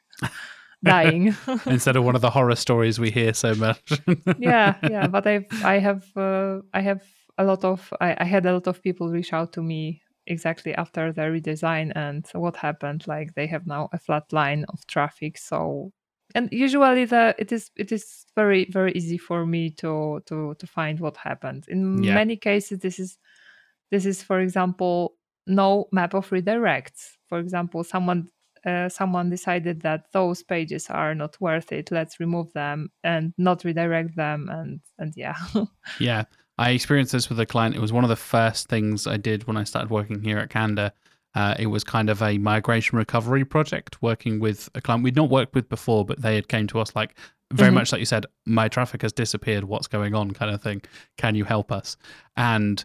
dying. 0.85 1.37
instead 1.67 1.97
of 1.97 2.05
one 2.05 2.15
of 2.15 2.21
the 2.21 2.31
horror 2.31 2.57
stories 2.57 2.99
we 2.99 3.11
hear 3.11 3.35
so 3.35 3.55
much. 3.55 4.01
yeah, 4.39 4.77
yeah. 4.83 5.07
But 5.07 5.27
I've, 5.27 5.47
I 5.65 5.79
have, 5.79 6.05
uh, 6.17 6.61
I 6.73 6.81
have 6.81 7.03
a 7.39 7.45
lot 7.45 7.65
of, 7.65 7.93
I, 8.01 8.17
I 8.19 8.25
had 8.25 8.47
a 8.47 8.53
lot 8.53 8.67
of 8.67 8.83
people 8.83 9.11
reach 9.11 9.33
out 9.33 9.53
to 9.55 9.63
me 9.63 10.03
exactly 10.27 10.75
after 10.75 11.13
the 11.13 11.23
redesign 11.23 11.93
and 11.97 12.27
what 12.35 12.57
happened 12.57 13.05
like 13.09 13.35
they 13.35 13.47
have 13.47 13.67
now 13.67 13.89
a 13.93 13.99
flat 13.99 14.33
line 14.33 14.65
of 14.69 14.87
traffic 14.87 15.37
so 15.37 15.91
and 16.35 16.49
usually 16.53 17.05
the 17.05 17.35
it 17.39 17.51
is 17.53 17.71
it 17.77 17.91
is 17.91 18.27
very 18.37 18.67
very 18.71 18.93
easy 18.93 19.19
for 19.19 19.47
me 19.47 19.71
to 19.71 20.21
to 20.27 20.55
to 20.59 20.67
find 20.67 21.01
what 21.01 21.17
happened 21.17 21.65
in 21.69 22.03
yeah. 22.03 22.15
many 22.15 22.37
cases 22.37 22.79
this 22.79 22.99
is 22.99 23.19
this 23.91 24.07
is 24.07 24.23
for 24.23 24.41
example 24.41 25.17
no 25.47 25.87
map 25.91 26.15
of 26.15 26.29
redirects 26.31 27.17
for 27.29 27.39
example 27.39 27.83
someone 27.83 28.29
uh, 28.67 28.89
someone 28.89 29.31
decided 29.31 29.81
that 29.83 30.07
those 30.13 30.43
pages 30.43 30.89
are 30.89 31.15
not 31.15 31.41
worth 31.41 31.73
it 31.73 31.91
let's 31.91 32.21
remove 32.21 32.53
them 32.53 32.91
and 33.05 33.33
not 33.39 33.65
redirect 33.65 34.15
them 34.17 34.49
and 34.51 34.81
and 34.99 35.15
yeah 35.17 35.37
yeah 35.99 36.25
i 36.59 36.71
experienced 36.71 37.13
this 37.13 37.29
with 37.29 37.41
a 37.41 37.47
client 37.47 37.75
it 37.75 37.81
was 37.81 37.93
one 37.93 38.05
of 38.05 38.11
the 38.11 38.17
first 38.17 38.69
things 38.69 39.07
i 39.07 39.17
did 39.17 39.47
when 39.47 39.57
i 39.57 39.65
started 39.65 39.91
working 39.91 40.23
here 40.23 40.39
at 40.39 40.51
Candour 40.51 40.93
uh, 41.35 41.55
it 41.59 41.67
was 41.67 41.85
kind 41.85 42.11
of 42.11 42.23
a 42.23 42.39
migration 42.39 42.99
recovery 42.99 43.45
project 43.45 44.01
working 44.03 44.41
with 44.41 44.69
a 44.75 44.81
client 44.81 45.05
we'd 45.05 45.17
not 45.17 45.31
worked 45.31 45.55
with 45.55 45.69
before, 45.69 46.05
but 46.05 46.21
they 46.21 46.35
had 46.35 46.49
came 46.49 46.67
to 46.67 46.81
us 46.81 46.97
like 46.97 47.17
very 47.53 47.69
mm-hmm. 47.69 47.77
much 47.77 47.93
like 47.93 48.01
you 48.01 48.07
said, 48.07 48.27
my 48.47 48.69
traffic 48.69 49.03
has 49.03 49.13
disappeared. 49.13 49.65
What's 49.65 49.87
going 49.87 50.15
on? 50.15 50.33
Kind 50.33 50.53
of 50.53 50.63
thing. 50.63 50.83
Can 51.17 51.35
you 51.35 51.45
help 51.45 51.71
us? 51.71 51.97
And 52.37 52.85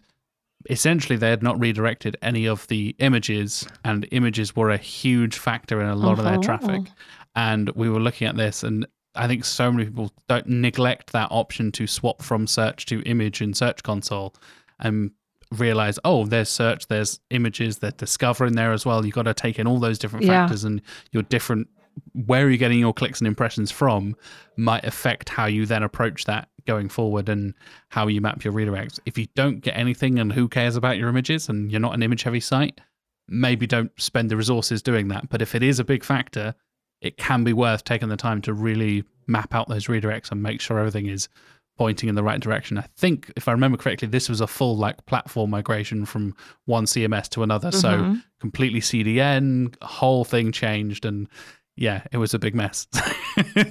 essentially, 0.70 1.16
they 1.16 1.30
had 1.30 1.42
not 1.42 1.58
redirected 1.58 2.16
any 2.22 2.46
of 2.46 2.66
the 2.68 2.94
images, 2.98 3.66
and 3.84 4.06
images 4.10 4.54
were 4.54 4.70
a 4.70 4.76
huge 4.76 5.38
factor 5.38 5.80
in 5.80 5.88
a 5.88 5.94
lot 5.94 6.18
uh-huh. 6.18 6.20
of 6.20 6.24
their 6.24 6.34
uh-huh. 6.34 6.58
traffic. 6.58 6.92
And 7.34 7.70
we 7.70 7.90
were 7.90 8.00
looking 8.00 8.26
at 8.26 8.36
this, 8.36 8.62
and 8.62 8.86
I 9.14 9.26
think 9.26 9.44
so 9.44 9.70
many 9.70 9.86
people 9.86 10.12
don't 10.28 10.46
neglect 10.46 11.12
that 11.12 11.28
option 11.30 11.72
to 11.72 11.86
swap 11.86 12.22
from 12.22 12.46
search 12.46 12.86
to 12.86 13.02
image 13.02 13.40
in 13.42 13.54
Search 13.54 13.82
Console. 13.82 14.34
And 14.78 15.12
realize, 15.52 15.98
oh, 16.04 16.24
there's 16.24 16.48
search, 16.48 16.88
there's 16.88 17.20
images, 17.30 17.78
there's 17.78 17.94
discover 17.94 18.46
in 18.46 18.54
there 18.54 18.72
as 18.72 18.84
well. 18.84 19.04
You've 19.04 19.14
got 19.14 19.22
to 19.22 19.34
take 19.34 19.58
in 19.58 19.66
all 19.66 19.78
those 19.78 19.98
different 19.98 20.26
factors 20.26 20.64
yeah. 20.64 20.68
and 20.68 20.82
your 21.12 21.22
different 21.22 21.68
where 22.12 22.44
are 22.44 22.50
you 22.50 22.58
getting 22.58 22.78
your 22.78 22.92
clicks 22.92 23.20
and 23.20 23.28
impressions 23.28 23.70
from 23.70 24.14
might 24.56 24.84
affect 24.84 25.28
how 25.30 25.46
you 25.46 25.64
then 25.66 25.82
approach 25.82 26.24
that 26.26 26.48
going 26.66 26.88
forward 26.88 27.28
and 27.28 27.54
how 27.88 28.06
you 28.06 28.20
map 28.20 28.44
your 28.44 28.52
redirects. 28.52 28.98
If 29.06 29.16
you 29.16 29.26
don't 29.34 29.60
get 29.60 29.76
anything 29.76 30.18
and 30.18 30.32
who 30.32 30.48
cares 30.48 30.76
about 30.76 30.98
your 30.98 31.08
images 31.08 31.48
and 31.48 31.70
you're 31.70 31.80
not 31.80 31.94
an 31.94 32.02
image 32.02 32.22
heavy 32.24 32.40
site, 32.40 32.80
maybe 33.28 33.66
don't 33.66 33.90
spend 34.00 34.30
the 34.30 34.36
resources 34.36 34.82
doing 34.82 35.08
that. 35.08 35.28
But 35.28 35.42
if 35.42 35.54
it 35.54 35.62
is 35.62 35.78
a 35.78 35.84
big 35.84 36.04
factor, 36.04 36.54
it 37.00 37.16
can 37.16 37.44
be 37.44 37.52
worth 37.52 37.84
taking 37.84 38.08
the 38.08 38.16
time 38.16 38.42
to 38.42 38.52
really 38.52 39.04
map 39.26 39.54
out 39.54 39.68
those 39.68 39.86
redirects 39.86 40.30
and 40.30 40.42
make 40.42 40.60
sure 40.60 40.78
everything 40.78 41.06
is 41.06 41.28
pointing 41.76 42.08
in 42.08 42.14
the 42.14 42.22
right 42.22 42.40
direction. 42.40 42.78
I 42.78 42.88
think, 42.96 43.30
if 43.36 43.48
I 43.48 43.52
remember 43.52 43.76
correctly, 43.76 44.08
this 44.08 44.28
was 44.28 44.40
a 44.40 44.46
full 44.46 44.76
like 44.76 45.04
platform 45.06 45.50
migration 45.50 46.06
from 46.06 46.34
one 46.64 46.84
CMS 46.84 47.28
to 47.30 47.42
another. 47.42 47.68
Mm-hmm. 47.68 48.14
So 48.14 48.20
completely 48.40 48.80
CDN, 48.80 49.74
whole 49.82 50.24
thing 50.24 50.52
changed, 50.52 51.04
and 51.04 51.28
yeah, 51.76 52.02
it 52.10 52.16
was 52.18 52.34
a 52.34 52.38
big 52.38 52.54
mess. 52.54 52.86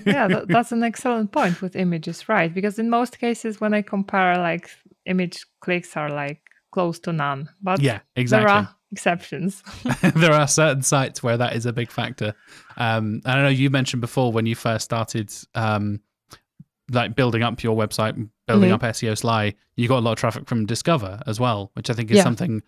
yeah, 0.06 0.28
that, 0.28 0.46
that's 0.48 0.72
an 0.72 0.84
excellent 0.84 1.32
point 1.32 1.62
with 1.62 1.76
images, 1.76 2.30
right? 2.30 2.54
Because 2.54 2.80
in 2.80 2.90
most 2.90 3.20
cases, 3.20 3.60
when 3.60 3.74
I 3.74 3.82
compare, 3.82 4.38
like 4.38 4.70
image 5.06 5.46
clicks 5.60 5.98
are 5.98 6.10
like 6.10 6.42
close 6.72 7.00
to 7.00 7.14
none. 7.14 7.50
But 7.62 7.82
yeah, 7.82 8.00
exactly. 8.16 8.46
There 8.46 8.56
are 8.56 8.76
exceptions. 8.92 9.64
there 10.16 10.34
are 10.34 10.48
certain 10.48 10.84
sites 10.84 11.24
where 11.24 11.38
that 11.38 11.56
is 11.56 11.66
a 11.66 11.74
big 11.74 11.92
factor. 11.92 12.36
Um, 12.78 13.22
I 13.26 13.42
know 13.42 13.48
you 13.48 13.70
mentioned 13.70 14.02
before 14.02 14.32
when 14.32 14.46
you 14.46 14.56
first 14.56 14.86
started. 14.86 15.34
Um, 15.54 16.02
like 16.92 17.16
building 17.16 17.42
up 17.42 17.64
your 17.64 17.76
website, 17.76 18.14
building 18.46 18.70
mm-hmm. 18.70 18.86
up 18.86 18.96
SEOSLY, 18.96 19.56
you 19.76 19.88
got 19.88 19.98
a 19.98 20.02
lot 20.02 20.12
of 20.12 20.20
traffic 20.20 20.48
from 20.48 20.68
Discover 20.68 21.20
as 21.26 21.40
well, 21.40 21.72
which 21.74 21.90
I 21.90 21.94
think 21.94 22.12
is 22.12 22.18
yeah. 22.18 22.24
something 22.24 22.62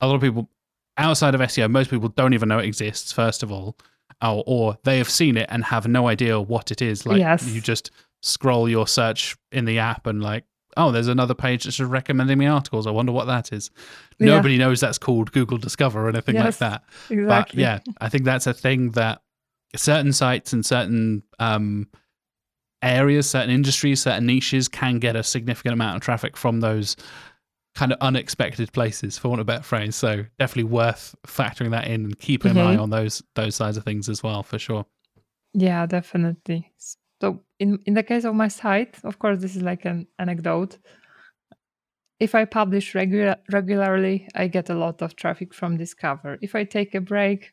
a 0.00 0.06
lot 0.06 0.14
of 0.14 0.20
people 0.20 0.48
outside 0.96 1.34
of 1.34 1.40
SEO, 1.40 1.70
most 1.70 1.90
people 1.90 2.08
don't 2.08 2.34
even 2.34 2.48
know 2.48 2.58
it 2.58 2.66
exists. 2.66 3.12
First 3.12 3.42
of 3.42 3.50
all, 3.50 3.76
or, 4.24 4.42
or 4.46 4.78
they 4.84 4.98
have 4.98 5.10
seen 5.10 5.36
it 5.36 5.48
and 5.50 5.64
have 5.64 5.86
no 5.86 6.08
idea 6.08 6.40
what 6.40 6.70
it 6.70 6.80
is. 6.80 7.06
Like 7.06 7.18
yes. 7.18 7.46
you 7.46 7.60
just 7.60 7.90
scroll 8.22 8.68
your 8.68 8.86
search 8.86 9.36
in 9.52 9.64
the 9.64 9.78
app 9.78 10.06
and 10.06 10.22
like, 10.22 10.44
oh, 10.76 10.90
there's 10.90 11.08
another 11.08 11.34
page 11.34 11.64
that's 11.64 11.76
just 11.76 11.90
recommending 11.90 12.38
me 12.38 12.46
articles. 12.46 12.86
I 12.86 12.90
wonder 12.90 13.12
what 13.12 13.26
that 13.26 13.52
is. 13.52 13.70
Yeah. 14.18 14.26
Nobody 14.26 14.58
knows 14.58 14.80
that's 14.80 14.98
called 14.98 15.30
Google 15.32 15.58
Discover 15.58 16.06
or 16.06 16.08
anything 16.08 16.34
yes, 16.34 16.44
like 16.44 16.56
that. 16.58 16.84
Exactly. 17.10 17.26
But 17.26 17.54
yeah, 17.54 17.78
I 18.00 18.08
think 18.08 18.24
that's 18.24 18.46
a 18.46 18.54
thing 18.54 18.90
that 18.92 19.22
certain 19.76 20.12
sites 20.12 20.52
and 20.52 20.64
certain 20.64 21.22
um, 21.38 21.88
areas, 22.82 23.28
certain 23.28 23.50
industries, 23.50 24.02
certain 24.02 24.26
niches 24.26 24.68
can 24.68 24.98
get 24.98 25.16
a 25.16 25.22
significant 25.22 25.74
amount 25.74 25.96
of 25.96 26.02
traffic 26.02 26.36
from 26.36 26.60
those 26.60 26.96
kind 27.74 27.92
of 27.92 27.98
unexpected 28.00 28.72
places, 28.72 29.18
for 29.18 29.28
want 29.28 29.40
of 29.40 29.44
a 29.44 29.52
better 29.52 29.62
phrase. 29.62 29.96
So 29.96 30.24
definitely 30.38 30.64
worth 30.64 31.14
factoring 31.26 31.70
that 31.72 31.86
in 31.86 32.04
and 32.04 32.18
keeping 32.18 32.52
mm-hmm. 32.52 32.60
an 32.60 32.66
eye 32.66 32.76
on 32.76 32.90
those 32.90 33.22
those 33.34 33.56
sides 33.56 33.76
of 33.76 33.84
things 33.84 34.08
as 34.08 34.22
well, 34.22 34.42
for 34.42 34.58
sure. 34.58 34.86
Yeah, 35.52 35.86
definitely. 35.86 36.72
So 37.20 37.40
in 37.58 37.78
in 37.86 37.94
the 37.94 38.02
case 38.02 38.24
of 38.24 38.34
my 38.34 38.48
site, 38.48 38.98
of 39.04 39.18
course, 39.18 39.40
this 39.40 39.56
is 39.56 39.62
like 39.62 39.84
an 39.84 40.06
anecdote. 40.18 40.78
If 42.20 42.34
I 42.34 42.44
publish 42.44 42.94
regular, 42.94 43.36
regularly, 43.50 44.28
I 44.34 44.46
get 44.46 44.70
a 44.70 44.74
lot 44.74 45.02
of 45.02 45.16
traffic 45.16 45.52
from 45.52 45.76
Discover. 45.76 46.38
If 46.40 46.54
I 46.54 46.64
take 46.64 46.94
a 46.94 47.00
break, 47.00 47.52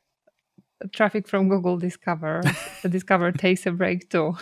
traffic 0.93 1.27
from 1.27 1.49
Google 1.49 1.77
Discover, 1.77 2.41
Discover 2.87 3.31
takes 3.45 3.65
a 3.65 3.71
break 3.71 4.09
too. 4.09 4.35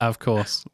of 0.00 0.18
course. 0.18 0.64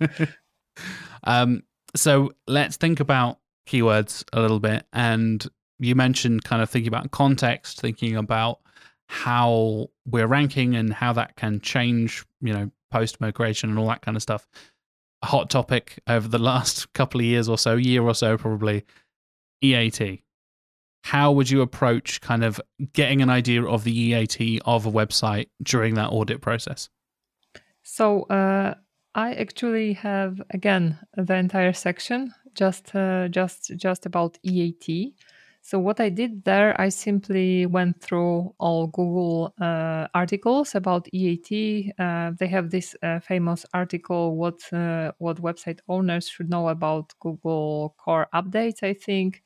um, 1.24 1.62
so 1.96 2.32
let's 2.46 2.76
think 2.76 3.00
about 3.00 3.38
keywords 3.68 4.24
a 4.32 4.40
little 4.40 4.60
bit. 4.60 4.86
And 4.92 5.46
you 5.78 5.94
mentioned 5.94 6.44
kind 6.44 6.62
of 6.62 6.70
thinking 6.70 6.88
about 6.88 7.10
context, 7.10 7.80
thinking 7.80 8.16
about 8.16 8.60
how 9.08 9.88
we're 10.06 10.26
ranking 10.26 10.74
and 10.74 10.92
how 10.92 11.12
that 11.12 11.36
can 11.36 11.60
change, 11.60 12.24
you 12.40 12.52
know, 12.52 12.70
post 12.90 13.20
migration 13.20 13.70
and 13.70 13.78
all 13.78 13.88
that 13.88 14.02
kind 14.02 14.16
of 14.16 14.22
stuff. 14.22 14.46
A 15.22 15.26
hot 15.26 15.50
topic 15.50 16.00
over 16.08 16.28
the 16.28 16.38
last 16.52 16.92
couple 16.92 17.20
of 17.20 17.26
years 17.26 17.48
or 17.48 17.58
so, 17.58 17.76
year 17.76 18.02
or 18.02 18.14
so 18.14 18.36
probably, 18.36 18.84
EAT. 19.62 20.22
How 21.04 21.30
would 21.32 21.48
you 21.48 21.60
approach 21.60 22.20
kind 22.20 22.42
of 22.42 22.60
getting 22.92 23.22
an 23.22 23.30
idea 23.30 23.64
of 23.64 23.84
the 23.84 23.96
EAT 23.96 24.60
of 24.64 24.86
a 24.86 24.90
website 24.90 25.48
during 25.62 25.94
that 25.94 26.08
audit 26.08 26.40
process? 26.40 26.88
So, 27.84 28.22
uh, 28.22 28.74
I 29.16 29.32
actually 29.34 29.94
have 29.94 30.40
again 30.50 30.98
the 31.16 31.34
entire 31.34 31.72
section 31.72 32.32
just 32.54 32.94
uh, 32.94 33.28
just 33.28 33.72
just 33.76 34.06
about 34.06 34.38
EAT. 34.42 35.14
So 35.62 35.80
what 35.80 35.98
I 36.00 36.10
did 36.10 36.44
there, 36.44 36.80
I 36.80 36.90
simply 36.90 37.66
went 37.66 38.00
through 38.00 38.54
all 38.60 38.86
Google 38.86 39.52
uh, 39.60 40.06
articles 40.14 40.74
about 40.76 41.08
EAT. 41.12 41.92
Uh, 41.98 42.32
they 42.38 42.46
have 42.46 42.70
this 42.70 42.94
uh, 43.02 43.18
famous 43.20 43.64
article, 43.74 44.36
"What 44.36 44.60
uh, 44.72 45.12
what 45.18 45.38
website 45.42 45.80
owners 45.88 46.28
should 46.28 46.50
know 46.50 46.68
about 46.68 47.14
Google 47.20 47.94
Core 47.98 48.28
updates." 48.34 48.82
I 48.82 48.92
think 48.94 49.42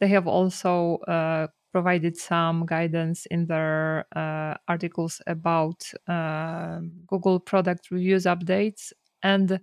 they 0.00 0.08
have 0.08 0.26
also 0.28 0.96
uh, 1.08 1.48
provided 1.72 2.16
some 2.16 2.66
guidance 2.66 3.26
in 3.26 3.46
their 3.46 4.06
uh, 4.16 4.56
articles 4.68 5.22
about 5.26 5.84
Google 7.06 7.40
product 7.40 7.90
reviews 7.90 8.24
updates 8.24 8.92
and 9.22 9.60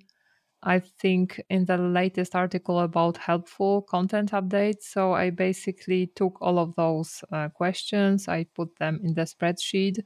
I 0.64 0.80
think 0.80 1.42
in 1.50 1.66
the 1.66 1.78
latest 1.78 2.36
article 2.36 2.80
about 2.80 3.18
helpful 3.18 3.84
content 3.84 4.32
updates. 4.32 4.84
So 4.84 5.14
I 5.14 5.30
basically 5.30 6.08
took 6.08 6.38
all 6.42 6.60
of 6.60 6.76
those 6.76 7.24
uh, 7.32 7.50
questions, 7.50 8.28
I 8.28 8.46
put 8.56 8.78
them 8.78 9.00
in 9.04 9.14
the 9.14 9.22
spreadsheet. 9.22 10.00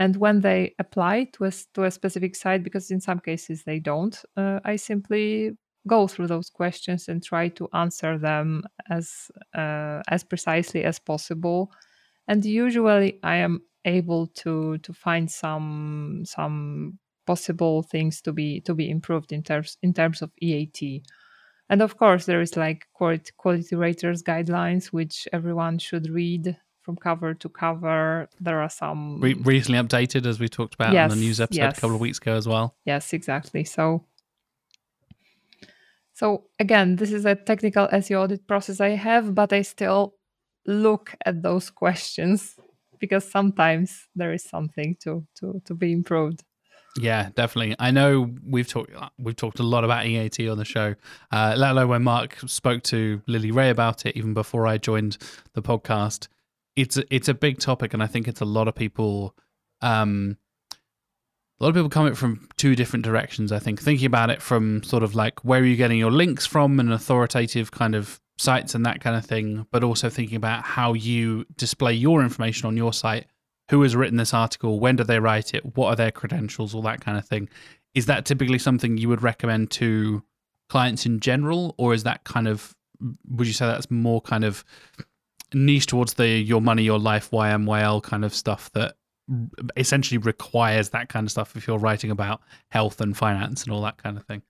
And 0.00 0.16
when 0.16 0.40
they 0.40 0.74
apply 0.78 1.24
to 1.34 1.44
a, 1.44 1.52
to 1.74 1.84
a 1.84 1.90
specific 1.90 2.36
site, 2.36 2.62
because 2.62 2.90
in 2.90 3.00
some 3.00 3.18
cases 3.20 3.64
they 3.64 3.80
don't, 3.80 4.20
uh, 4.36 4.60
I 4.64 4.76
simply 4.76 5.52
go 5.86 6.06
through 6.06 6.28
those 6.28 6.50
questions 6.50 7.08
and 7.08 7.22
try 7.22 7.48
to 7.48 7.68
answer 7.72 8.18
them 8.18 8.62
as 8.90 9.30
uh, 9.54 10.02
as 10.08 10.22
precisely 10.22 10.84
as 10.84 10.98
possible. 10.98 11.72
And 12.28 12.44
usually 12.44 13.18
I 13.22 13.36
am 13.36 13.62
able 13.84 14.26
to 14.26 14.78
to 14.78 14.92
find 14.92 15.30
some 15.30 16.22
some 16.24 16.98
possible 17.28 17.82
things 17.82 18.22
to 18.22 18.32
be 18.32 18.60
to 18.62 18.72
be 18.74 18.86
improved 18.96 19.30
in 19.32 19.42
terms 19.42 19.76
in 19.82 19.92
terms 19.92 20.22
of 20.22 20.30
EAT. 20.40 20.80
And 21.70 21.82
of 21.82 21.92
course, 22.02 22.24
there 22.24 22.40
is 22.40 22.56
like 22.56 22.86
quality, 22.94 23.30
quality 23.36 23.76
raters 23.76 24.22
guidelines, 24.22 24.86
which 24.86 25.28
everyone 25.38 25.78
should 25.78 26.08
read 26.08 26.56
from 26.80 26.96
cover 26.96 27.34
to 27.34 27.48
cover. 27.50 28.28
There 28.40 28.60
are 28.62 28.70
some 28.70 29.20
Re- 29.20 29.34
recently 29.34 29.78
updated, 29.78 30.24
as 30.24 30.40
we 30.40 30.48
talked 30.48 30.74
about 30.74 30.94
yes, 30.94 31.12
on 31.12 31.18
the 31.18 31.24
news 31.26 31.38
episode 31.38 31.60
yes. 31.64 31.78
a 31.78 31.80
couple 31.80 31.96
of 31.96 32.00
weeks 32.00 32.16
ago 32.16 32.34
as 32.34 32.48
well. 32.48 32.74
Yes, 32.86 33.12
exactly. 33.12 33.64
So, 33.64 34.06
so 36.14 36.44
again, 36.58 36.96
this 36.96 37.12
is 37.12 37.26
a 37.26 37.34
technical 37.34 37.86
SEO 37.88 38.22
audit 38.22 38.48
process 38.48 38.80
I 38.80 38.92
have, 39.08 39.34
but 39.34 39.52
I 39.52 39.60
still 39.60 40.14
look 40.66 41.14
at 41.26 41.42
those 41.42 41.68
questions 41.68 42.56
because 42.98 43.30
sometimes 43.30 44.08
there 44.16 44.32
is 44.32 44.44
something 44.54 44.96
to 45.02 45.26
to 45.38 45.60
to 45.66 45.74
be 45.74 45.92
improved. 45.92 46.40
Yeah, 47.00 47.30
definitely. 47.34 47.76
I 47.78 47.90
know 47.90 48.34
we've 48.44 48.68
talked 48.68 48.92
we've 49.18 49.36
talked 49.36 49.60
a 49.60 49.62
lot 49.62 49.84
about 49.84 50.06
EAT 50.06 50.48
on 50.48 50.58
the 50.58 50.64
show. 50.64 50.94
Uh, 51.30 51.54
let 51.56 51.72
alone 51.72 51.88
when 51.88 52.02
Mark 52.02 52.38
spoke 52.46 52.82
to 52.84 53.22
Lily 53.26 53.50
Ray 53.50 53.70
about 53.70 54.06
it, 54.06 54.16
even 54.16 54.34
before 54.34 54.66
I 54.66 54.78
joined 54.78 55.18
the 55.54 55.62
podcast. 55.62 56.28
It's 56.76 56.96
a, 56.96 57.04
it's 57.12 57.28
a 57.28 57.34
big 57.34 57.58
topic, 57.58 57.92
and 57.92 58.02
I 58.02 58.06
think 58.06 58.28
it's 58.28 58.40
a 58.40 58.44
lot 58.44 58.68
of 58.68 58.74
people. 58.74 59.34
Um, 59.80 60.36
a 61.60 61.64
lot 61.64 61.70
of 61.70 61.74
people 61.74 61.90
come 61.90 62.06
at 62.06 62.12
it 62.12 62.16
from 62.16 62.48
two 62.56 62.76
different 62.76 63.04
directions. 63.04 63.50
I 63.50 63.58
think 63.58 63.82
thinking 63.82 64.06
about 64.06 64.30
it 64.30 64.40
from 64.40 64.84
sort 64.84 65.02
of 65.02 65.16
like 65.16 65.44
where 65.44 65.60
are 65.60 65.64
you 65.64 65.76
getting 65.76 65.98
your 65.98 66.12
links 66.12 66.46
from, 66.46 66.78
and 66.78 66.92
authoritative 66.92 67.70
kind 67.70 67.94
of 67.94 68.20
sites 68.38 68.74
and 68.74 68.86
that 68.86 69.00
kind 69.00 69.16
of 69.16 69.26
thing, 69.26 69.66
but 69.72 69.82
also 69.82 70.08
thinking 70.08 70.36
about 70.36 70.62
how 70.62 70.92
you 70.92 71.44
display 71.56 71.92
your 71.92 72.22
information 72.22 72.66
on 72.66 72.76
your 72.76 72.92
site 72.92 73.26
who 73.70 73.82
has 73.82 73.94
written 73.94 74.16
this 74.16 74.34
article, 74.34 74.80
when 74.80 74.96
did 74.96 75.06
they 75.06 75.18
write 75.18 75.54
it, 75.54 75.76
what 75.76 75.88
are 75.88 75.96
their 75.96 76.10
credentials, 76.10 76.74
all 76.74 76.82
that 76.82 77.00
kind 77.00 77.18
of 77.18 77.26
thing. 77.26 77.48
Is 77.94 78.06
that 78.06 78.24
typically 78.24 78.58
something 78.58 78.96
you 78.96 79.08
would 79.08 79.22
recommend 79.22 79.70
to 79.72 80.22
clients 80.68 81.06
in 81.06 81.20
general, 81.20 81.74
or 81.78 81.94
is 81.94 82.04
that 82.04 82.24
kind 82.24 82.48
of 82.48 82.74
would 83.30 83.46
you 83.46 83.52
say 83.52 83.66
that's 83.66 83.90
more 83.90 84.20
kind 84.20 84.44
of 84.44 84.64
niche 85.54 85.86
towards 85.86 86.14
the 86.14 86.28
your 86.28 86.60
money, 86.60 86.82
your 86.82 86.98
life, 86.98 87.30
YMYL 87.30 88.02
kind 88.02 88.24
of 88.24 88.34
stuff 88.34 88.70
that 88.72 88.94
essentially 89.76 90.18
requires 90.18 90.90
that 90.90 91.08
kind 91.08 91.26
of 91.26 91.30
stuff 91.30 91.56
if 91.56 91.66
you're 91.66 91.78
writing 91.78 92.10
about 92.10 92.40
health 92.70 93.00
and 93.00 93.16
finance 93.16 93.64
and 93.64 93.72
all 93.72 93.82
that 93.82 94.02
kind 94.02 94.16
of 94.16 94.24
thing? 94.24 94.42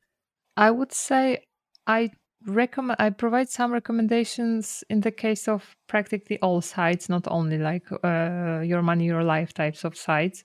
I 0.56 0.70
would 0.70 0.92
say 0.92 1.44
I 1.86 2.10
recommend 2.47 2.97
i 3.01 3.11
provide 3.11 3.49
some 3.49 3.72
recommendations 3.72 4.84
in 4.89 5.01
the 5.01 5.11
case 5.11 5.49
of 5.49 5.76
practically 5.89 6.39
all 6.41 6.61
sites 6.61 7.09
not 7.09 7.26
only 7.28 7.59
like 7.59 7.84
uh, 8.05 8.61
your 8.64 8.82
money 8.82 9.05
your 9.05 9.24
life 9.24 9.53
types 9.53 9.84
of 9.84 9.97
sites 9.97 10.45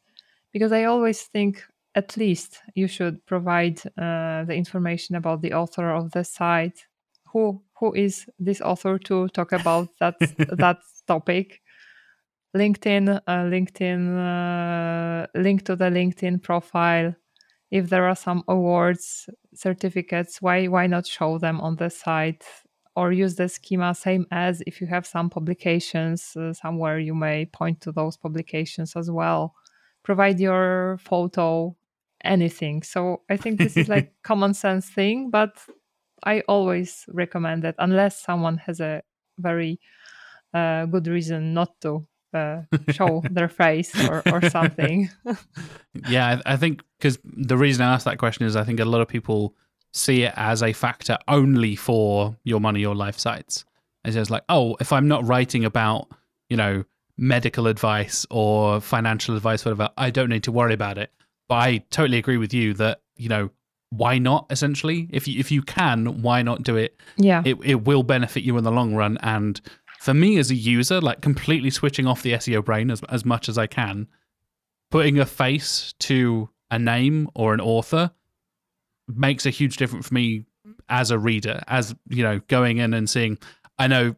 because 0.52 0.72
i 0.72 0.84
always 0.84 1.22
think 1.24 1.64
at 1.96 2.18
least 2.18 2.62
you 2.76 2.88
should 2.88 3.26
provide 3.26 3.80
uh, 3.98 4.44
the 4.46 4.54
information 4.54 5.16
about 5.16 5.42
the 5.42 5.54
author 5.54 5.92
of 5.92 6.12
the 6.12 6.24
site. 6.24 6.88
Who 7.28 7.62
who 7.80 7.94
is 7.94 8.26
this 8.40 8.62
author 8.62 8.98
to 9.00 9.28
talk 9.30 9.52
about 9.52 9.90
that 10.00 10.16
that 10.38 10.80
topic? 11.08 11.62
Linkedin 12.56 13.20
uh, 13.28 13.44
linkedin 13.50 14.02
uh, 14.18 15.28
link 15.36 15.66
to 15.66 15.76
the 15.76 15.86
linkedin 15.86 16.42
profile. 16.42 17.16
If 17.72 17.90
there 17.90 18.08
are 18.08 18.16
some 18.16 18.44
awards 18.48 19.28
certificates 19.56 20.42
why 20.42 20.68
why 20.68 20.88
not 20.88 21.06
show 21.08 21.38
them 21.38 21.62
on 21.62 21.76
the 21.78 21.90
site 21.90 22.46
or 22.96 23.12
use 23.12 23.36
the 23.36 23.50
schema 23.50 23.96
same 23.96 24.26
as 24.32 24.62
if 24.68 24.80
you 24.80 24.88
have 24.88 25.06
some 25.06 25.30
publications 25.30 26.36
uh, 26.38 26.54
somewhere 26.54 27.00
you 27.00 27.16
may 27.16 27.46
point 27.46 27.82
to 27.82 27.92
those 27.92 28.18
publications 28.18 28.96
as 28.96 29.10
well. 29.10 29.56
Provide 30.04 30.40
your 30.40 30.98
photo 31.02 31.76
anything. 32.24 32.84
So 32.84 33.22
i 33.30 33.38
think 33.38 33.58
this 33.58 33.78
is 33.78 33.90
like 33.90 34.14
common 34.24 34.54
sense 34.54 34.90
thing 34.90 35.30
but 35.30 35.58
i 36.24 36.42
always 36.48 37.06
recommend 37.10 37.64
that 37.64 37.76
unless 37.80 38.22
someone 38.22 38.58
has 38.58 38.80
a 38.80 39.02
very 39.40 39.80
uh, 40.54 40.86
good 40.86 41.08
reason 41.08 41.54
not 41.54 41.80
to 41.82 42.06
uh, 42.34 42.62
show 42.90 43.24
their 43.30 43.50
face 43.50 43.94
or, 44.10 44.24
or 44.32 44.42
something. 44.50 45.10
yeah, 46.08 46.40
I, 46.46 46.54
I 46.54 46.58
think 46.58 46.84
because 46.98 47.18
the 47.24 47.58
reason 47.58 47.86
I 47.86 47.94
asked 47.94 48.06
that 48.06 48.18
question 48.18 48.46
is 48.46 48.56
I 48.56 48.64
think 48.64 48.80
a 48.80 48.86
lot 48.86 49.02
of 49.02 49.08
people 49.08 49.56
see 49.92 50.24
it 50.24 50.34
as 50.36 50.64
a 50.64 50.74
factor 50.74 51.18
only 51.28 51.76
for 51.76 52.36
your 52.44 52.60
money, 52.60 52.80
your 52.80 52.96
life 52.96 53.20
sites. 53.20 53.66
It's 54.04 54.16
just 54.16 54.32
like, 54.32 54.44
oh, 54.50 54.76
if 54.80 54.92
I'm 54.92 55.08
not 55.08 55.26
writing 55.26 55.64
about, 55.66 56.10
you 56.50 56.58
know, 56.58 56.84
medical 57.18 57.68
advice 57.68 58.26
or 58.30 58.82
financial 58.82 59.36
advice, 59.36 59.64
whatever, 59.64 59.90
I 59.98 60.10
don't 60.10 60.30
need 60.30 60.44
to 60.44 60.52
worry 60.52 60.74
about 60.74 60.98
it. 60.98 61.12
But 61.48 61.56
I 61.56 61.78
totally 61.90 62.18
agree 62.18 62.38
with 62.38 62.54
you 62.54 62.74
that, 62.76 63.02
you 63.16 63.30
know, 63.30 63.52
why 63.92 64.18
not 64.18 64.48
essentially? 64.50 65.08
If 65.12 65.28
you 65.28 65.40
if 65.40 65.52
you 65.52 65.62
can, 65.62 66.24
why 66.24 66.42
not 66.42 66.64
do 66.64 66.76
it? 66.76 67.00
Yeah. 67.16 67.44
It 67.46 67.58
it 67.64 67.86
will 67.86 68.02
benefit 68.02 68.44
you 68.44 68.58
in 68.58 68.64
the 68.64 68.72
long 68.72 68.96
run 68.96 69.20
and 69.22 69.62
for 70.04 70.14
me 70.14 70.38
as 70.38 70.52
a 70.52 70.56
user, 70.56 71.00
like 71.00 71.22
completely 71.22 71.70
switching 71.70 72.08
off 72.08 72.24
the 72.24 72.34
SEO 72.34 72.66
brain 72.66 72.92
as, 72.92 73.02
as 73.08 73.24
much 73.24 73.48
as 73.48 73.58
I 73.58 73.68
can, 73.68 74.10
putting 74.92 75.18
a 75.18 75.26
face 75.26 75.94
to 76.00 76.50
a 76.70 76.78
name 76.78 77.30
or 77.36 77.54
an 77.54 77.62
author 77.62 78.12
makes 79.08 79.46
a 79.46 79.50
huge 79.50 79.78
difference 79.78 80.10
for 80.10 80.14
me 80.14 80.44
as 80.90 81.10
a 81.10 81.18
reader, 81.18 81.62
as 81.70 81.96
you 82.10 82.22
know, 82.22 82.42
going 82.50 82.80
in 82.80 82.94
and 82.94 83.10
seeing, 83.10 83.38
I 83.80 83.88
know 83.88 84.18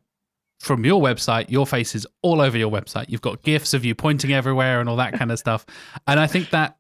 from 0.59 0.85
your 0.85 0.99
website, 0.99 1.51
your 1.51 1.67
face 1.67 1.93
is 1.93 2.07
all 2.23 2.41
over 2.41 2.57
your 2.57 2.71
website. 2.71 3.05
You've 3.09 3.21
got 3.21 3.43
GIFs 3.43 3.75
of 3.75 3.85
you 3.85 3.93
pointing 3.93 4.33
everywhere 4.33 4.79
and 4.79 4.89
all 4.89 4.95
that 4.95 5.13
kind 5.13 5.31
of 5.31 5.37
stuff. 5.37 5.67
And 6.07 6.19
I 6.19 6.25
think 6.25 6.49
that 6.49 6.79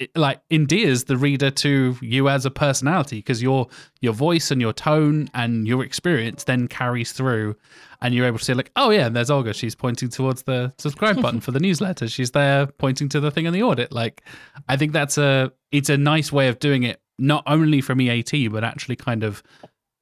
it, 0.00 0.10
like 0.16 0.40
endears 0.48 1.04
the 1.04 1.16
reader 1.16 1.50
to 1.50 1.94
you 2.00 2.28
as 2.28 2.46
a 2.46 2.50
personality 2.50 3.16
because 3.18 3.42
your 3.42 3.68
your 4.00 4.14
voice 4.14 4.50
and 4.50 4.60
your 4.60 4.72
tone 4.72 5.28
and 5.34 5.68
your 5.68 5.84
experience 5.84 6.44
then 6.44 6.66
carries 6.66 7.12
through 7.12 7.54
and 8.00 8.14
you're 8.14 8.26
able 8.26 8.38
to 8.38 8.44
say 8.44 8.54
like 8.54 8.72
oh 8.76 8.90
yeah 8.90 9.06
and 9.06 9.14
there's 9.14 9.30
olga. 9.30 9.52
She's 9.52 9.74
pointing 9.74 10.08
towards 10.08 10.42
the 10.44 10.72
subscribe 10.78 11.20
button 11.22 11.40
for 11.40 11.52
the 11.52 11.60
newsletter. 11.60 12.08
She's 12.08 12.30
there 12.30 12.66
pointing 12.66 13.10
to 13.10 13.20
the 13.20 13.30
thing 13.30 13.44
in 13.44 13.52
the 13.52 13.62
audit. 13.62 13.92
Like 13.92 14.24
i 14.68 14.76
think 14.76 14.92
that's 14.92 15.18
a 15.18 15.52
it's 15.70 15.90
a 15.90 15.98
nice 15.98 16.32
way 16.32 16.48
of 16.48 16.58
doing 16.58 16.82
it 16.82 17.00
not 17.18 17.44
only 17.46 17.82
from 17.82 18.00
eat 18.00 18.50
but 18.50 18.64
actually 18.64 18.96
kind 18.96 19.22
of 19.22 19.42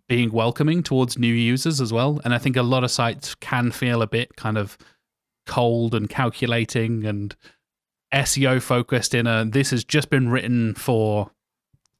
being 0.08 0.30
welcoming 0.32 0.82
towards 0.82 1.18
new 1.18 1.34
users 1.34 1.80
as 1.80 1.92
well. 1.92 2.20
And 2.24 2.32
i 2.32 2.38
think 2.38 2.56
a 2.56 2.62
lot 2.62 2.84
of 2.84 2.92
sites 2.92 3.34
can 3.34 3.72
feel 3.72 4.00
a 4.00 4.06
bit 4.06 4.36
kind 4.36 4.56
of 4.56 4.78
cold 5.46 5.94
and 5.94 6.08
calculating 6.08 7.04
and 7.04 7.34
SEO 8.12 8.60
focused 8.62 9.14
in 9.14 9.26
a 9.26 9.44
this 9.44 9.70
has 9.70 9.84
just 9.84 10.08
been 10.10 10.28
written 10.30 10.74
for 10.74 11.30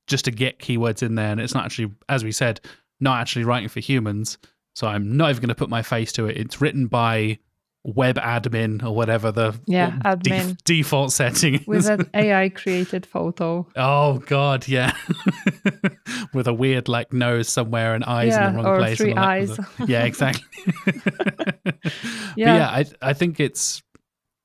just 0.06 0.24
to 0.24 0.30
get 0.30 0.58
keywords 0.58 1.02
in 1.02 1.14
there 1.16 1.30
and 1.32 1.40
it's 1.40 1.54
not 1.54 1.64
actually 1.66 1.92
as 2.08 2.24
we 2.24 2.32
said 2.32 2.60
not 3.00 3.20
actually 3.20 3.44
writing 3.44 3.68
for 3.68 3.80
humans 3.80 4.38
so 4.74 4.86
I'm 4.86 5.16
not 5.16 5.30
even 5.30 5.40
going 5.42 5.48
to 5.48 5.54
put 5.54 5.68
my 5.68 5.82
face 5.82 6.12
to 6.12 6.26
it 6.26 6.36
it's 6.38 6.60
written 6.60 6.86
by 6.86 7.38
web 7.84 8.16
admin 8.16 8.82
or 8.82 8.94
whatever 8.94 9.30
the 9.32 9.58
Yeah, 9.66 9.90
def- 9.90 10.20
admin. 10.22 10.58
default 10.64 11.12
setting 11.12 11.54
is. 11.56 11.66
With 11.66 11.88
an 11.88 12.08
AI 12.14 12.48
created 12.48 13.06
photo. 13.06 13.66
oh 13.76 14.18
god 14.18 14.66
yeah 14.66 14.92
with 16.34 16.46
a 16.48 16.54
weird 16.54 16.88
like 16.88 17.12
nose 17.12 17.48
somewhere 17.48 17.94
and 17.94 18.04
eyes 18.04 18.36
in 18.36 18.42
the 18.42 18.56
wrong 18.62 18.66
or 18.66 18.78
place 18.78 18.98
three 18.98 19.14
eyes. 19.14 19.48
kind 19.48 19.58
of 19.60 19.66
stuff. 19.66 19.88
yeah 19.88 20.04
exactly 20.04 20.44
But 21.64 21.92
Yeah. 22.36 22.56
yeah, 22.56 22.68
I 22.70 22.84
I 23.02 23.12
think 23.12 23.40
it's 23.40 23.82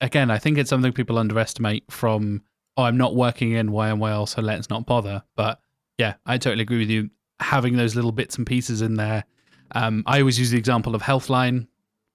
again, 0.04 0.30
I 0.30 0.38
think 0.38 0.58
it's 0.60 0.70
something 0.70 0.92
people 0.94 1.18
underestimate 1.18 1.86
from 1.92 2.44
oh, 2.78 2.84
I'm 2.84 2.98
not 2.98 3.16
working 3.16 3.52
in 3.52 3.70
YMYL, 3.70 4.28
so 4.28 4.42
let's 4.42 4.70
not 4.70 4.86
bother. 4.86 5.24
But 5.36 5.60
yeah, 6.00 6.16
I 6.26 6.38
totally 6.40 6.64
agree 6.64 6.80
with 6.80 6.90
you. 6.90 7.10
Having 7.40 7.78
those 7.78 7.96
little 7.96 8.12
bits 8.12 8.36
and 8.38 8.46
pieces 8.48 8.82
in 8.82 8.96
there. 8.96 9.24
Um, 9.76 10.04
I 10.08 10.20
always 10.20 10.40
use 10.40 10.50
the 10.52 10.58
example 10.58 10.96
of 10.96 11.02
Healthline 11.04 11.68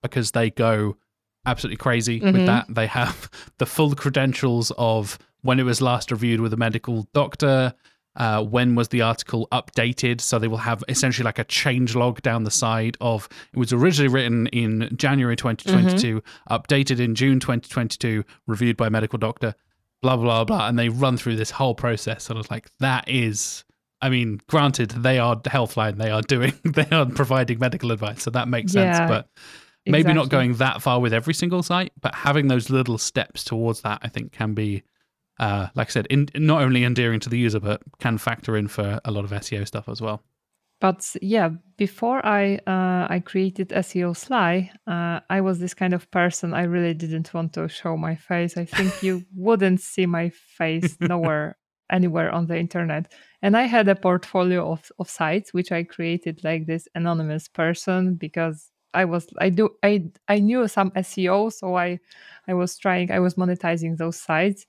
because 0.03 0.33
they 0.33 0.51
go 0.51 0.97
absolutely 1.47 1.77
crazy 1.77 2.21
with 2.21 2.35
Mhm. 2.35 2.47
that. 2.47 2.67
They 2.69 2.87
have 2.89 3.31
the 3.59 3.67
full 3.67 3.95
credentials 3.95 4.73
of 4.79 5.17
when 5.43 5.61
it 5.61 5.63
was 5.65 5.81
last 5.81 6.11
reviewed 6.11 6.41
with 6.41 6.53
a 6.53 6.57
medical 6.57 7.09
doctor, 7.15 7.73
uh, 8.19 8.43
when 8.43 8.75
was 8.75 8.89
the 8.89 9.01
article 9.01 9.49
updated. 9.53 10.21
So 10.21 10.39
they 10.39 10.49
will 10.49 10.59
have 10.59 10.85
essentially 10.89 11.25
like 11.25 11.39
a 11.39 11.45
change 11.45 11.95
log 11.95 12.21
down 12.21 12.45
the 12.45 12.51
side 12.51 12.97
of 13.01 13.29
it 13.53 13.59
was 13.59 13.73
originally 13.73 14.09
written 14.09 14.49
in 14.49 14.91
January 14.97 15.37
2022, 15.37 16.23
updated 16.51 17.01
in 17.01 17.15
June 17.15 17.41
2022, 17.41 18.25
reviewed 18.47 18.77
by 18.77 18.89
a 18.89 18.91
medical 18.91 19.19
doctor, 19.19 19.55
blah, 20.03 20.17
blah, 20.17 20.45
blah. 20.45 20.69
And 20.69 20.79
they 20.79 20.89
run 20.89 21.17
through 21.17 21.37
this 21.37 21.51
whole 21.51 21.75
process. 21.75 22.29
And 22.29 22.37
I 22.37 22.41
was 22.41 22.51
like, 22.51 22.69
that 22.81 23.09
is. 23.09 23.65
I 24.01 24.11
mean, 24.11 24.41
granted, 24.47 24.91
they 24.91 25.19
are 25.19 25.35
Healthline. 25.35 25.97
They 25.97 26.11
are 26.11 26.23
doing, 26.23 26.53
they 26.65 26.87
are 26.93 27.07
providing 27.07 27.59
medical 27.59 27.91
advice, 27.91 28.23
so 28.23 28.31
that 28.31 28.47
makes 28.47 28.73
sense. 28.73 28.99
But 29.09 29.29
maybe 29.87 30.13
not 30.15 30.29
going 30.29 30.55
that 30.55 30.83
far 30.83 31.01
with 31.01 31.13
every 31.13 31.35
single 31.35 31.63
site, 31.65 31.93
but 32.01 32.15
having 32.15 32.47
those 32.49 32.71
little 32.71 32.99
steps 32.99 33.43
towards 33.43 33.81
that, 33.81 33.99
I 34.03 34.09
think, 34.09 34.31
can 34.33 34.55
be, 34.55 34.85
uh, 35.39 35.69
like 35.75 35.89
I 35.89 35.91
said, 35.91 36.07
in, 36.11 36.29
not 36.35 36.63
only 36.63 36.85
endearing 36.85 37.21
to 37.21 37.29
the 37.29 37.39
user, 37.39 37.61
but 37.61 37.83
can 37.99 38.19
factor 38.19 38.57
in 38.57 38.69
for 38.69 39.01
a 39.05 39.11
lot 39.11 39.25
of 39.25 39.31
SEO 39.31 39.67
stuff 39.67 39.89
as 39.89 40.01
well. 40.01 40.23
But 40.81 41.17
yeah, 41.21 41.51
before 41.77 42.25
I 42.25 42.61
uh, 42.67 43.07
I 43.11 43.21
created 43.25 43.71
SEOSLY, 43.71 44.71
uh, 44.87 45.21
I 45.29 45.41
was 45.41 45.59
this 45.59 45.75
kind 45.75 45.93
of 45.93 46.09
person. 46.13 46.55
I 46.55 46.65
really 46.65 46.95
didn't 46.95 47.35
want 47.35 47.53
to 47.55 47.69
show 47.69 47.97
my 47.97 48.15
face. 48.15 48.57
I 48.57 48.65
think 48.65 49.03
you 49.03 49.25
wouldn't 49.35 49.81
see 49.81 50.07
my 50.07 50.31
face 50.31 50.97
nowhere 51.01 51.57
anywhere 51.91 52.31
on 52.31 52.47
the 52.47 52.57
internet. 52.57 53.13
And 53.43 53.57
I 53.57 53.63
had 53.63 53.89
a 53.89 53.97
portfolio 53.97 54.71
of, 54.71 54.91
of 54.99 55.09
sites 55.09 55.53
which 55.53 55.73
I 55.73 55.83
created 55.83 56.45
like 56.45 56.67
this 56.67 56.87
anonymous 56.95 57.49
person 57.49 58.15
because 58.15 58.71
I 58.95 59.05
was 59.05 59.27
I 59.39 59.51
do 59.51 59.71
I 59.83 60.11
I 60.29 60.39
knew 60.39 60.69
some 60.69 60.91
SEO, 60.93 61.53
so 61.53 61.77
I 61.77 61.99
I 62.47 62.55
was 62.55 62.79
trying 62.79 63.11
I 63.11 63.19
was 63.19 63.35
monetizing 63.35 63.97
those 63.97 64.21
sites. 64.21 64.67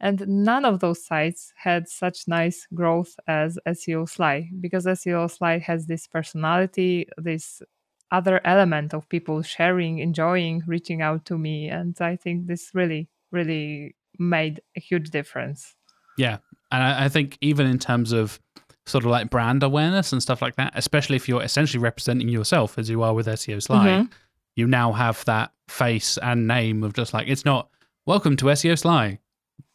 And 0.00 0.26
none 0.28 0.64
of 0.64 0.78
those 0.80 1.04
sites 1.04 1.52
had 1.56 1.88
such 1.88 2.28
nice 2.28 2.66
growth 2.72 3.16
as 3.26 3.58
SEOSLY 3.66 4.50
because 4.60 4.84
SEOSLY 4.84 5.58
has 5.60 5.86
this 5.86 6.06
personality, 6.06 7.08
this 7.16 7.62
other 8.10 8.40
element 8.44 8.94
of 8.94 9.08
people 9.08 9.42
sharing, 9.42 9.98
enjoying, 9.98 10.62
reaching 10.66 11.02
out 11.02 11.24
to 11.26 11.36
me. 11.36 11.68
And 11.68 11.96
I 12.00 12.16
think 12.16 12.46
this 12.46 12.70
really, 12.74 13.08
really 13.32 13.96
made 14.18 14.60
a 14.76 14.80
huge 14.80 15.10
difference. 15.10 15.74
Yeah. 16.16 16.38
And 16.70 16.82
I, 16.82 17.08
think 17.08 17.36
even 17.40 17.66
in 17.66 17.78
terms 17.78 18.12
of 18.12 18.40
sort 18.86 19.04
of 19.04 19.10
like 19.10 19.30
brand 19.30 19.62
awareness 19.62 20.12
and 20.12 20.22
stuff 20.22 20.40
like 20.40 20.56
that, 20.56 20.72
especially 20.74 21.16
if 21.16 21.28
you're 21.28 21.42
essentially 21.42 21.82
representing 21.82 22.28
yourself 22.28 22.78
as 22.78 22.88
you 22.88 23.02
are 23.02 23.14
with 23.14 23.26
SEOSLY, 23.26 23.76
Mhm. 23.76 24.10
you 24.56 24.66
now 24.66 24.92
have 24.92 25.24
that 25.26 25.52
face 25.68 26.18
and 26.18 26.46
name 26.46 26.82
of 26.84 26.94
just 26.94 27.12
like, 27.12 27.28
it's 27.28 27.44
not 27.44 27.68
welcome 28.06 28.36
to 28.36 28.46
SEOSLY. 28.46 29.18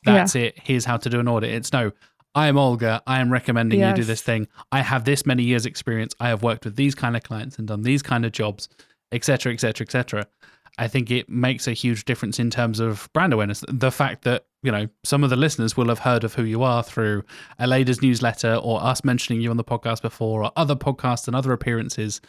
That's 0.04 0.36
it. 0.36 0.56
Here's 0.62 0.86
how 0.86 0.98
to 0.98 1.10
do 1.10 1.20
an 1.20 1.28
audit. 1.28 1.52
It's 1.52 1.72
no, 1.72 1.92
I 2.36 2.48
am 2.48 2.58
Olga. 2.58 3.02
I 3.08 3.20
am 3.20 3.32
recommending 3.32 3.80
you 3.80 3.94
do 3.94 4.04
this 4.04 4.22
thing. 4.22 4.48
I 4.72 4.82
have 4.82 5.06
this 5.06 5.26
many 5.26 5.44
years 5.44 5.66
experience. 5.66 6.14
I 6.20 6.30
have 6.30 6.44
worked 6.44 6.66
with 6.66 6.76
these 6.76 6.96
kind 6.96 7.16
of 7.16 7.24
clients 7.24 7.58
and 7.58 7.68
done 7.68 7.84
these 7.84 8.02
kind 8.02 8.26
of 8.26 8.32
jobs, 8.32 8.70
etc., 9.12 9.54
etc., 9.54 9.86
etc. 9.86 10.28
I 10.80 10.88
think 10.88 11.12
it 11.12 11.30
makes 11.30 11.68
a 11.68 11.74
huge 11.74 12.06
difference 12.06 12.40
in 12.40 12.50
terms 12.50 12.80
of 12.80 13.08
brand 13.14 13.32
awareness. 13.32 13.64
The 13.68 13.92
fact 13.92 14.24
that, 14.24 14.46
you 14.64 14.72
know, 14.72 14.88
some 15.04 15.24
of 15.24 15.30
the 15.30 15.36
listeners 15.36 15.78
will 15.78 15.90
have 15.90 16.00
heard 16.00 16.24
of 16.24 16.34
who 16.34 16.44
you 16.44 16.64
are 16.64 16.82
through 16.82 17.24
Aleyda's 17.60 18.02
newsletter 18.02 18.56
or 18.56 18.84
us 18.84 19.04
mentioning 19.04 19.40
you 19.40 19.52
on 19.52 19.58
the 19.58 19.64
podcast 19.64 20.02
before 20.02 20.44
or 20.44 20.52
other 20.56 20.76
podcasts 20.76 21.28
and 21.28 21.36
other 21.36 21.54
appearances, 21.54 22.22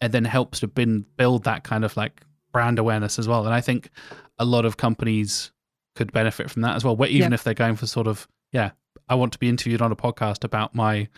and 0.00 0.12
then 0.12 0.24
helps 0.24 0.60
to 0.60 0.68
bin, 0.68 1.04
build 1.16 1.42
that 1.42 1.64
kind 1.64 1.84
of 1.84 1.96
like 1.96 2.22
brand 2.52 2.78
awareness 2.78 3.18
as 3.18 3.26
well. 3.26 3.44
And 3.44 3.52
I 3.52 3.60
think 3.60 3.90
a 4.38 4.44
lot 4.44 4.64
of 4.64 4.76
companies 4.76 5.50
could 5.98 6.12
benefit 6.12 6.50
from 6.50 6.62
that 6.62 6.76
as 6.76 6.84
well. 6.84 6.96
Where 6.96 7.08
even 7.10 7.32
Yeah. 7.32 7.34
if 7.34 7.42
they're 7.44 7.52
going 7.54 7.76
for 7.76 7.86
sort 7.86 8.06
of, 8.06 8.26
yeah, 8.52 8.70
I 9.08 9.14
want 9.16 9.32
to 9.34 9.38
be 9.38 9.48
interviewed 9.48 9.82
on 9.82 9.92
a 9.92 9.96
podcast 9.96 10.44
about 10.44 10.74
my 10.74 11.08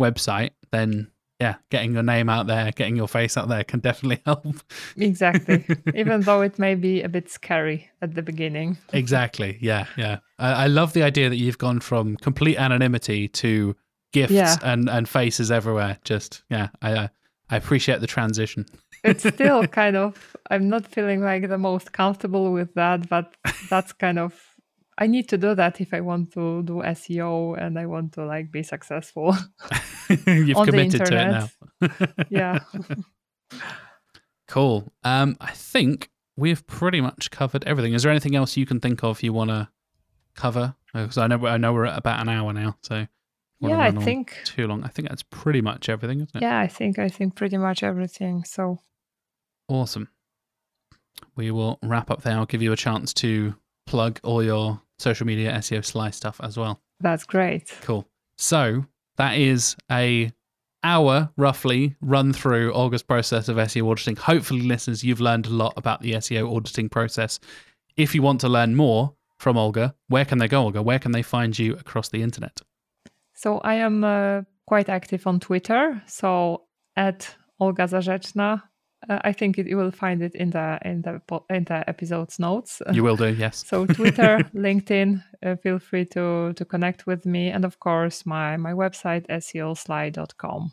website, 0.00 0.50
then 0.72 1.10
yeah, 1.40 1.54
getting 1.70 1.94
your 1.94 2.02
name 2.02 2.28
out 2.28 2.46
there, 2.48 2.70
getting 2.72 2.96
your 2.96 3.08
face 3.08 3.36
out 3.38 3.48
there 3.48 3.64
can 3.64 3.80
definitely 3.80 4.20
help. 4.26 4.46
Exactly. 4.96 5.64
Even 5.94 6.20
though 6.22 6.42
it 6.42 6.58
may 6.58 6.74
be 6.74 7.02
a 7.02 7.08
bit 7.08 7.30
scary 7.30 7.88
at 8.02 8.14
the 8.14 8.22
beginning. 8.22 8.76
exactly. 8.92 9.56
Yeah, 9.60 9.86
yeah. 9.96 10.18
I, 10.38 10.64
I 10.64 10.66
love 10.66 10.92
the 10.92 11.02
idea 11.02 11.28
that 11.30 11.36
you've 11.36 11.56
gone 11.58 11.80
from 11.80 12.16
complete 12.16 12.58
anonymity 12.58 13.28
to 13.28 13.74
gifts 14.12 14.32
Yeah. 14.32 14.56
and 14.62 14.88
and 14.90 15.08
faces 15.08 15.50
everywhere. 15.50 15.98
Just 16.04 16.42
yeah, 16.50 16.68
I 16.82 17.08
I 17.48 17.56
appreciate 17.56 18.00
the 18.00 18.06
transition. 18.06 18.66
It's 19.02 19.26
still 19.26 19.66
kind 19.66 19.96
of, 19.96 20.36
I'm 20.50 20.68
not 20.68 20.86
feeling 20.86 21.22
like 21.22 21.48
the 21.48 21.58
most 21.58 21.92
comfortable 21.92 22.52
with 22.52 22.74
that, 22.74 23.08
but 23.08 23.34
that's 23.68 23.92
kind 23.92 24.18
of, 24.18 24.38
I 24.98 25.06
need 25.06 25.28
to 25.30 25.38
do 25.38 25.54
that 25.54 25.80
if 25.80 25.94
I 25.94 26.00
want 26.00 26.32
to 26.34 26.62
do 26.62 26.82
SEO 26.84 27.56
and 27.60 27.78
I 27.78 27.86
want 27.86 28.12
to 28.14 28.24
like 28.26 28.52
be 28.52 28.62
successful. 28.62 29.34
You've 30.26 30.56
committed 30.56 31.06
to 31.06 31.14
it 31.16 31.30
now. 31.30 31.48
yeah. 32.28 32.58
Cool. 34.48 34.92
Um, 35.04 35.36
I 35.40 35.52
think 35.52 36.10
we've 36.36 36.66
pretty 36.66 37.00
much 37.00 37.30
covered 37.30 37.64
everything. 37.64 37.94
Is 37.94 38.02
there 38.02 38.10
anything 38.10 38.34
else 38.34 38.56
you 38.56 38.66
can 38.66 38.80
think 38.80 39.02
of 39.04 39.22
you 39.22 39.32
want 39.32 39.50
to 39.50 39.68
cover? 40.34 40.74
Because 40.92 41.18
I 41.18 41.28
know 41.28 41.46
I 41.46 41.56
know 41.56 41.72
we're 41.72 41.86
at 41.86 41.96
about 41.96 42.20
an 42.20 42.28
hour 42.28 42.52
now, 42.52 42.76
so 42.82 43.06
Yeah, 43.60 43.78
I 43.78 43.92
think 43.92 44.36
too 44.44 44.66
long. 44.66 44.82
I 44.82 44.88
think 44.88 45.08
that's 45.08 45.22
pretty 45.22 45.60
much 45.60 45.88
everything, 45.88 46.18
isn't 46.18 46.34
it? 46.34 46.42
Yeah, 46.42 46.58
I 46.58 46.66
think 46.66 46.98
I 46.98 47.08
think 47.08 47.36
pretty 47.36 47.58
much 47.58 47.82
everything. 47.82 48.42
So 48.44 48.80
Awesome. 49.70 50.08
We 51.36 51.52
will 51.52 51.78
wrap 51.84 52.10
up 52.10 52.22
there. 52.22 52.34
I'll 52.34 52.44
give 52.44 52.60
you 52.60 52.72
a 52.72 52.76
chance 52.76 53.14
to 53.14 53.54
plug 53.86 54.18
all 54.24 54.42
your 54.42 54.82
social 54.98 55.26
media 55.26 55.52
SEOSLY 55.62 56.10
stuff 56.12 56.40
as 56.42 56.56
well. 56.56 56.80
that's 56.98 57.24
great. 57.24 57.72
Cool. 57.82 58.06
So 58.36 58.84
that 59.16 59.38
is 59.38 59.76
a 59.90 60.32
hour 60.82 61.30
roughly 61.36 61.94
run 62.00 62.32
through 62.32 62.72
Olga's 62.72 63.02
process 63.04 63.48
of 63.48 63.58
SEO 63.58 63.88
auditing. 63.90 64.16
Hopefully, 64.16 64.62
listeners, 64.62 65.04
you've 65.04 65.20
learned 65.20 65.46
a 65.46 65.50
lot 65.50 65.74
about 65.76 66.00
the 66.00 66.12
SEO 66.14 66.54
auditing 66.54 66.88
process. 66.88 67.38
If 67.96 68.14
you 68.14 68.22
want 68.22 68.40
to 68.40 68.48
learn 68.48 68.74
more 68.74 69.14
from 69.38 69.56
Olga, 69.56 69.94
where 70.08 70.24
can 70.24 70.38
they 70.38 70.48
go, 70.48 70.62
Olga? 70.62 70.82
Where 70.82 70.98
can 70.98 71.12
they 71.12 71.22
find 71.22 71.56
you 71.56 71.74
across 71.74 72.08
the 72.08 72.22
internet? 72.22 72.60
So 73.34 73.58
I 73.58 73.74
am 73.74 74.02
uh, 74.02 74.42
quite 74.66 74.88
active 74.88 75.26
on 75.28 75.38
Twitter. 75.38 76.02
So 76.06 76.64
at 76.96 77.36
Olga 77.60 77.84
Zarzeczna, 77.84 78.62
uh, 79.10 79.18
I 79.24 79.32
think 79.32 79.58
it, 79.58 79.66
you 79.66 79.76
will 79.76 79.90
find 79.90 80.22
it 80.22 80.34
in 80.36 80.50
the 80.50 80.78
in 80.84 81.02
the 81.02 81.20
in 81.50 81.64
the 81.64 81.88
episode's 81.88 82.38
notes. 82.38 82.80
You 82.92 83.02
will 83.02 83.16
do, 83.16 83.34
yes. 83.34 83.64
So 83.66 83.86
Twitter, 83.86 84.38
LinkedIn, 84.54 85.22
uh, 85.44 85.56
feel 85.56 85.78
free 85.78 86.04
to 86.06 86.52
to 86.54 86.64
connect 86.64 87.06
with 87.06 87.26
me, 87.26 87.48
and 87.48 87.64
of 87.64 87.80
course 87.80 88.24
my 88.24 88.56
my 88.56 88.72
website 88.72 89.26
seosly.com. 89.28 90.72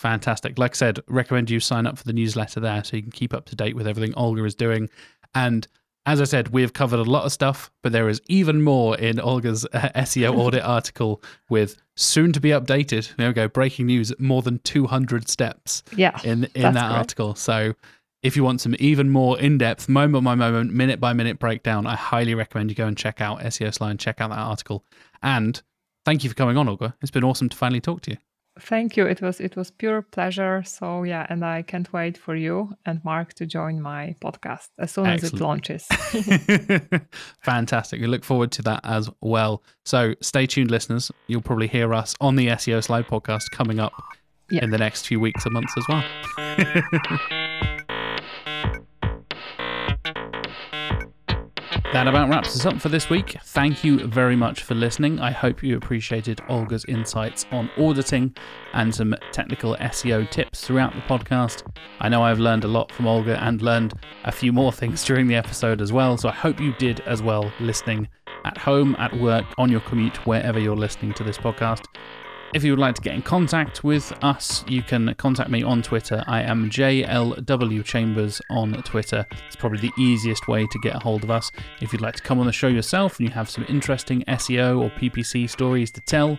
Fantastic. 0.00 0.58
Like 0.58 0.72
I 0.72 0.74
said, 0.74 1.00
recommend 1.08 1.50
you 1.50 1.60
sign 1.60 1.86
up 1.86 1.98
for 1.98 2.04
the 2.04 2.12
newsletter 2.12 2.60
there 2.60 2.84
so 2.84 2.96
you 2.96 3.02
can 3.02 3.12
keep 3.12 3.34
up 3.34 3.46
to 3.46 3.56
date 3.56 3.74
with 3.74 3.86
everything 3.86 4.14
Olga 4.14 4.44
is 4.44 4.54
doing. 4.54 4.88
And 5.34 5.66
As 6.08 6.22
I 6.22 6.24
said, 6.24 6.48
we 6.48 6.62
have 6.62 6.72
covered 6.72 7.00
a 7.00 7.04
lot 7.04 7.26
of 7.26 7.32
stuff, 7.32 7.70
but 7.82 7.92
there 7.92 8.08
is 8.08 8.22
even 8.28 8.62
more 8.62 8.96
in 8.96 9.20
Olga's 9.20 9.66
uh, 9.74 9.90
SEO 9.94 10.34
audit 10.42 10.62
article 10.62 11.22
with 11.50 11.76
soon 11.96 12.32
to 12.32 12.40
be 12.40 12.48
updated. 12.48 13.14
There 13.16 13.28
we 13.28 13.34
go, 13.34 13.46
breaking 13.46 13.84
news, 13.88 14.10
more 14.18 14.40
than 14.40 14.58
200 14.60 15.28
steps 15.28 15.82
Yeah. 15.94 16.18
in 16.24 16.44
in 16.54 16.62
that 16.62 16.72
correct. 16.72 16.94
article. 16.94 17.34
So 17.34 17.74
if 18.22 18.36
you 18.36 18.42
want 18.42 18.62
some 18.62 18.74
even 18.78 19.10
more 19.10 19.38
in-depth, 19.38 19.86
moment 19.90 20.24
by 20.24 20.34
moment, 20.34 20.72
minute 20.72 20.98
by 20.98 21.12
minute 21.12 21.38
breakdown, 21.38 21.86
I 21.86 21.94
highly 21.94 22.34
recommend 22.34 22.70
you 22.70 22.74
go 22.74 22.86
and 22.86 22.96
check 22.96 23.20
out 23.20 23.40
SEOSLY 23.40 23.90
and 23.90 24.00
check 24.00 24.18
out 24.22 24.30
that 24.30 24.38
article. 24.38 24.86
And 25.22 25.60
thank 26.06 26.24
you 26.24 26.30
for 26.30 26.34
coming 26.34 26.56
on, 26.56 26.70
Olga. 26.70 26.96
It's 27.02 27.10
been 27.10 27.22
awesome 27.22 27.50
to 27.50 27.56
finally 27.56 27.82
talk 27.82 28.00
to 28.02 28.12
you. 28.12 28.16
Thank 28.60 28.96
you. 28.96 29.06
It 29.06 29.20
was 29.22 29.40
it 29.40 29.56
was 29.56 29.70
pure 29.70 30.02
pleasure. 30.02 30.62
So 30.64 31.04
yeah, 31.04 31.26
and 31.30 31.44
I 31.44 31.62
can't 31.62 31.92
wait 31.92 32.18
for 32.18 32.34
you 32.34 32.74
and 32.86 33.04
Mark 33.04 33.34
to 33.34 33.46
join 33.46 33.80
my 33.80 34.14
podcast 34.20 34.68
as 34.78 34.90
soon 34.92 35.06
as 35.06 35.24
it 35.24 35.40
launches. 35.40 35.86
Fantastic. 37.42 38.00
We 38.00 38.06
look 38.06 38.24
forward 38.24 38.50
to 38.52 38.62
that 38.62 38.80
as 38.84 39.08
well. 39.20 39.62
So 39.84 40.14
stay 40.20 40.46
tuned, 40.46 40.70
listeners. 40.70 41.10
You'll 41.26 41.42
probably 41.42 41.68
hear 41.68 41.94
us 41.94 42.14
on 42.20 42.36
the 42.36 42.48
SEOSLY 42.48 43.04
podcast 43.04 43.50
coming 43.52 43.78
up 43.80 43.92
Yeah. 44.50 44.64
in 44.64 44.70
the 44.70 44.78
next 44.78 45.06
few 45.06 45.20
weeks 45.20 45.44
and 45.44 45.54
months 45.54 45.74
as 45.76 45.84
well. 45.88 47.38
That 51.94 52.06
about 52.06 52.28
wraps 52.28 52.54
us 52.54 52.66
up 52.66 52.78
for 52.82 52.90
this 52.90 53.08
week. 53.08 53.38
Thank 53.42 53.82
you 53.82 54.06
very 54.06 54.36
much 54.36 54.62
for 54.62 54.74
listening. 54.74 55.20
I 55.20 55.30
hope 55.30 55.62
you 55.62 55.74
appreciated 55.74 56.38
Olga's 56.46 56.84
insights 56.84 57.46
on 57.50 57.70
auditing 57.78 58.36
and 58.74 58.94
some 58.94 59.16
technical 59.32 59.74
SEO 59.76 60.30
tips 60.30 60.66
throughout 60.66 60.94
the 60.94 61.00
podcast. 61.00 61.62
I 62.00 62.10
know 62.10 62.22
I've 62.22 62.40
learned 62.40 62.64
a 62.64 62.68
lot 62.68 62.92
from 62.92 63.06
Olga 63.06 63.42
and 63.42 63.62
learned 63.62 63.94
a 64.24 64.32
few 64.32 64.52
more 64.52 64.70
things 64.70 65.02
during 65.06 65.28
the 65.28 65.34
episode 65.34 65.80
as 65.80 65.90
well, 65.90 66.18
so 66.18 66.28
I 66.28 66.32
hope 66.32 66.60
you 66.60 66.74
did 66.74 67.00
as 67.00 67.22
well 67.22 67.50
listening 67.58 68.06
at 68.44 68.58
home, 68.58 68.94
at 68.98 69.18
work, 69.18 69.46
on 69.56 69.70
your 69.70 69.80
commute, 69.80 70.26
wherever 70.26 70.60
you're 70.60 70.76
listening 70.76 71.14
to 71.14 71.24
this 71.24 71.38
podcast. 71.38 71.86
If 72.54 72.64
you 72.64 72.72
would 72.72 72.78
like 72.78 72.94
to 72.94 73.02
get 73.02 73.14
in 73.14 73.20
contact 73.20 73.84
with 73.84 74.10
us, 74.24 74.64
you 74.66 74.82
can 74.82 75.14
contact 75.16 75.50
me 75.50 75.62
on 75.62 75.82
Twitter. 75.82 76.24
I 76.26 76.40
am 76.40 76.70
JLW 76.70 77.84
Chambers 77.84 78.40
on 78.48 78.72
Twitter. 78.84 79.26
It's 79.46 79.54
probably 79.54 79.80
the 79.80 79.92
easiest 80.02 80.48
way 80.48 80.66
to 80.66 80.78
get 80.78 80.96
a 80.96 80.98
hold 80.98 81.24
of 81.24 81.30
us. 81.30 81.50
If 81.82 81.92
you'd 81.92 82.00
like 82.00 82.16
to 82.16 82.22
come 82.22 82.40
on 82.40 82.46
the 82.46 82.52
show 82.52 82.68
yourself 82.68 83.18
and 83.18 83.28
you 83.28 83.34
have 83.34 83.50
some 83.50 83.66
interesting 83.68 84.24
SEO 84.28 84.80
or 84.80 84.88
PPC 84.98 85.50
stories 85.50 85.90
to 85.90 86.00
tell, 86.00 86.38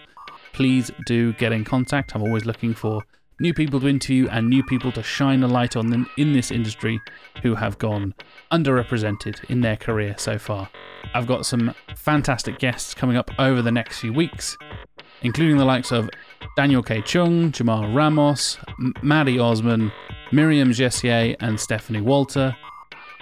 please 0.52 0.90
do 1.06 1.34
get 1.34 1.52
in 1.52 1.64
contact. 1.64 2.16
I'm 2.16 2.24
always 2.24 2.46
looking 2.46 2.74
for 2.74 3.04
new 3.40 3.54
people 3.54 3.80
to 3.80 3.88
interview 3.88 4.28
and 4.30 4.50
new 4.50 4.64
people 4.64 4.92
to 4.94 5.04
shine 5.04 5.44
a 5.44 5.48
light 5.48 5.76
on 5.76 5.92
them 5.92 6.10
in 6.18 6.34
this 6.34 6.50
industry 6.50 7.00
who 7.44 7.54
have 7.54 7.78
gone 7.78 8.16
underrepresented 8.52 9.44
in 9.46 9.62
their 9.62 9.78
career 9.78 10.16
so 10.18 10.40
far. 10.40 10.72
I've 11.14 11.28
got 11.28 11.46
some 11.46 11.76
fantastic 11.96 12.58
guests 12.58 12.96
coming 12.96 13.16
up 13.16 13.30
over 13.38 13.62
the 13.62 13.72
next 13.72 14.00
few 14.00 14.12
weeks 14.12 14.58
including 15.22 15.58
the 15.58 15.66
likes 15.66 15.92
of 15.92 16.10
Daniel 16.56 16.84
K. 16.84 17.02
Cheung, 17.02 17.52
Jamar 17.52 17.94
Ramos, 17.94 18.58
M- 18.80 18.94
Maddie 19.02 19.40
Osman, 19.40 19.92
Miriam 20.32 20.72
Jessier, 20.72 21.36
and 21.40 21.60
Stephanie 21.60 22.02
Walter. 22.02 22.56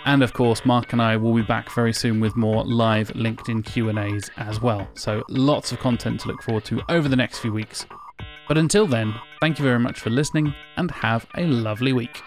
And 0.06 0.24
of 0.24 0.34
course, 0.34 0.66
Mark 0.66 0.94
and 0.94 1.02
I 1.02 1.18
will 1.18 1.34
be 1.34 1.42
back 1.42 1.72
very 1.72 1.92
soon 1.94 2.20
with 2.20 2.36
more 2.36 2.64
live 2.64 3.10
LinkedIn 3.10 3.66
Q&As 3.66 4.30
as 4.38 4.62
well. 4.62 4.88
So 4.94 5.24
lots 5.28 5.72
of 5.72 5.80
content 5.80 6.22
to 6.22 6.30
look 6.30 6.42
forward 6.42 6.66
to 6.66 6.82
over 6.88 7.10
the 7.10 7.16
next 7.16 7.40
few 7.40 7.52
weeks. 7.52 7.86
But 8.48 8.58
until 8.58 8.88
then, 8.88 9.14
thank 9.42 9.60
you 9.60 9.66
very 9.66 9.80
much 9.80 10.00
for 10.00 10.10
listening 10.10 10.54
and 10.78 10.90
have 10.92 11.28
a 11.36 11.46
lovely 11.46 11.92
week. 11.92 12.22